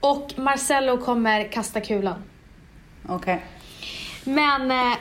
Och 0.00 0.32
Marcello 0.36 0.96
kommer 0.98 1.52
kasta 1.52 1.80
kulan. 1.80 2.22
Okej. 3.08 3.44
Men 4.24 4.70
eh, 4.70 4.96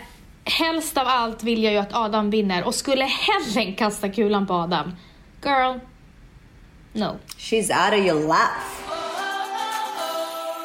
helst 0.46 0.98
av 0.98 1.08
allt 1.08 1.44
vill 1.44 1.64
jag 1.64 1.74
ju 1.74 1.80
att 1.80 1.94
Adam 1.94 2.30
vinner. 2.30 2.64
Och 2.64 2.76
skulle 2.76 3.06
Helen 3.06 3.76
kasta 3.76 4.10
kulan 4.10 4.48
på 4.48 4.54
Adam, 4.54 4.96
girl, 5.44 5.80
no. 6.94 7.18
She's 7.38 7.86
out 7.86 8.00
of 8.00 8.08
your 8.08 8.28
life. 8.28 8.86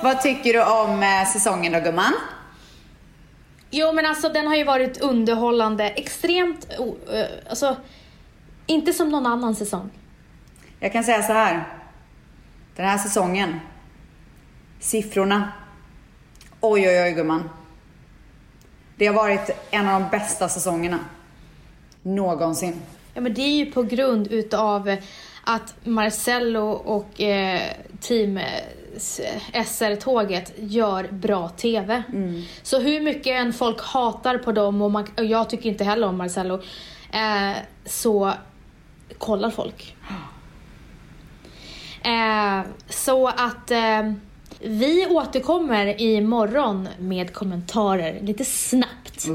Vad 0.03 0.23
tycker 0.23 0.53
du 0.53 0.63
om 0.63 1.03
eh, 1.03 1.33
säsongen 1.33 1.73
då 1.73 1.81
gumman? 1.81 2.13
Jo 3.71 3.93
men 3.93 4.07
alltså 4.07 4.29
den 4.29 4.47
har 4.47 4.57
ju 4.57 4.65
varit 4.65 5.01
underhållande, 5.01 5.89
extremt, 5.89 6.67
oh, 6.79 7.15
eh, 7.15 7.27
alltså 7.51 7.77
inte 8.67 8.93
som 8.93 9.09
någon 9.09 9.27
annan 9.27 9.57
säsong. 9.57 9.91
Jag 10.81 10.93
kan 10.93 11.05
säga 11.05 11.23
så 11.23 11.33
här. 11.33 11.65
Den 12.77 12.87
här 12.87 12.99
säsongen. 12.99 13.61
Siffrorna. 14.81 15.53
Oj, 16.61 16.89
oj, 16.89 17.03
oj 17.03 17.13
gumman. 17.13 17.49
Det 19.01 19.07
har 19.07 19.15
varit 19.15 19.51
en 19.71 19.89
av 19.89 20.01
de 20.01 20.11
bästa 20.11 20.49
säsongerna. 20.49 20.99
Någonsin. 22.03 22.81
Ja 23.15 23.21
men 23.21 23.35
det 23.35 23.41
är 23.41 23.57
ju 23.57 23.67
på 23.67 23.83
grund 23.83 24.33
utav 24.33 24.97
att 25.45 25.75
Marcello 25.85 26.71
och 26.71 27.21
eh, 27.21 27.61
team 28.01 28.37
eh, 28.37 28.45
SR-tåget 29.65 30.53
gör 30.57 31.09
bra 31.13 31.49
TV. 31.49 32.03
Så 32.63 32.81
hur 32.81 33.01
mycket 33.01 33.27
än 33.27 33.53
folk 33.53 33.81
hatar 33.81 34.39
på 34.39 34.53
dem 34.53 34.83
och, 34.83 34.91
man, 34.91 35.07
och 35.17 35.25
jag 35.25 35.51
tycker 35.51 35.69
inte 35.69 35.85
heller 35.85 36.09
om 36.09 36.17
Marcello, 36.17 36.63
eh, 37.13 37.57
så 37.85 38.33
kollar 39.19 39.51
folk. 39.51 39.97
Eh, 42.03 42.61
så 42.89 43.29
att 43.29 43.71
eh, 43.71 44.13
Vi 44.63 45.07
återkommer 45.07 46.01
imorgon 46.01 46.89
med 46.99 47.35
kommentarer 47.35 48.21
lite 48.21 48.45
snabbt. 48.45 49.27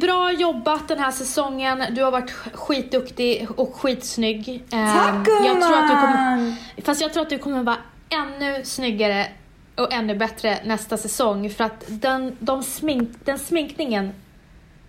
Bra 0.00 0.32
jobbat 0.32 0.88
den 0.88 0.98
här 0.98 1.10
säsongen. 1.10 1.84
Du 1.90 2.02
har 2.02 2.10
varit 2.10 2.30
skitduktig 2.30 3.48
och 3.56 3.74
skitsnygg. 3.76 4.48
Ehm, 4.72 4.92
Tack 4.94 5.28
jag 5.28 5.60
tror 5.62 5.78
att 5.78 5.88
du 5.88 5.94
kommer, 5.94 6.36
gumman! 6.36 6.56
Fast 6.84 7.00
jag 7.00 7.12
tror 7.12 7.22
att 7.22 7.30
du 7.30 7.38
kommer 7.38 7.62
vara 7.62 7.76
ännu 8.08 8.64
snyggare 8.64 9.26
och 9.76 9.92
ännu 9.92 10.14
bättre 10.14 10.58
nästa 10.64 10.96
säsong. 10.96 11.50
För 11.50 11.64
att 11.64 11.84
den, 11.88 12.36
de 12.40 12.62
smink, 12.62 13.10
den 13.24 13.38
sminkningen 13.38 14.12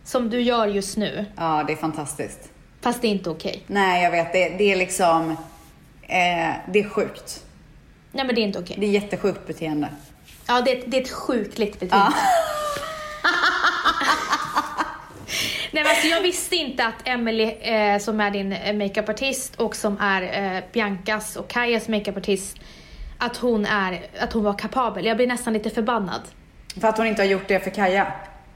som 0.03 0.29
du 0.29 0.41
gör 0.41 0.67
just 0.67 0.97
nu, 0.97 1.25
Ja, 1.37 1.63
det 1.67 1.73
är 1.73 1.77
fantastiskt. 1.77 2.49
fast 2.81 3.01
det 3.01 3.07
är 3.07 3.11
inte 3.11 3.29
okej. 3.29 3.63
Nej, 3.67 4.03
jag 4.03 4.11
vet. 4.11 4.33
Det, 4.33 4.49
det 4.49 4.71
är 4.71 4.75
liksom... 4.75 5.31
Eh, 6.01 6.53
det 6.73 6.79
är 6.79 6.89
sjukt. 6.89 7.43
Nej 8.11 8.25
men 8.25 8.35
det 8.35 8.41
är 8.41 8.43
inte 8.43 8.59
okej. 8.59 8.75
Det 8.79 8.85
är 8.85 8.89
jättesjukt 8.91 9.47
beteende. 9.47 9.89
Ja, 10.47 10.61
det 10.61 10.71
är, 10.71 10.77
ett- 10.77 10.83
det 10.91 10.97
är 10.97 11.01
ett 11.01 11.11
sjukligt 11.11 11.79
beteende. 11.79 12.13
Nej, 15.73 15.83
men 15.83 15.87
alltså, 15.91 16.07
jag 16.07 16.21
visste 16.21 16.55
inte 16.55 16.85
att 16.85 16.93
Emily 17.07 17.43
eh, 17.43 17.99
som 17.99 18.19
är 18.21 18.31
din 18.31 18.51
eh, 18.53 18.73
makeupartist 18.75 19.55
och 19.55 19.75
som 19.75 19.97
är 20.01 20.21
eh, 20.55 20.63
Biancas 20.73 21.35
och 21.35 21.47
Kajas 21.47 21.87
makeupartist, 21.87 22.57
att 23.17 23.37
hon, 23.37 23.65
är, 23.65 24.01
att 24.19 24.33
hon 24.33 24.43
var 24.43 24.53
kapabel. 24.53 25.05
Jag 25.05 25.17
blir 25.17 25.27
nästan 25.27 25.53
lite 25.53 25.69
förbannad. 25.69 26.21
För 26.81 26.87
att 26.87 26.97
hon 26.97 27.07
inte 27.07 27.21
har 27.21 27.27
gjort 27.27 27.47
det 27.47 27.59
för 27.59 27.69
Kaja. 27.69 28.11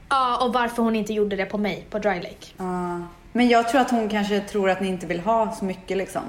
Ja, 0.08 0.44
och 0.44 0.52
varför 0.52 0.82
hon 0.82 0.96
inte 0.96 1.12
gjorde 1.12 1.36
det 1.36 1.44
på 1.46 1.58
mig 1.58 1.86
på 1.90 1.98
Dry 1.98 2.14
Lake. 2.14 2.46
Ja. 2.56 3.00
Men 3.32 3.48
jag 3.48 3.68
tror 3.68 3.80
att 3.80 3.90
hon 3.90 4.08
kanske 4.08 4.40
tror 4.40 4.70
att 4.70 4.80
ni 4.80 4.88
inte 4.88 5.06
vill 5.06 5.20
ha 5.20 5.52
så 5.58 5.64
mycket 5.64 5.96
liksom. 5.96 6.22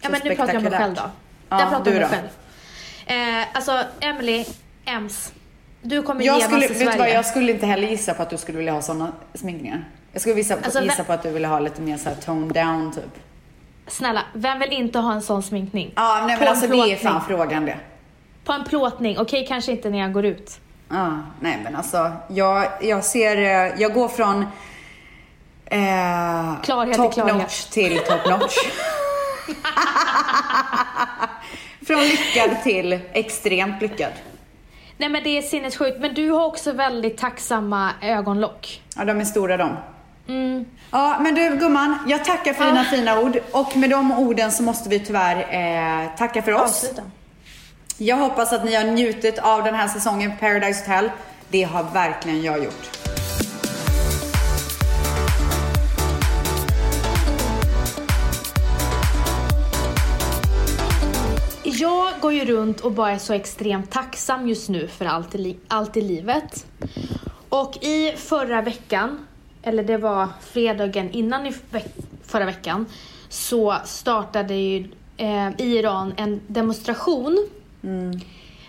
Ja, 0.00 0.06
Så 0.06 0.12
men 0.12 0.20
nu 0.24 0.34
pratar 0.36 0.52
jag 0.54 0.64
om 0.64 0.70
mig 0.70 0.78
själv 0.80 0.94
då. 0.94 1.02
Ja, 1.48 1.60
jag 1.60 1.68
pratar 1.70 1.90
om 1.92 1.96
mig 1.98 2.06
själv. 2.08 2.28
Eh, 3.10 3.46
alltså, 3.52 3.84
Emily, 4.00 4.44
Ems. 4.84 5.32
Du 5.82 6.02
kommer 6.02 6.24
Jag 6.24 6.36
ge 6.38 6.44
skulle, 6.44 6.60
vet 6.60 6.68
du 6.68 6.74
Sverige. 6.84 6.98
vad, 6.98 7.10
jag 7.10 7.26
skulle 7.26 7.52
inte 7.52 7.66
heller 7.66 7.88
gissa 7.88 8.14
på 8.14 8.22
att 8.22 8.30
du 8.30 8.36
skulle 8.38 8.58
vilja 8.58 8.72
ha 8.72 8.82
såna 8.82 9.12
sminkningar. 9.34 9.84
Jag 10.12 10.20
skulle 10.22 10.36
gissa, 10.36 10.54
Alltså, 10.64 10.82
gissa 10.82 11.04
på 11.04 11.12
att 11.12 11.22
du 11.22 11.30
ville 11.30 11.46
ha 11.48 11.58
lite 11.60 11.80
mer 11.82 11.96
så 11.96 12.08
här 12.08 12.16
toned 12.16 12.52
down 12.54 12.92
typ. 12.92 13.22
Snälla, 13.86 14.22
vem 14.32 14.58
vill 14.58 14.72
inte 14.72 14.98
ha 14.98 15.12
en 15.12 15.22
sån 15.22 15.42
sminkning? 15.42 15.92
Ja, 15.96 16.24
nej 16.26 16.36
På 16.36 16.40
men 16.40 16.48
en 16.48 16.48
alltså 16.48 16.66
det 16.66 16.72
är 16.72 16.76
plåtning. 16.76 16.96
fan 16.98 17.20
frågan 17.28 17.64
det. 17.64 17.76
På 18.44 18.52
en 18.52 18.64
plåtning, 18.64 19.18
okej 19.18 19.46
kanske 19.46 19.72
inte 19.72 19.90
när 19.90 19.98
jag 19.98 20.12
går 20.12 20.24
ut. 20.24 20.60
Ja, 20.88 21.18
nej 21.40 21.60
men 21.64 21.76
alltså 21.76 22.12
jag, 22.28 22.66
jag 22.80 23.04
ser, 23.04 23.36
eh, 23.36 23.80
jag 23.80 23.92
går 23.94 24.08
från 24.08 24.42
eh, 25.66 26.60
Klarhet 26.62 26.94
till 26.94 27.02
top 27.04 27.14
klarhet. 27.14 27.36
notch 27.36 27.64
till 27.64 27.98
top 27.98 28.26
notch. 28.30 28.56
från 31.86 32.00
lyckad 32.00 32.62
till 32.62 32.98
extremt 33.12 33.82
lyckad. 33.82 34.12
Nej 34.96 35.08
men 35.08 35.22
det 35.22 35.38
är 35.38 35.42
sinnessjukt, 35.42 36.00
men 36.00 36.14
du 36.14 36.30
har 36.30 36.46
också 36.46 36.72
väldigt 36.72 37.18
tacksamma 37.18 37.90
ögonlock. 38.02 38.82
Ja, 38.96 39.04
de 39.04 39.20
är 39.20 39.24
stora 39.24 39.56
de. 39.56 39.76
Mm. 40.28 40.64
Ja, 40.90 41.18
men 41.20 41.34
du 41.34 41.56
gumman, 41.56 41.98
jag 42.08 42.24
tackar 42.24 42.52
för 42.52 42.64
dina 42.64 42.84
fina 42.84 43.20
ord 43.20 43.38
och 43.52 43.76
med 43.76 43.90
de 43.90 44.12
orden 44.12 44.52
så 44.52 44.62
måste 44.62 44.88
vi 44.88 45.00
tyvärr 45.00 45.36
eh, 45.36 46.16
tacka 46.16 46.42
för 46.42 46.52
oss. 46.52 46.62
Avsluta. 46.62 47.02
Jag 47.98 48.16
hoppas 48.16 48.52
att 48.52 48.64
ni 48.64 48.74
har 48.74 48.84
njutit 48.84 49.38
av 49.38 49.64
den 49.64 49.74
här 49.74 49.88
säsongen 49.88 50.30
på 50.30 50.36
Paradise 50.36 50.80
Hotel. 50.80 51.10
Det 51.48 51.62
har 51.62 51.82
verkligen 51.82 52.42
jag 52.42 52.64
gjort. 52.64 52.99
Jag 62.20 62.22
går 62.22 62.32
ju 62.32 62.44
runt 62.44 62.80
och 62.80 62.92
bara 62.92 63.10
är 63.10 63.18
så 63.18 63.32
extremt 63.32 63.90
tacksam 63.90 64.48
just 64.48 64.68
nu 64.68 64.88
för 64.88 65.04
allt 65.04 65.34
i, 65.34 65.56
allt 65.68 65.96
i 65.96 66.00
livet. 66.00 66.66
Och 67.48 67.84
i 67.84 68.12
förra 68.16 68.62
veckan, 68.62 69.26
eller 69.62 69.82
det 69.82 69.96
var 69.96 70.28
fredagen 70.40 71.10
innan 71.10 71.46
i 71.46 71.54
veck- 71.70 71.94
förra 72.24 72.44
veckan, 72.44 72.86
så 73.28 73.76
startade 73.84 74.54
ju 74.54 74.90
eh, 75.16 75.48
i 75.58 75.78
Iran 75.78 76.14
en 76.16 76.40
demonstration 76.46 77.48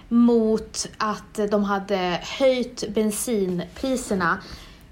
mot 0.08 0.88
att 0.98 1.40
de 1.52 1.64
hade 1.64 2.20
höjt 2.40 2.90
bensinpriserna 2.90 4.38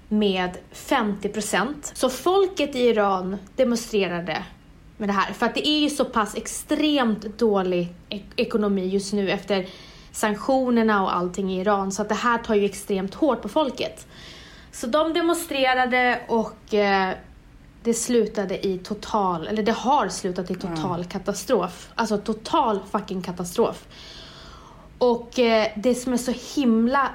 med 0.08 0.56
50%. 0.74 1.66
Så 1.94 2.10
folket 2.10 2.76
i 2.76 2.80
Iran 2.80 3.36
demonstrerade 3.56 4.44
med 5.00 5.08
det 5.08 5.12
här. 5.12 5.32
För 5.32 5.46
att 5.46 5.54
det 5.54 5.68
är 5.68 5.78
ju 5.80 5.90
så 5.90 6.04
pass 6.04 6.34
extremt 6.36 7.38
dålig 7.38 7.94
ek- 8.08 8.32
ekonomi 8.36 8.86
just 8.86 9.12
nu 9.12 9.30
efter 9.30 9.66
sanktionerna 10.12 11.02
och 11.02 11.16
allting 11.16 11.52
i 11.52 11.60
Iran. 11.60 11.92
Så 11.92 12.02
att 12.02 12.08
det 12.08 12.14
här 12.14 12.38
tar 12.38 12.54
ju 12.54 12.64
extremt 12.64 13.14
hårt 13.14 13.42
på 13.42 13.48
folket. 13.48 14.06
Så 14.72 14.86
de 14.86 15.12
demonstrerade 15.14 16.20
och 16.28 16.74
eh, 16.74 17.14
det 17.82 17.94
slutade 17.94 18.66
i 18.66 18.78
total, 18.78 19.46
eller 19.46 19.62
det 19.62 19.72
har 19.72 20.08
slutat 20.08 20.50
i 20.50 20.54
total 20.54 21.04
katastrof. 21.04 21.88
Alltså 21.94 22.18
total 22.18 22.80
fucking 22.90 23.22
katastrof. 23.22 23.86
Och 24.98 25.38
eh, 25.38 25.66
det 25.76 25.94
som 25.94 26.12
är 26.12 26.16
så 26.16 26.60
himla 26.60 27.10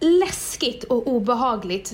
läskigt 0.00 0.84
och 0.84 1.08
obehagligt, 1.08 1.92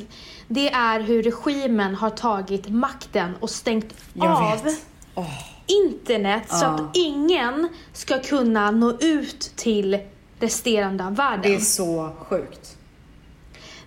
det 0.49 0.71
är 0.73 1.01
hur 1.01 1.23
regimen 1.23 1.95
har 1.95 2.11
tagit 2.11 2.69
makten 2.69 3.35
och 3.41 3.51
stängt 3.51 3.95
Jag 4.15 4.33
av 4.33 4.65
vet. 4.65 4.87
Internet 5.67 6.43
så 6.49 6.65
att 6.65 6.97
ingen 6.97 7.69
ska 7.93 8.19
kunna 8.19 8.71
nå 8.71 8.91
ut 9.01 9.53
till 9.57 9.99
resterande 10.41 11.07
av 11.07 11.17
världen. 11.17 11.43
Det 11.43 11.55
är 11.55 11.61
så 11.61 12.13
sjukt. 12.19 12.77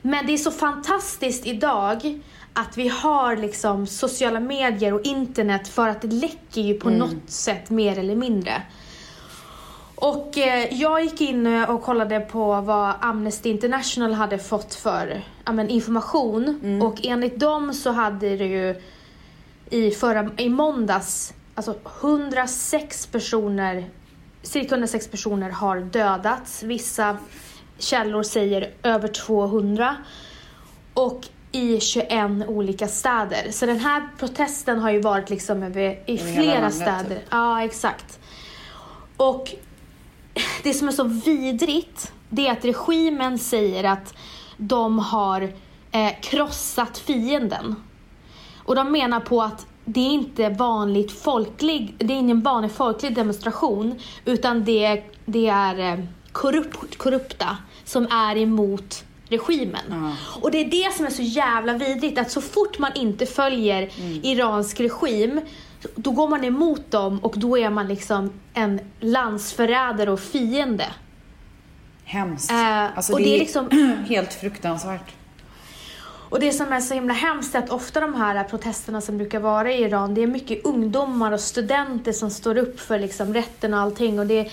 Men 0.02 0.26
det 0.26 0.34
är 0.34 0.38
så 0.38 0.52
fantastiskt 0.52 1.48
idag 1.48 2.22
att 2.54 2.78
vi 2.78 2.88
har 2.88 3.38
liksom 3.38 3.88
sociala 3.88 4.40
medier 4.40 4.94
och 4.94 5.02
internet 5.04 5.68
för 5.68 5.88
att 5.88 6.02
det 6.02 6.08
läcker 6.08 6.62
ju 6.62 6.74
på 6.74 6.90
något 6.90 7.30
sätt 7.30 7.70
mer 7.70 8.00
eller 8.00 8.16
mindre. 8.16 8.62
Och 9.96 10.38
eh, 10.38 10.74
jag 10.74 11.04
gick 11.04 11.22
in 11.22 11.48
eh, 11.48 11.70
och 11.70 11.82
kollade 11.82 12.20
på 12.20 12.62
vad 12.62 12.94
Amnesty 13.02 13.50
International 13.50 14.14
hade 14.14 14.40
fått 14.40 14.76
för 14.76 15.24
ja, 15.46 15.52
men, 15.52 15.70
information 15.70 16.82
och 16.82 17.06
enligt 17.06 17.40
dem 17.40 17.74
så 17.74 17.92
hade 17.92 18.38
det 18.38 18.46
ju 18.46 18.76
i, 19.74 19.92
förra, 19.92 20.30
i 20.38 20.50
måndags, 20.50 21.34
alltså 21.56 21.76
106 22.02 23.08
personer, 23.08 23.90
cirka 24.42 24.76
106 24.76 25.08
personer 25.08 25.50
har 25.50 25.80
dödats. 25.80 26.64
Vissa 26.64 27.18
källor 27.78 28.24
säger 28.24 28.74
över 28.84 29.08
200. 29.08 29.96
Och 30.94 31.28
i 31.52 31.80
21 31.80 32.10
olika 32.48 32.88
städer. 32.88 33.52
Så 33.52 33.66
den 33.66 33.80
här 33.80 34.10
protesten 34.20 34.80
har 34.80 34.92
ju 34.92 35.02
varit 35.02 35.30
liksom 35.30 35.64
i 36.06 36.18
flera 36.18 36.72
städer. 36.72 37.16
typ. 37.16 37.28
Ja, 37.30 37.64
exakt. 37.64 38.20
Och 39.18 39.56
det 40.64 40.74
som 40.74 40.88
är 40.88 40.92
så 40.92 41.04
vidrigt, 41.04 42.12
det 42.30 42.48
är 42.48 42.52
att 42.52 42.66
regimen 42.66 43.40
säger 43.40 43.84
att 43.84 44.14
de 44.58 45.00
har 45.00 45.42
eh, 45.92 46.12
krossat 46.22 46.98
fienden. 46.98 47.76
Och 48.66 48.76
de 48.76 48.92
menar 48.92 49.20
på 49.20 49.42
att 49.42 49.66
det 49.86 50.00
är 50.00 50.12
inte 50.12 50.50
vanligt 50.50 51.12
folklig, 51.12 51.96
det 51.98 52.14
är 52.14 52.18
ingen 52.18 52.42
vanlig 52.42 52.72
folklig 52.72 53.16
demonstration 53.16 54.00
utan 54.26 54.64
det, 54.64 54.86
är- 54.86 55.04
det 55.26 55.48
är 55.48 55.80
eh, 55.94 56.00
korrupt, 56.32 56.98
korrupta 56.98 57.58
som 57.84 58.08
är 58.12 58.38
emot 58.38 59.04
regimen. 59.30 60.16
Och 60.42 60.52
det 60.52 60.58
är 60.58 60.66
det 60.86 60.94
som 60.94 61.06
är 61.06 61.10
så 61.10 61.22
jävla 61.22 61.74
vidrigt 61.74 62.18
att 62.20 62.32
så 62.32 62.42
fort 62.42 62.80
man 62.80 62.92
inte 62.96 63.26
följer 63.26 63.90
iransk 64.26 64.80
regim 64.80 65.42
då 65.96 66.12
går 66.12 66.28
man 66.30 66.44
emot 66.44 66.92
dem 66.92 67.20
och 67.20 67.34
då 67.38 67.58
är 67.58 67.70
man 67.70 67.88
liksom 67.88 68.30
en 68.54 68.80
landsförrädare 69.00 70.12
och 70.12 70.20
fiende. 70.20 70.86
Hemskt. 72.04 72.52
Eh, 72.52 72.98
alltså 72.98 73.14
och 73.14 73.20
det, 73.20 73.26
det 73.26 73.32
är 73.32 73.36
är 73.36 73.40
liksom- 73.40 73.70
helt 74.10 74.34
fruktansvärt. 74.34 75.12
Och 76.34 76.40
det 76.40 76.52
som 76.52 76.74
är 76.74 76.80
så 76.80 76.94
himla 76.94 77.14
hemskt 77.14 77.56
är 77.56 77.60
att 77.60 77.70
ofta 77.70 78.00
de 78.00 78.16
här 78.16 78.44
protesterna 78.44 79.02
som 79.02 79.18
brukar 79.18 79.40
vara 79.40 79.72
i 79.72 79.84
Iran, 79.84 80.14
det 80.14 80.24
är 80.24 80.28
mycket 80.28 80.66
ungdomar 80.66 81.32
och 81.32 81.40
studenter 81.40 82.12
som 82.12 82.30
står 82.30 82.58
upp 82.58 82.80
för 82.80 83.00
liksom 83.00 83.34
rätten 83.34 83.74
och 83.74 83.80
allting 83.80 84.20
och 84.20 84.28
det 84.28 84.40
är 84.40 84.52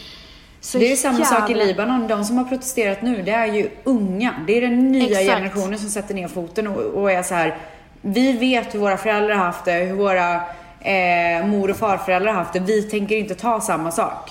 så 0.61 0.79
Det 0.79 0.93
är 0.93 0.97
samma 0.97 1.25
sak 1.25 1.51
i 1.51 1.55
Libanon. 1.55 2.09
De 2.09 2.25
som 2.25 2.39
har 2.39 2.45
protesterat 2.45 3.03
nu, 3.03 3.23
det 3.23 3.31
är 3.31 3.47
ju 3.47 3.71
unga. 3.85 4.35
Det 4.47 4.57
är 4.57 4.61
den 4.61 4.93
nya 4.93 5.21
Exakt. 5.21 5.39
generationen 5.39 5.79
som 5.79 5.89
sätter 5.89 6.15
ner 6.15 6.29
foten 6.29 6.67
och, 6.67 6.83
och 6.83 7.13
är 7.13 7.23
så 7.23 7.35
här. 7.35 7.59
Vi 8.01 8.33
vet 8.33 8.75
hur 8.75 8.79
våra 8.79 8.97
föräldrar 8.97 9.35
har 9.35 9.45
haft 9.45 9.65
det, 9.65 9.73
hur 9.73 9.95
våra 9.95 10.35
eh, 10.81 11.47
mor 11.47 11.71
och 11.71 11.77
farföräldrar 11.77 12.33
har 12.33 12.39
haft 12.39 12.53
det. 12.53 12.61
Vi 12.61 12.83
tänker 12.83 13.17
inte 13.17 13.35
ta 13.35 13.61
samma 13.61 13.91
sak. 13.91 14.31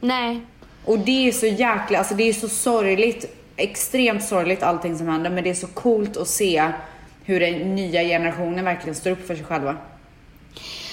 Nej, 0.00 0.40
Och 0.84 0.98
det 0.98 1.28
är 1.28 1.32
så 1.32 1.46
jäkla, 1.46 1.98
alltså 1.98 2.14
det 2.14 2.28
är 2.28 2.32
så 2.32 2.48
sorgligt, 2.48 3.39
extremt 3.60 4.24
sorgligt 4.24 4.62
allting 4.62 4.98
som 4.98 5.08
händer, 5.08 5.30
men 5.30 5.44
det 5.44 5.50
är 5.50 5.54
så 5.54 5.66
coolt 5.66 6.16
att 6.16 6.28
se 6.28 6.72
hur 7.24 7.40
den 7.40 7.74
nya 7.74 8.02
generationen 8.02 8.64
verkligen 8.64 8.94
står 8.94 9.10
upp 9.10 9.26
för 9.26 9.34
sig 9.34 9.44
själva. 9.44 9.76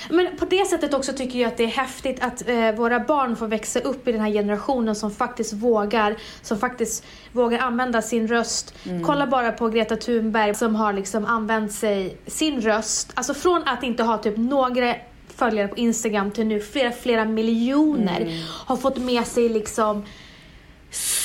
Men 0.09 0.37
på 0.37 0.45
det 0.45 0.65
sättet 0.65 0.93
också 0.93 1.13
tycker 1.13 1.39
jag 1.39 1.47
att 1.47 1.57
det 1.57 1.63
är 1.63 1.67
häftigt 1.67 2.23
att 2.23 2.49
eh, 2.49 2.71
våra 2.71 2.99
barn 2.99 3.35
får 3.35 3.47
växa 3.47 3.79
upp 3.79 4.07
i 4.07 4.11
den 4.11 4.21
här 4.21 4.31
generationen 4.31 4.95
som 4.95 5.11
faktiskt 5.11 5.53
vågar, 5.53 6.15
som 6.41 6.59
faktiskt 6.59 7.05
vågar 7.31 7.59
använda 7.59 8.01
sin 8.01 8.27
röst. 8.27 8.73
Kolla 9.05 9.27
bara 9.27 9.51
på 9.51 9.69
Greta 9.69 9.95
Thunberg 9.95 10.55
som 10.55 10.75
har 10.75 10.93
liksom 10.93 11.25
använt 11.25 11.71
sig, 11.71 12.17
sin 12.27 12.61
röst, 12.61 13.11
alltså 13.13 13.33
från 13.33 13.63
att 13.65 13.83
inte 13.83 14.03
ha 14.03 14.17
typ 14.17 14.37
några 14.37 14.95
följare 15.35 15.67
på 15.67 15.77
Instagram 15.77 16.31
till 16.31 16.47
nu 16.47 16.59
flera, 16.59 16.91
flera 16.91 17.25
miljoner. 17.25 18.45
Har 18.65 18.77
fått 18.77 18.97
med 18.97 19.25
sig 19.25 19.49
liksom 19.49 20.05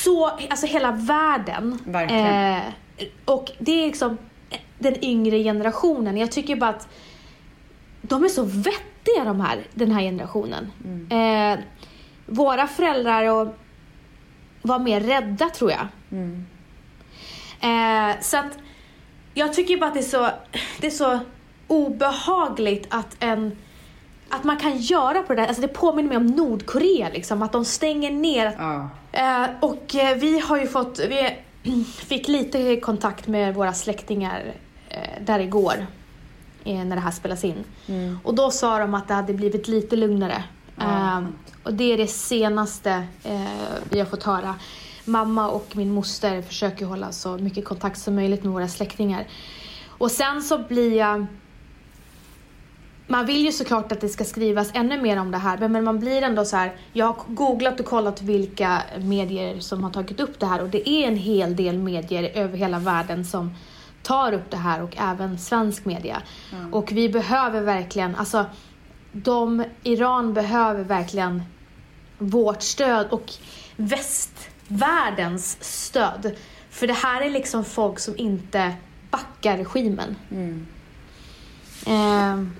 så, 0.04 0.26
alltså 0.26 0.66
hela 0.66 0.92
världen. 0.92 1.78
Verkligen. 1.84 2.26
Eh, 2.26 2.62
och 3.24 3.50
det 3.58 3.72
är 3.72 3.86
liksom 3.86 4.18
den 4.78 5.04
yngre 5.04 5.42
generationen. 5.42 6.16
Jag 6.16 6.32
tycker 6.32 6.56
bara 6.56 6.70
att 6.70 6.88
de 8.02 8.24
är 8.24 8.28
så 8.28 8.42
vettiga 8.44 9.24
de 9.24 9.40
här, 9.40 9.66
den 9.74 9.90
här 9.90 10.02
generationen. 10.02 10.72
Eh, 11.10 11.58
våra 12.26 12.66
föräldrar 12.66 13.24
och, 13.24 13.54
var 14.62 14.78
mer 14.78 15.00
rädda 15.00 15.48
tror 15.48 15.70
jag. 15.70 15.86
Eh, 17.60 18.20
så 18.20 18.36
att 18.36 18.58
jag 19.34 19.54
tycker 19.54 19.76
bara 19.76 19.86
att 19.86 19.94
det 19.94 20.00
är 20.00 20.02
så, 20.02 20.28
det 20.80 20.86
är 20.86 20.90
så 20.90 21.20
obehagligt 21.66 22.86
att 22.90 23.16
en 23.20 23.56
att 24.32 24.44
man 24.44 24.56
kan 24.56 24.76
göra 24.76 25.22
på 25.22 25.34
det 25.34 25.40
där, 25.40 25.46
alltså 25.46 25.62
det 25.62 25.68
påminner 25.68 26.08
mig 26.08 26.16
om 26.16 26.26
Nordkorea 26.26 27.08
liksom, 27.08 27.42
att 27.42 27.52
de 27.52 27.64
stänger 27.64 28.10
ner. 28.10 28.56
Ja. 28.58 28.88
Eh, 29.12 29.50
och 29.60 29.94
eh, 29.94 30.16
vi 30.16 30.38
har 30.38 30.58
ju 30.58 30.66
fått, 30.66 30.98
vi 30.98 31.36
fick 31.84 32.28
lite 32.28 32.76
kontakt 32.76 33.26
med 33.26 33.54
våra 33.54 33.72
släktingar 33.72 34.54
eh, 34.88 35.24
där 35.24 35.38
igår. 35.38 35.86
Eh, 36.64 36.84
när 36.84 36.96
det 36.96 37.02
här 37.02 37.10
spelas 37.10 37.44
in. 37.44 37.64
Och 38.24 38.34
då 38.34 38.50
sa 38.50 38.78
de 38.78 38.94
att 38.94 39.08
det 39.08 39.14
hade 39.14 39.34
blivit 39.34 39.68
lite 39.68 39.96
lugnare. 39.96 40.44
Eh, 40.80 41.20
och 41.62 41.74
det 41.74 41.92
är 41.92 41.96
det 41.96 42.06
senaste 42.06 43.06
vi 43.90 43.98
har 43.98 44.06
fått 44.06 44.22
höra. 44.22 44.54
Mamma 45.04 45.48
och 45.48 45.76
min 45.76 45.90
moster 45.90 46.42
försöker 46.42 46.86
hålla 46.86 47.12
så 47.12 47.38
mycket 47.38 47.64
kontakt 47.64 47.98
som 47.98 48.14
möjligt 48.14 48.44
med 48.44 48.52
våra 48.52 48.68
släktingar. 48.68 49.26
Och 49.88 50.10
sen 50.10 50.42
så 50.42 50.58
blir 50.58 50.96
jag 50.96 51.26
man 53.06 53.26
vill 53.26 53.44
ju 53.44 53.52
såklart 53.52 53.92
att 53.92 54.00
det 54.00 54.08
ska 54.08 54.24
skrivas 54.24 54.70
ännu 54.74 55.02
mer 55.02 55.20
om 55.20 55.30
det 55.30 55.38
här 55.38 55.68
men 55.68 55.84
man 55.84 55.98
blir 55.98 56.22
ändå 56.22 56.44
så 56.44 56.56
här. 56.56 56.72
Jag 56.92 57.06
har 57.06 57.16
googlat 57.26 57.80
och 57.80 57.86
kollat 57.86 58.22
vilka 58.22 58.82
medier 58.98 59.60
som 59.60 59.84
har 59.84 59.90
tagit 59.90 60.20
upp 60.20 60.40
det 60.40 60.46
här 60.46 60.62
och 60.62 60.68
det 60.68 60.88
är 60.88 61.08
en 61.08 61.16
hel 61.16 61.56
del 61.56 61.78
medier 61.78 62.30
över 62.34 62.58
hela 62.58 62.78
världen 62.78 63.24
som 63.24 63.54
tar 64.02 64.32
upp 64.32 64.50
det 64.50 64.56
här 64.56 64.82
och 64.82 64.96
även 64.96 65.38
svensk 65.38 65.84
media. 65.84 66.22
Och 66.72 66.92
vi 66.92 67.08
behöver 67.08 67.60
verkligen, 67.60 68.16
alltså 68.16 68.46
de, 69.12 69.64
Iran 69.82 70.34
behöver 70.34 70.84
verkligen 70.84 71.42
vårt 72.18 72.62
stöd 72.62 73.06
och 73.10 73.32
västvärldens 73.76 75.56
stöd. 75.60 76.36
För 76.70 76.86
det 76.86 76.92
här 76.92 77.22
är 77.22 77.30
liksom 77.30 77.64
folk 77.64 77.98
som 77.98 78.14
inte 78.16 78.72
backar 79.10 79.56
regimen. 79.56 80.16
Ehm, 81.86 82.52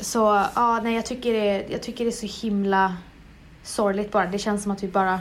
så 0.00 0.44
ja, 0.54 0.80
nej 0.82 0.94
jag 0.94 1.06
tycker, 1.06 1.32
det, 1.32 1.66
jag 1.70 1.82
tycker 1.82 2.04
det 2.04 2.10
är 2.10 2.28
så 2.28 2.46
himla 2.46 2.96
sorgligt 3.62 4.12
bara. 4.12 4.26
Det 4.26 4.38
känns 4.38 4.62
som 4.62 4.72
att 4.72 4.82
vi 4.82 4.88
bara, 4.88 5.20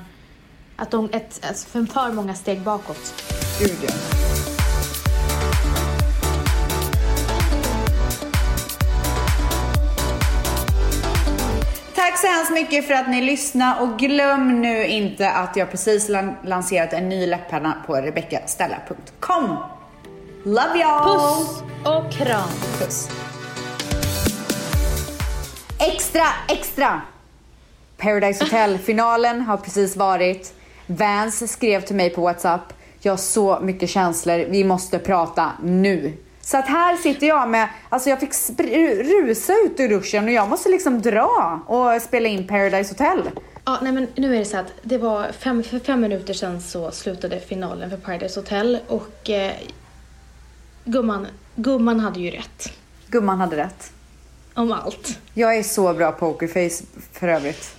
att 0.75 0.91
de, 0.91 1.09
ett, 1.11 1.45
alltså 1.47 1.67
för, 1.69 1.85
för 1.85 2.13
många 2.13 2.33
steg 2.33 2.61
bakåt. 2.61 3.13
Gud 3.59 3.77
ja. 3.83 3.89
Tack 11.95 12.17
så 12.19 12.27
hemskt 12.27 12.51
mycket 12.51 12.87
för 12.87 12.93
att 12.93 13.09
ni 13.09 13.21
lyssnade 13.21 13.81
och 13.81 13.99
glöm 13.99 14.61
nu 14.61 14.85
inte 14.87 15.31
att 15.31 15.55
jag 15.55 15.71
precis 15.71 16.09
lan- 16.09 16.35
lanserat 16.43 16.93
en 16.93 17.09
ny 17.09 17.27
läppenna 17.27 17.73
på 17.87 17.95
rebeccastella.com. 17.95 19.57
Love 20.43 20.73
y'all! 20.75 21.03
Puss 21.03 21.63
och 21.85 22.11
kram! 22.11 22.49
Puss. 22.79 23.09
Extra, 25.81 26.23
extra! 26.47 27.01
Paradise 27.97 28.43
Hotel-finalen 28.43 29.41
har 29.47 29.57
precis 29.57 29.95
varit. 29.95 30.53
Vance 30.87 31.47
skrev 31.47 31.81
till 31.81 31.95
mig 31.95 32.09
på 32.09 32.21
WhatsApp. 32.21 32.73
Jag 32.99 33.11
har 33.11 33.17
så 33.17 33.59
mycket 33.61 33.89
känslor, 33.89 34.45
vi 34.49 34.63
måste 34.63 34.99
prata 34.99 35.51
nu. 35.63 36.13
Så 36.41 36.57
att 36.57 36.67
här 36.67 36.95
sitter 36.95 37.27
jag 37.27 37.49
med, 37.49 37.69
alltså 37.89 38.09
jag 38.09 38.19
fick 38.19 38.33
rusa 38.99 39.53
ut 39.53 39.79
ur 39.79 39.89
duschen 39.89 40.23
och 40.23 40.31
jag 40.31 40.49
måste 40.49 40.69
liksom 40.69 41.01
dra 41.01 41.59
och 41.67 42.01
spela 42.01 42.29
in 42.29 42.47
Paradise 42.47 42.93
Hotel. 42.93 43.29
Ja, 43.65 43.79
nej 43.81 43.91
men 43.91 44.07
nu 44.15 44.35
är 44.35 44.39
det 44.39 44.45
så 44.45 44.57
att 44.57 44.73
det 44.83 44.97
var 44.97 45.31
fem, 45.31 45.63
för 45.63 45.79
fem 45.79 46.01
minuter 46.01 46.33
sedan 46.33 46.61
så 46.61 46.91
slutade 46.91 47.39
finalen 47.39 47.89
för 47.89 47.97
Paradise 47.97 48.39
Hotel 48.39 48.79
och 48.87 49.29
eh, 49.29 49.53
gumman, 50.85 51.27
gumman 51.55 51.99
hade 51.99 52.19
ju 52.19 52.31
rätt. 52.31 52.73
Gumman 53.07 53.39
hade 53.39 53.57
rätt. 53.57 53.93
Om 54.59 54.71
allt. 54.71 55.19
Jag 55.33 55.57
är 55.57 55.63
så 55.63 55.93
bra 55.93 56.11
pokerface 56.11 56.83
för 57.11 57.27
övrigt. 57.27 57.75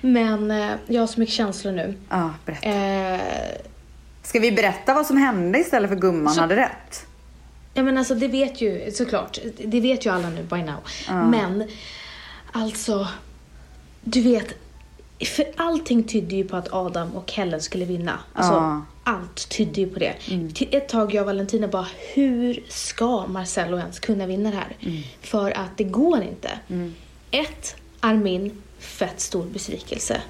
Men 0.00 0.50
eh, 0.50 0.70
jag 0.86 1.02
har 1.02 1.06
så 1.06 1.20
mycket 1.20 1.34
känslor 1.34 1.72
nu. 1.72 1.94
Ja, 2.08 2.30
berätta. 2.46 2.68
Eh, 2.68 3.20
Ska 4.22 4.40
vi 4.40 4.52
berätta 4.52 4.94
vad 4.94 5.06
som 5.06 5.16
hände 5.16 5.58
istället 5.58 5.90
för 5.90 5.96
gumman 5.96 6.34
Så- 6.34 6.40
hade 6.40 6.56
rätt? 6.56 7.06
Ja 7.74 7.82
men 7.82 7.98
alltså 7.98 8.14
det 8.14 8.28
vet 8.28 8.60
ju 8.60 8.90
såklart, 8.92 9.38
det 9.64 9.80
vet 9.80 10.06
ju 10.06 10.10
alla 10.12 10.28
nu 10.30 10.42
by 10.42 10.62
now. 10.62 10.80
Men 11.30 11.68
alltså, 12.52 13.08
du 14.04 14.20
vet, 14.22 14.46
för 15.36 15.44
allting 15.56 16.02
tydde 16.04 16.34
ju 16.36 16.44
på 16.48 16.56
att 16.56 16.72
Adam 16.72 17.12
och 17.16 17.32
Helen 17.32 17.60
skulle 17.60 17.84
vinna. 17.84 18.18
Alltså 18.32 18.52
Ja. 18.52 18.82
Allt 19.06 19.48
tydde 19.48 19.80
ju 19.80 19.86
på 19.86 19.98
det. 19.98 20.14
Till 20.54 20.68
ett 20.70 20.88
tag 20.88 21.14
jag 21.14 21.20
och 21.22 21.26
Valentina 21.26 21.68
bara, 21.68 21.86
hur 22.14 22.64
ska 22.68 23.26
Marcello 23.26 23.78
ens 23.78 24.00
kunna 24.00 24.26
vinna 24.26 24.50
det 24.50 24.56
här? 24.56 25.02
För 25.20 25.50
att 25.50 25.76
det 25.76 25.84
går 25.84 26.22
inte. 26.22 26.58
Ett, 27.30 27.76
Armin, 28.00 28.62
fett 28.78 29.20
stor 29.20 29.44
besvikelse. 29.44 30.20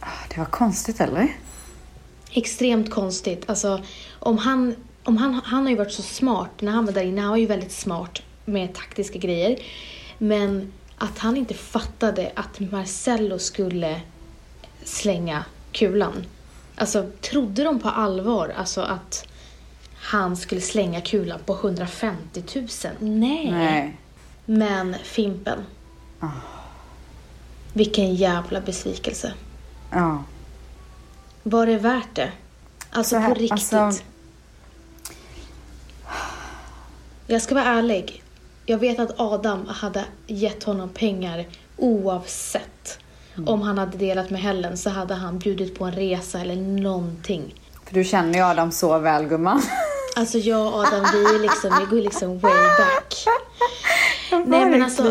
Ah, 0.00 0.06
Det 0.30 0.38
var 0.38 0.44
konstigt 0.44 1.00
eller? 1.00 1.28
extremt 2.36 2.90
konstigt. 2.90 3.42
Alltså, 3.46 3.82
om 4.18 4.38
han, 4.38 4.74
om 5.04 5.16
han, 5.16 5.40
han 5.44 5.62
har 5.62 5.70
ju 5.70 5.76
varit 5.76 5.92
så 5.92 6.02
smart 6.02 6.60
när 6.60 6.72
han 6.72 6.86
var 6.86 6.92
där 6.92 7.02
inne. 7.02 7.20
Han 7.20 7.30
var 7.30 7.36
ju 7.36 7.46
väldigt 7.46 7.72
smart 7.72 8.22
med 8.44 8.74
taktiska 8.74 9.18
grejer. 9.18 9.58
Men 10.18 10.72
att 10.98 11.18
han 11.18 11.36
inte 11.36 11.54
fattade 11.54 12.32
att 12.34 12.60
Marcello 12.60 13.38
skulle 13.38 14.00
slänga 14.84 15.44
kulan. 15.72 16.24
Alltså, 16.76 17.10
trodde 17.20 17.64
de 17.64 17.80
på 17.80 17.88
allvar 17.88 18.54
alltså 18.56 18.80
att 18.80 19.26
han 19.96 20.36
skulle 20.36 20.60
slänga 20.60 21.00
kulan 21.00 21.38
på 21.46 21.54
150 21.54 22.42
000? 22.54 22.68
Nej. 23.00 23.50
Nej. 23.50 23.96
Men 24.44 24.96
Fimpen. 25.04 25.58
Vilken 27.72 28.14
jävla 28.14 28.60
besvikelse. 28.60 29.32
Ja. 29.90 30.24
Var 31.42 31.66
det 31.66 31.76
värt 31.78 32.14
det? 32.14 32.32
Alltså 32.90 33.10
Så 33.16 33.20
här, 33.20 33.28
på 33.28 33.34
riktigt. 33.34 33.72
alltså- 33.72 34.02
Jag 37.26 37.42
ska 37.42 37.54
vara 37.54 37.64
ärlig. 37.64 38.22
Jag 38.66 38.78
vet 38.78 38.98
att 38.98 39.20
Adam 39.20 39.66
hade 39.66 40.04
gett 40.26 40.64
honom 40.64 40.88
pengar 40.88 41.46
oavsett. 41.76 42.98
Mm. 43.36 43.48
Om 43.48 43.62
han 43.62 43.78
hade 43.78 43.98
delat 43.98 44.30
med 44.30 44.40
Helen 44.40 44.76
så 44.76 44.90
hade 44.90 45.14
han 45.14 45.38
bjudit 45.38 45.78
på 45.78 45.84
en 45.84 45.92
resa 45.92 46.40
eller 46.40 46.56
någonting. 46.56 47.54
För 47.84 47.94
du 47.94 48.04
känner 48.04 48.34
ju 48.34 48.44
Adam 48.44 48.72
så 48.72 48.98
väl 48.98 49.26
gumman. 49.26 49.62
Alltså 50.16 50.38
jag 50.38 50.66
och 50.66 50.74
Adam, 50.74 51.04
vi, 51.12 51.24
är 51.24 51.38
liksom, 51.38 51.70
vi 51.80 51.96
går 51.96 52.02
liksom 52.02 52.38
way 52.38 52.52
back. 52.78 53.14
Nej 54.46 54.70
men 54.70 54.82
alltså, 54.82 55.02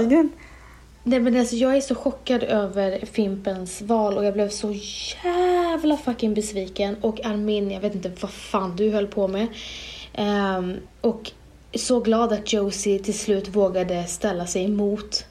nej, 1.03 1.19
men 1.19 1.39
alltså 1.39 1.55
jag 1.55 1.77
är 1.77 1.81
så 1.81 1.95
chockad 1.95 2.43
över 2.43 3.05
Fimpens 3.05 3.81
val 3.81 4.17
och 4.17 4.25
jag 4.25 4.33
blev 4.33 4.49
så 4.49 4.75
jävla 5.23 5.97
fucking 5.97 6.33
besviken. 6.33 6.95
Och 7.01 7.25
Armin, 7.25 7.71
jag 7.71 7.81
vet 7.81 7.95
inte 7.95 8.11
vad 8.21 8.31
fan 8.31 8.75
du 8.75 8.91
höll 8.91 9.07
på 9.07 9.27
med. 9.27 9.47
Ehm, 10.13 10.75
och 11.01 11.31
så 11.75 11.99
glad 11.99 12.33
att 12.33 12.53
Josie 12.53 12.99
till 12.99 13.19
slut 13.19 13.47
vågade 13.47 14.07
ställa 14.07 14.47
sig 14.47 14.65
emot 14.65 15.25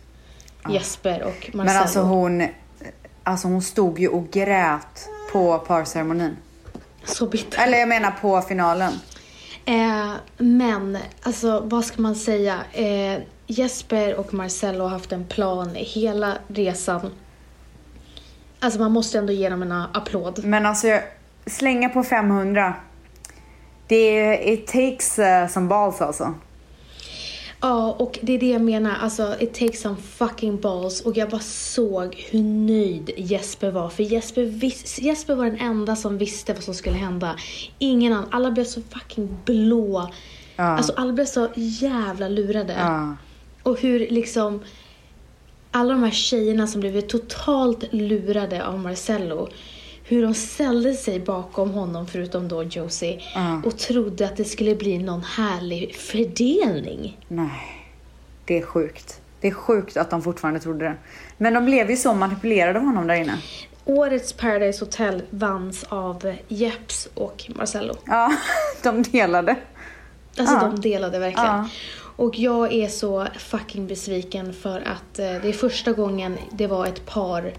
Jesper 0.70 1.22
och 1.22 1.51
Marcello. 1.55 1.64
Men 1.64 1.76
alltså 1.76 2.01
hon, 2.01 2.49
alltså 3.24 3.48
hon 3.48 3.62
stod 3.62 3.98
ju 3.98 4.08
och 4.08 4.30
grät 4.30 5.08
på 5.32 5.58
parceremonin. 5.58 6.36
Så 7.04 7.26
bitter. 7.26 7.62
Eller 7.62 7.78
jag 7.78 7.88
menar 7.88 8.10
på 8.10 8.40
finalen. 8.40 8.92
Eh, 9.64 10.12
men, 10.38 10.98
alltså 11.22 11.60
vad 11.60 11.84
ska 11.84 12.02
man 12.02 12.14
säga? 12.14 12.58
Eh, 12.72 13.22
Jesper 13.46 14.14
och 14.14 14.34
Marcello 14.34 14.82
har 14.84 14.90
haft 14.90 15.12
en 15.12 15.24
plan 15.24 15.70
hela 15.74 16.38
resan. 16.48 17.10
Alltså 18.60 18.80
man 18.80 18.92
måste 18.92 19.18
ändå 19.18 19.32
ge 19.32 19.48
dem 19.48 19.62
en 19.62 19.72
applåd. 19.72 20.44
Men 20.44 20.66
alltså 20.66 20.98
slänga 21.46 21.88
på 21.88 22.02
500. 22.02 22.74
Det 23.86 23.96
är, 23.96 24.52
it 24.52 24.66
takes 24.66 25.18
uh, 25.18 25.48
some 25.48 25.68
balls 25.68 26.00
alltså. 26.00 26.34
Ja, 27.62 27.92
och 27.98 28.18
det 28.22 28.32
är 28.32 28.38
det 28.38 28.50
jag 28.50 28.62
menar. 28.62 28.94
Alltså, 29.00 29.34
it 29.40 29.54
takes 29.54 29.80
some 29.80 29.96
fucking 29.96 30.60
balls. 30.60 31.00
Och 31.00 31.16
jag 31.16 31.30
bara 31.30 31.40
såg 31.40 32.14
hur 32.30 32.42
nöjd 32.42 33.10
Jesper 33.16 33.70
var. 33.70 33.88
För 33.88 34.02
Jesper, 34.02 34.42
vis- 34.44 34.98
Jesper 35.02 35.34
var 35.34 35.44
den 35.44 35.60
enda 35.60 35.96
som 35.96 36.18
visste 36.18 36.52
vad 36.52 36.62
som 36.62 36.74
skulle 36.74 36.96
hända. 36.96 37.36
Ingen 37.78 38.12
annan. 38.12 38.28
Alla 38.30 38.50
blev 38.50 38.64
så 38.64 38.80
fucking 38.90 39.36
blå. 39.44 40.10
Alltså, 40.56 40.92
alla 40.96 41.12
blev 41.12 41.24
så 41.24 41.48
jävla 41.56 42.28
lurade. 42.28 42.72
Ja. 42.78 43.16
Och 43.62 43.80
hur 43.80 43.98
liksom 44.10 44.60
alla 45.70 45.92
de 45.92 46.02
här 46.02 46.10
tjejerna 46.10 46.66
som 46.66 46.80
blev 46.80 47.00
totalt 47.00 47.92
lurade 47.92 48.66
av 48.66 48.78
Marcello. 48.78 49.48
Hur 50.12 50.22
de 50.22 50.34
ställde 50.34 50.94
sig 50.94 51.20
bakom 51.20 51.70
honom, 51.70 52.06
förutom 52.06 52.48
då 52.48 52.62
Josie, 52.62 53.20
och 53.64 53.78
trodde 53.78 54.26
att 54.26 54.36
det 54.36 54.44
skulle 54.44 54.74
bli 54.74 54.98
någon 54.98 55.22
härlig 55.22 55.94
fördelning. 55.96 57.18
Nej, 57.28 57.90
det 58.44 58.58
är 58.58 58.62
sjukt. 58.62 59.20
Det 59.40 59.48
är 59.48 59.52
sjukt 59.52 59.96
att 59.96 60.10
de 60.10 60.22
fortfarande 60.22 60.60
trodde 60.60 60.84
det. 60.84 60.94
Men 61.38 61.54
de 61.54 61.64
blev 61.64 61.90
ju 61.90 61.96
så 61.96 62.14
manipulerade 62.14 62.78
av 62.78 62.84
honom 62.84 63.06
där 63.06 63.14
inne. 63.14 63.38
Årets 63.84 64.32
Paradise 64.32 64.84
Hotel 64.84 65.22
vanns 65.30 65.84
av 65.88 66.34
Jeps 66.48 67.08
och 67.14 67.50
Marcello. 67.54 67.94
Ja, 68.06 68.32
de 68.82 69.02
delade. 69.02 69.56
Alltså 70.38 70.54
Ja. 70.54 70.60
de 70.60 70.80
delade 70.80 71.18
verkligen. 71.18 71.46
Ja. 71.46 71.68
Och 72.16 72.38
jag 72.38 72.72
är 72.72 72.88
så 72.88 73.26
fucking 73.38 73.86
besviken 73.86 74.52
för 74.54 74.76
att 74.80 75.18
eh, 75.18 75.24
det 75.42 75.48
är 75.48 75.52
första 75.52 75.92
gången 75.92 76.38
det 76.50 76.66
var 76.66 76.86
ett 76.86 77.06
par 77.06 77.52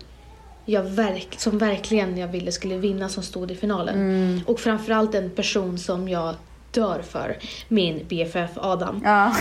jag 0.65 0.83
verk, 0.83 1.35
som 1.37 1.57
verkligen 1.57 2.17
jag 2.17 2.27
ville 2.27 2.51
skulle 2.51 2.77
vinna 2.77 3.09
som 3.09 3.23
stod 3.23 3.51
i 3.51 3.55
finalen. 3.55 3.95
Mm. 3.95 4.41
Och 4.45 4.59
framförallt 4.59 5.15
en 5.15 5.29
person 5.29 5.77
som 5.77 6.09
jag 6.09 6.35
dör 6.71 7.01
för. 7.01 7.37
Min 7.67 8.05
BFF 8.09 8.51
Adam. 8.55 9.01
Ja. 9.05 9.35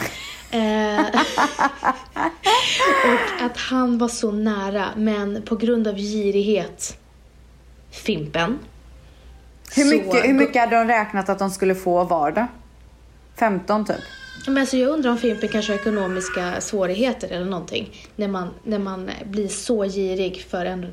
Eh, 0.51 1.01
och 3.05 3.43
att 3.47 3.57
han 3.57 3.99
var 3.99 4.09
så 4.09 4.31
nära 4.31 4.85
men 4.97 5.43
på 5.43 5.57
grund 5.57 5.89
av 5.89 5.97
girighet, 5.97 6.99
Fimpen. 7.91 8.59
Hur 9.77 9.85
så- 9.85 9.91
mycket, 9.91 10.25
hur 10.29 10.35
mycket 10.35 10.61
hade 10.61 10.77
de 10.77 10.89
räknat 10.89 11.29
att 11.29 11.39
de 11.39 11.51
skulle 11.51 11.75
få 11.75 12.05
var 12.05 12.31
då? 12.31 12.47
15 13.39 13.85
typ? 13.85 13.97
Men 14.47 14.59
alltså 14.59 14.77
jag 14.77 14.91
undrar 14.91 15.11
om 15.11 15.19
Fimpen 15.19 15.49
kanske 15.49 15.73
har 15.73 15.79
ekonomiska 15.79 16.61
svårigheter 16.61 17.29
eller 17.29 17.47
någonting. 17.47 17.91
När 18.17 18.29
man, 18.29 18.51
när 18.65 18.79
man 18.79 19.11
blir 19.25 19.49
så 19.49 19.85
girig 19.85 20.47
för 20.51 20.65
en, 20.67 20.87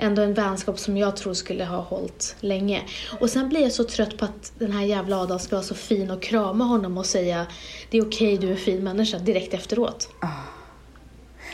ändå 0.00 0.22
en 0.22 0.34
vänskap 0.34 0.78
som 0.78 0.96
jag 0.96 1.16
tror 1.16 1.34
skulle 1.34 1.64
ha 1.64 1.80
hållit 1.80 2.36
länge. 2.40 2.82
Och 3.20 3.30
sen 3.30 3.48
blir 3.48 3.60
jag 3.60 3.72
så 3.72 3.84
trött 3.84 4.18
på 4.18 4.24
att 4.24 4.52
den 4.58 4.72
här 4.72 4.82
jävla 4.84 5.16
Adam 5.16 5.38
ska 5.38 5.56
vara 5.56 5.64
så 5.66 5.74
fin 5.74 6.10
och 6.10 6.22
krama 6.22 6.64
honom 6.64 6.98
och 6.98 7.06
säga 7.06 7.46
det 7.90 7.98
är 7.98 8.06
okej, 8.06 8.38
du 8.38 8.46
är 8.46 8.50
en 8.50 8.56
fin 8.56 8.84
människa 8.84 9.18
direkt 9.18 9.54
efteråt. 9.54 10.08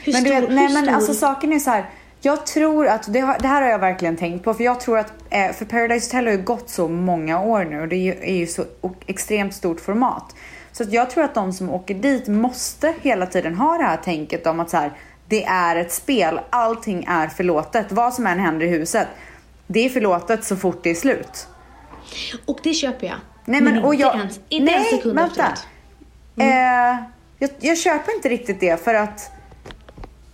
Hur 0.04 0.12
Men 0.12 0.24
du 0.24 0.30
stor- 0.30 0.40
vet, 0.40 0.50
hur 0.50 0.54
nej 0.54 0.72
men 0.72 0.84
stor- 0.84 0.94
alltså 0.94 1.14
saken 1.14 1.52
är 1.52 1.58
så 1.58 1.70
här. 1.70 1.90
Jag 2.20 2.46
tror 2.46 2.86
att, 2.86 3.12
det, 3.12 3.20
har, 3.20 3.38
det 3.38 3.48
här 3.48 3.62
har 3.62 3.68
jag 3.68 3.78
verkligen 3.78 4.16
tänkt 4.16 4.44
på, 4.44 4.54
för 4.54 4.64
jag 4.64 4.80
tror 4.80 4.98
att, 4.98 5.12
eh, 5.30 5.52
för 5.52 5.64
Paradise 5.64 6.06
Hotel 6.06 6.24
har 6.26 6.32
ju 6.32 6.42
gått 6.42 6.70
så 6.70 6.88
många 6.88 7.40
år 7.42 7.64
nu 7.64 7.80
och 7.80 7.88
det 7.88 7.96
är 7.96 8.00
ju, 8.00 8.12
är 8.22 8.34
ju 8.36 8.46
så 8.46 8.64
extremt 9.06 9.54
stort 9.54 9.80
format. 9.80 10.34
Så 10.72 10.84
jag 10.90 11.10
tror 11.10 11.24
att 11.24 11.34
de 11.34 11.52
som 11.52 11.70
åker 11.70 11.94
dit 11.94 12.28
måste 12.28 12.94
hela 13.02 13.26
tiden 13.26 13.54
ha 13.54 13.78
det 13.78 13.84
här 13.84 13.96
tänket 13.96 14.46
om 14.46 14.60
att 14.60 14.70
så 14.70 14.76
här, 14.76 14.92
det 15.28 15.44
är 15.44 15.76
ett 15.76 15.92
spel, 15.92 16.40
allting 16.50 17.04
är 17.08 17.28
förlåtet, 17.28 17.92
vad 17.92 18.14
som 18.14 18.26
än 18.26 18.38
händer 18.38 18.66
i 18.66 18.68
huset. 18.68 19.08
Det 19.66 19.80
är 19.80 19.88
förlåtet 19.88 20.44
så 20.44 20.56
fort 20.56 20.80
det 20.82 20.90
är 20.90 20.94
slut. 20.94 21.48
Och 22.44 22.58
det 22.62 22.74
köper 22.74 23.06
jag. 23.06 23.16
Nej, 23.44 23.60
men, 23.60 23.76
inte 23.76 23.86
och 23.86 23.94
jag, 23.94 24.16
ens, 24.16 24.40
inte 24.48 24.72
en 24.72 24.80
nej, 24.80 24.90
sekund 24.90 25.14
vänta. 25.16 25.42
efteråt. 25.42 25.66
Eh, 26.36 26.96
jag, 27.38 27.50
jag 27.60 27.78
köper 27.78 28.14
inte 28.14 28.28
riktigt 28.28 28.60
det 28.60 28.84
för 28.84 28.94
att 28.94 29.30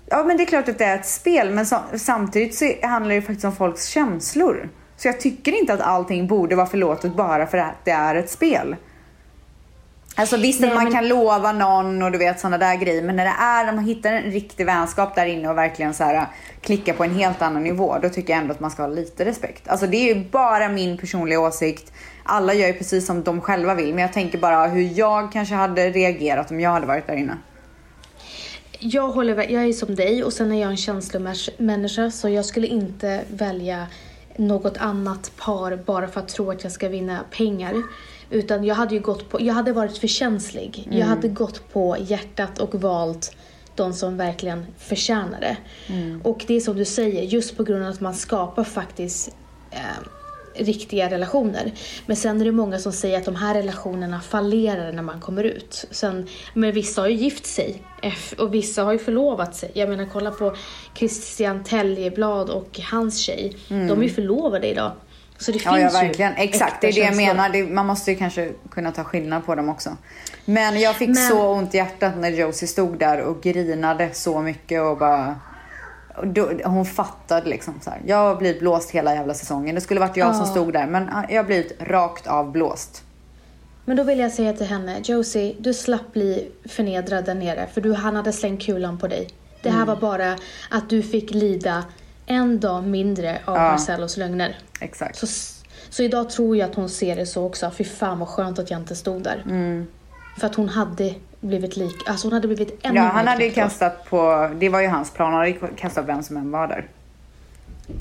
Ja 0.06 0.24
men 0.24 0.36
det 0.36 0.42
är 0.42 0.46
klart 0.46 0.68
att 0.68 0.78
det 0.78 0.84
är 0.84 0.98
ett 0.98 1.06
spel 1.06 1.50
men 1.50 1.66
så, 1.66 1.76
samtidigt 1.94 2.54
så 2.54 2.72
handlar 2.82 3.14
det 3.14 3.22
faktiskt 3.22 3.44
om 3.44 3.56
folks 3.56 3.86
känslor. 3.86 4.68
Så 4.96 5.08
jag 5.08 5.20
tycker 5.20 5.52
inte 5.60 5.74
att 5.74 5.80
allting 5.80 6.26
borde 6.26 6.56
vara 6.56 6.66
förlåtet 6.66 7.16
bara 7.16 7.46
för 7.46 7.58
att 7.58 7.84
det 7.84 7.90
är 7.90 8.14
ett 8.14 8.30
spel. 8.30 8.76
Alltså 10.16 10.36
visst 10.36 10.60
Nej, 10.60 10.70
att 10.70 10.74
man 10.76 10.84
men- 10.84 10.92
kan 10.92 11.08
lova 11.08 11.52
någon 11.52 12.02
och 12.02 12.12
du 12.12 12.18
vet 12.18 12.40
sådana 12.40 12.58
där 12.58 12.76
grejer 12.76 13.02
men 13.02 13.16
när 13.16 13.24
det 13.24 13.34
är 13.40 13.64
när 13.66 13.72
man 13.72 13.84
hittar 13.84 14.12
en 14.12 14.22
riktig 14.22 14.66
vänskap 14.66 15.14
där 15.14 15.26
inne 15.26 15.48
och 15.48 15.58
verkligen 15.58 15.94
så 15.94 16.04
här 16.04 16.26
klicka 16.60 16.94
på 16.94 17.04
en 17.04 17.14
helt 17.14 17.42
annan 17.42 17.64
nivå 17.64 17.98
då 18.02 18.08
tycker 18.08 18.32
jag 18.32 18.40
ändå 18.42 18.54
att 18.54 18.60
man 18.60 18.70
ska 18.70 18.82
ha 18.82 18.88
lite 18.88 19.24
respekt. 19.24 19.68
Alltså 19.68 19.86
det 19.86 19.96
är 19.96 20.14
ju 20.14 20.24
bara 20.24 20.68
min 20.68 20.98
personliga 20.98 21.40
åsikt. 21.40 21.92
Alla 22.24 22.54
gör 22.54 22.66
ju 22.66 22.72
precis 22.72 23.06
som 23.06 23.22
de 23.22 23.40
själva 23.40 23.74
vill 23.74 23.94
men 23.94 23.98
jag 24.02 24.12
tänker 24.12 24.38
bara 24.38 24.66
hur 24.66 24.98
jag 24.98 25.32
kanske 25.32 25.54
hade 25.54 25.90
reagerat 25.90 26.50
om 26.50 26.60
jag 26.60 26.70
hade 26.70 26.86
varit 26.86 27.06
där 27.06 27.16
inne. 27.16 27.36
Jag, 28.78 29.08
håller, 29.08 29.50
jag 29.50 29.64
är 29.64 29.72
som 29.72 29.94
dig 29.94 30.24
och 30.24 30.32
sen 30.32 30.52
är 30.52 30.60
jag 30.60 30.70
en 30.70 30.76
känslomänniska 30.76 32.10
så 32.10 32.28
jag 32.28 32.44
skulle 32.44 32.66
inte 32.66 33.20
välja 33.30 33.86
något 34.36 34.76
annat 34.76 35.32
par 35.36 35.76
bara 35.76 36.08
för 36.08 36.20
att 36.20 36.28
tro 36.28 36.50
att 36.50 36.62
jag 36.62 36.72
ska 36.72 36.88
vinna 36.88 37.24
pengar. 37.36 37.74
Utan 38.32 38.64
jag 38.64 38.74
hade 38.74 38.94
ju 38.94 39.00
gått 39.00 39.28
på, 39.30 39.40
jag 39.40 39.54
hade 39.54 39.72
varit 39.72 39.98
för 39.98 40.08
känslig. 40.08 40.88
Jag 40.90 41.06
hade 41.06 41.28
gått 41.28 41.72
på 41.72 41.96
hjärtat 42.00 42.58
och 42.58 42.74
valt 42.74 43.36
de 43.74 43.92
som 43.92 44.16
verkligen 44.16 44.66
förtjänar 44.78 45.40
det. 45.40 45.56
Och 46.24 46.44
det 46.46 46.54
är 46.54 46.60
som 46.60 46.76
du 46.76 46.84
säger, 46.84 47.22
just 47.22 47.56
på 47.56 47.64
grund 47.64 47.84
av 47.84 47.90
att 47.90 48.00
man 48.00 48.14
skapar 48.14 48.64
faktiskt 48.64 49.36
eh, 49.70 49.78
riktiga 50.54 51.10
relationer. 51.10 51.72
Men 52.06 52.16
sen 52.16 52.40
är 52.40 52.44
det 52.44 52.52
många 52.52 52.78
som 52.78 52.92
säger 52.92 53.18
att 53.18 53.24
de 53.24 53.36
här 53.36 53.54
relationerna 53.54 54.20
fallerar 54.20 54.92
när 54.92 55.02
man 55.02 55.20
kommer 55.20 55.44
ut. 55.44 55.84
Sen, 55.90 56.26
men 56.54 56.72
vissa 56.72 57.00
har 57.00 57.08
ju 57.08 57.14
gift 57.14 57.46
sig 57.46 57.82
och 58.38 58.54
vissa 58.54 58.82
har 58.84 58.92
ju 58.92 58.98
förlovat 58.98 59.56
sig. 59.56 59.70
Jag 59.74 59.88
menar 59.88 60.08
kolla 60.12 60.30
på 60.30 60.56
Christian 60.94 61.64
Täljeblad 61.64 62.50
och 62.50 62.80
hans 62.90 63.18
tjej. 63.18 63.56
De 63.68 63.98
är 63.98 64.02
ju 64.02 64.10
förlovade 64.10 64.68
idag. 64.68 64.92
Så 65.38 65.52
det 65.52 65.64
Ja, 65.64 65.78
ja 65.78 65.88
finns 65.90 66.02
ju 66.02 66.06
verkligen. 66.06 66.32
Exakt, 66.36 66.80
det 66.80 66.86
är 66.88 66.92
det 66.92 66.98
jag 66.98 67.06
känslor. 67.06 67.26
menar. 67.26 67.48
Det, 67.48 67.62
man 67.64 67.86
måste 67.86 68.10
ju 68.10 68.16
kanske 68.16 68.52
kunna 68.70 68.92
ta 68.92 69.04
skillnad 69.04 69.46
på 69.46 69.54
dem 69.54 69.68
också. 69.68 69.96
Men 70.44 70.80
jag 70.80 70.96
fick 70.96 71.08
Men- 71.08 71.28
så 71.28 71.48
ont 71.52 71.74
i 71.74 71.76
hjärtat 71.76 72.12
när 72.18 72.30
Josie 72.30 72.68
stod 72.68 72.98
där 72.98 73.20
och 73.20 73.42
grinade 73.42 74.10
så 74.12 74.40
mycket 74.42 74.82
och 74.82 74.98
bara... 74.98 75.36
Då, 76.24 76.50
hon 76.64 76.86
fattade 76.86 77.48
liksom 77.50 77.74
så 77.82 77.90
här. 77.90 78.00
Jag 78.06 78.16
har 78.16 78.36
blivit 78.36 78.60
blåst 78.60 78.90
hela 78.90 79.14
jävla 79.14 79.34
säsongen. 79.34 79.74
Det 79.74 79.80
skulle 79.80 80.00
varit 80.00 80.16
jag 80.16 80.34
som 80.36 80.44
Ja. 80.44 80.50
stod 80.50 80.72
där 80.72 80.86
men 80.86 81.10
jag 81.28 81.36
har 81.36 81.44
blivit 81.44 81.72
rakt 81.82 82.26
av 82.26 82.52
blåst. 82.52 83.02
Men 83.84 83.96
då 83.96 84.02
vill 84.02 84.18
jag 84.18 84.32
säga 84.32 84.52
till 84.52 84.66
henne, 84.66 85.00
Josie, 85.04 85.54
du 85.58 85.74
slapp 85.74 86.12
bli 86.12 86.48
förnedrad 86.68 87.24
där 87.24 87.34
nere 87.34 87.66
för 87.74 87.80
du, 87.80 87.92
han 87.94 88.16
hade 88.16 88.32
slängt 88.32 88.62
kulan 88.62 88.98
på 88.98 89.08
dig. 89.08 89.28
Det 89.62 89.68
Mm. 89.68 89.78
här 89.78 89.86
var 89.86 89.96
bara 89.96 90.36
att 90.70 90.90
du 90.90 91.02
fick 91.02 91.30
lida 91.30 91.84
en 92.32 92.60
dag 92.60 92.84
mindre 92.84 93.38
av 93.44 93.56
Ja. 93.56 93.70
Marcellos 93.72 94.16
lögner. 94.16 94.58
Exakt. 94.80 95.16
Så, 95.18 95.26
så 95.90 96.02
idag 96.02 96.30
tror 96.30 96.56
jag 96.56 96.70
att 96.70 96.76
hon 96.76 96.88
ser 96.88 97.16
det 97.16 97.26
så 97.26 97.44
också. 97.44 97.70
Fy 97.70 97.84
fan 97.84 98.18
vad 98.18 98.28
skönt 98.28 98.58
att 98.58 98.70
jag 98.70 98.80
inte 98.80 98.96
stod 98.96 99.22
där. 99.22 99.42
Mm. 99.46 99.86
För 100.38 100.46
att 100.46 100.54
hon 100.54 100.68
hade 100.68 101.14
blivit 101.40 101.76
lik, 101.76 101.94
alltså 102.06 102.26
hon 102.26 102.32
hade 102.32 102.48
blivit 102.48 102.78
ännu 102.82 102.96
Ja, 102.96 103.02
han 103.02 103.26
hade 103.26 103.44
ju 103.44 103.50
kastat 103.50 104.04
på... 104.04 104.50
Det 104.54 104.68
var 104.68 104.80
ju 104.80 104.88
hans 104.88 105.10
plan. 105.10 105.32
Han 105.32 105.40
hade 105.40 105.52
kastat 105.76 106.06
vem 106.06 106.22
som 106.22 106.36
än 106.36 106.50
var 106.50 106.66
där. 106.68 106.88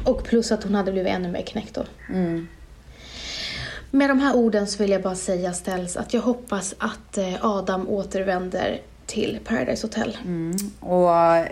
Och 0.03 0.23
plus 0.23 0.51
att 0.51 0.63
hon 0.63 0.75
hade 0.75 0.91
blivit 0.91 1.13
ännu 1.13 1.31
mer 1.31 1.41
knäckt 1.41 1.75
då. 1.75 1.83
Mm. 2.09 2.47
Med 3.91 4.09
de 4.09 4.19
här 4.19 4.35
orden 4.35 4.67
så 4.67 4.83
vill 4.83 4.91
jag 4.91 5.01
bara 5.01 5.15
säga 5.15 5.53
ställs 5.53 5.97
att 5.97 6.13
jag 6.13 6.21
hoppas 6.21 6.75
att 6.77 7.17
eh, 7.17 7.45
Adam 7.45 7.89
återvänder 7.89 8.81
till 9.05 9.39
Paradise 9.45 9.87
Hotel. 9.87 10.17
Mm. 10.25 10.55
Och 10.79 11.09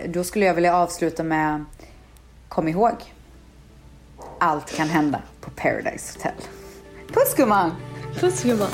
då 0.08 0.24
skulle 0.24 0.44
jag 0.44 0.54
vilja 0.54 0.76
avsluta 0.76 1.22
med... 1.22 1.64
Kom 2.50 2.68
ihåg. 2.68 3.14
Allt 4.38 4.76
kan 4.76 4.88
hända 4.88 5.22
på 5.40 5.50
Paradise 5.50 6.18
Hotel. 6.18 6.34
Puss 7.06 7.34
gumman! 7.36 7.70
Puss 8.20 8.42
gumman! 8.42 8.68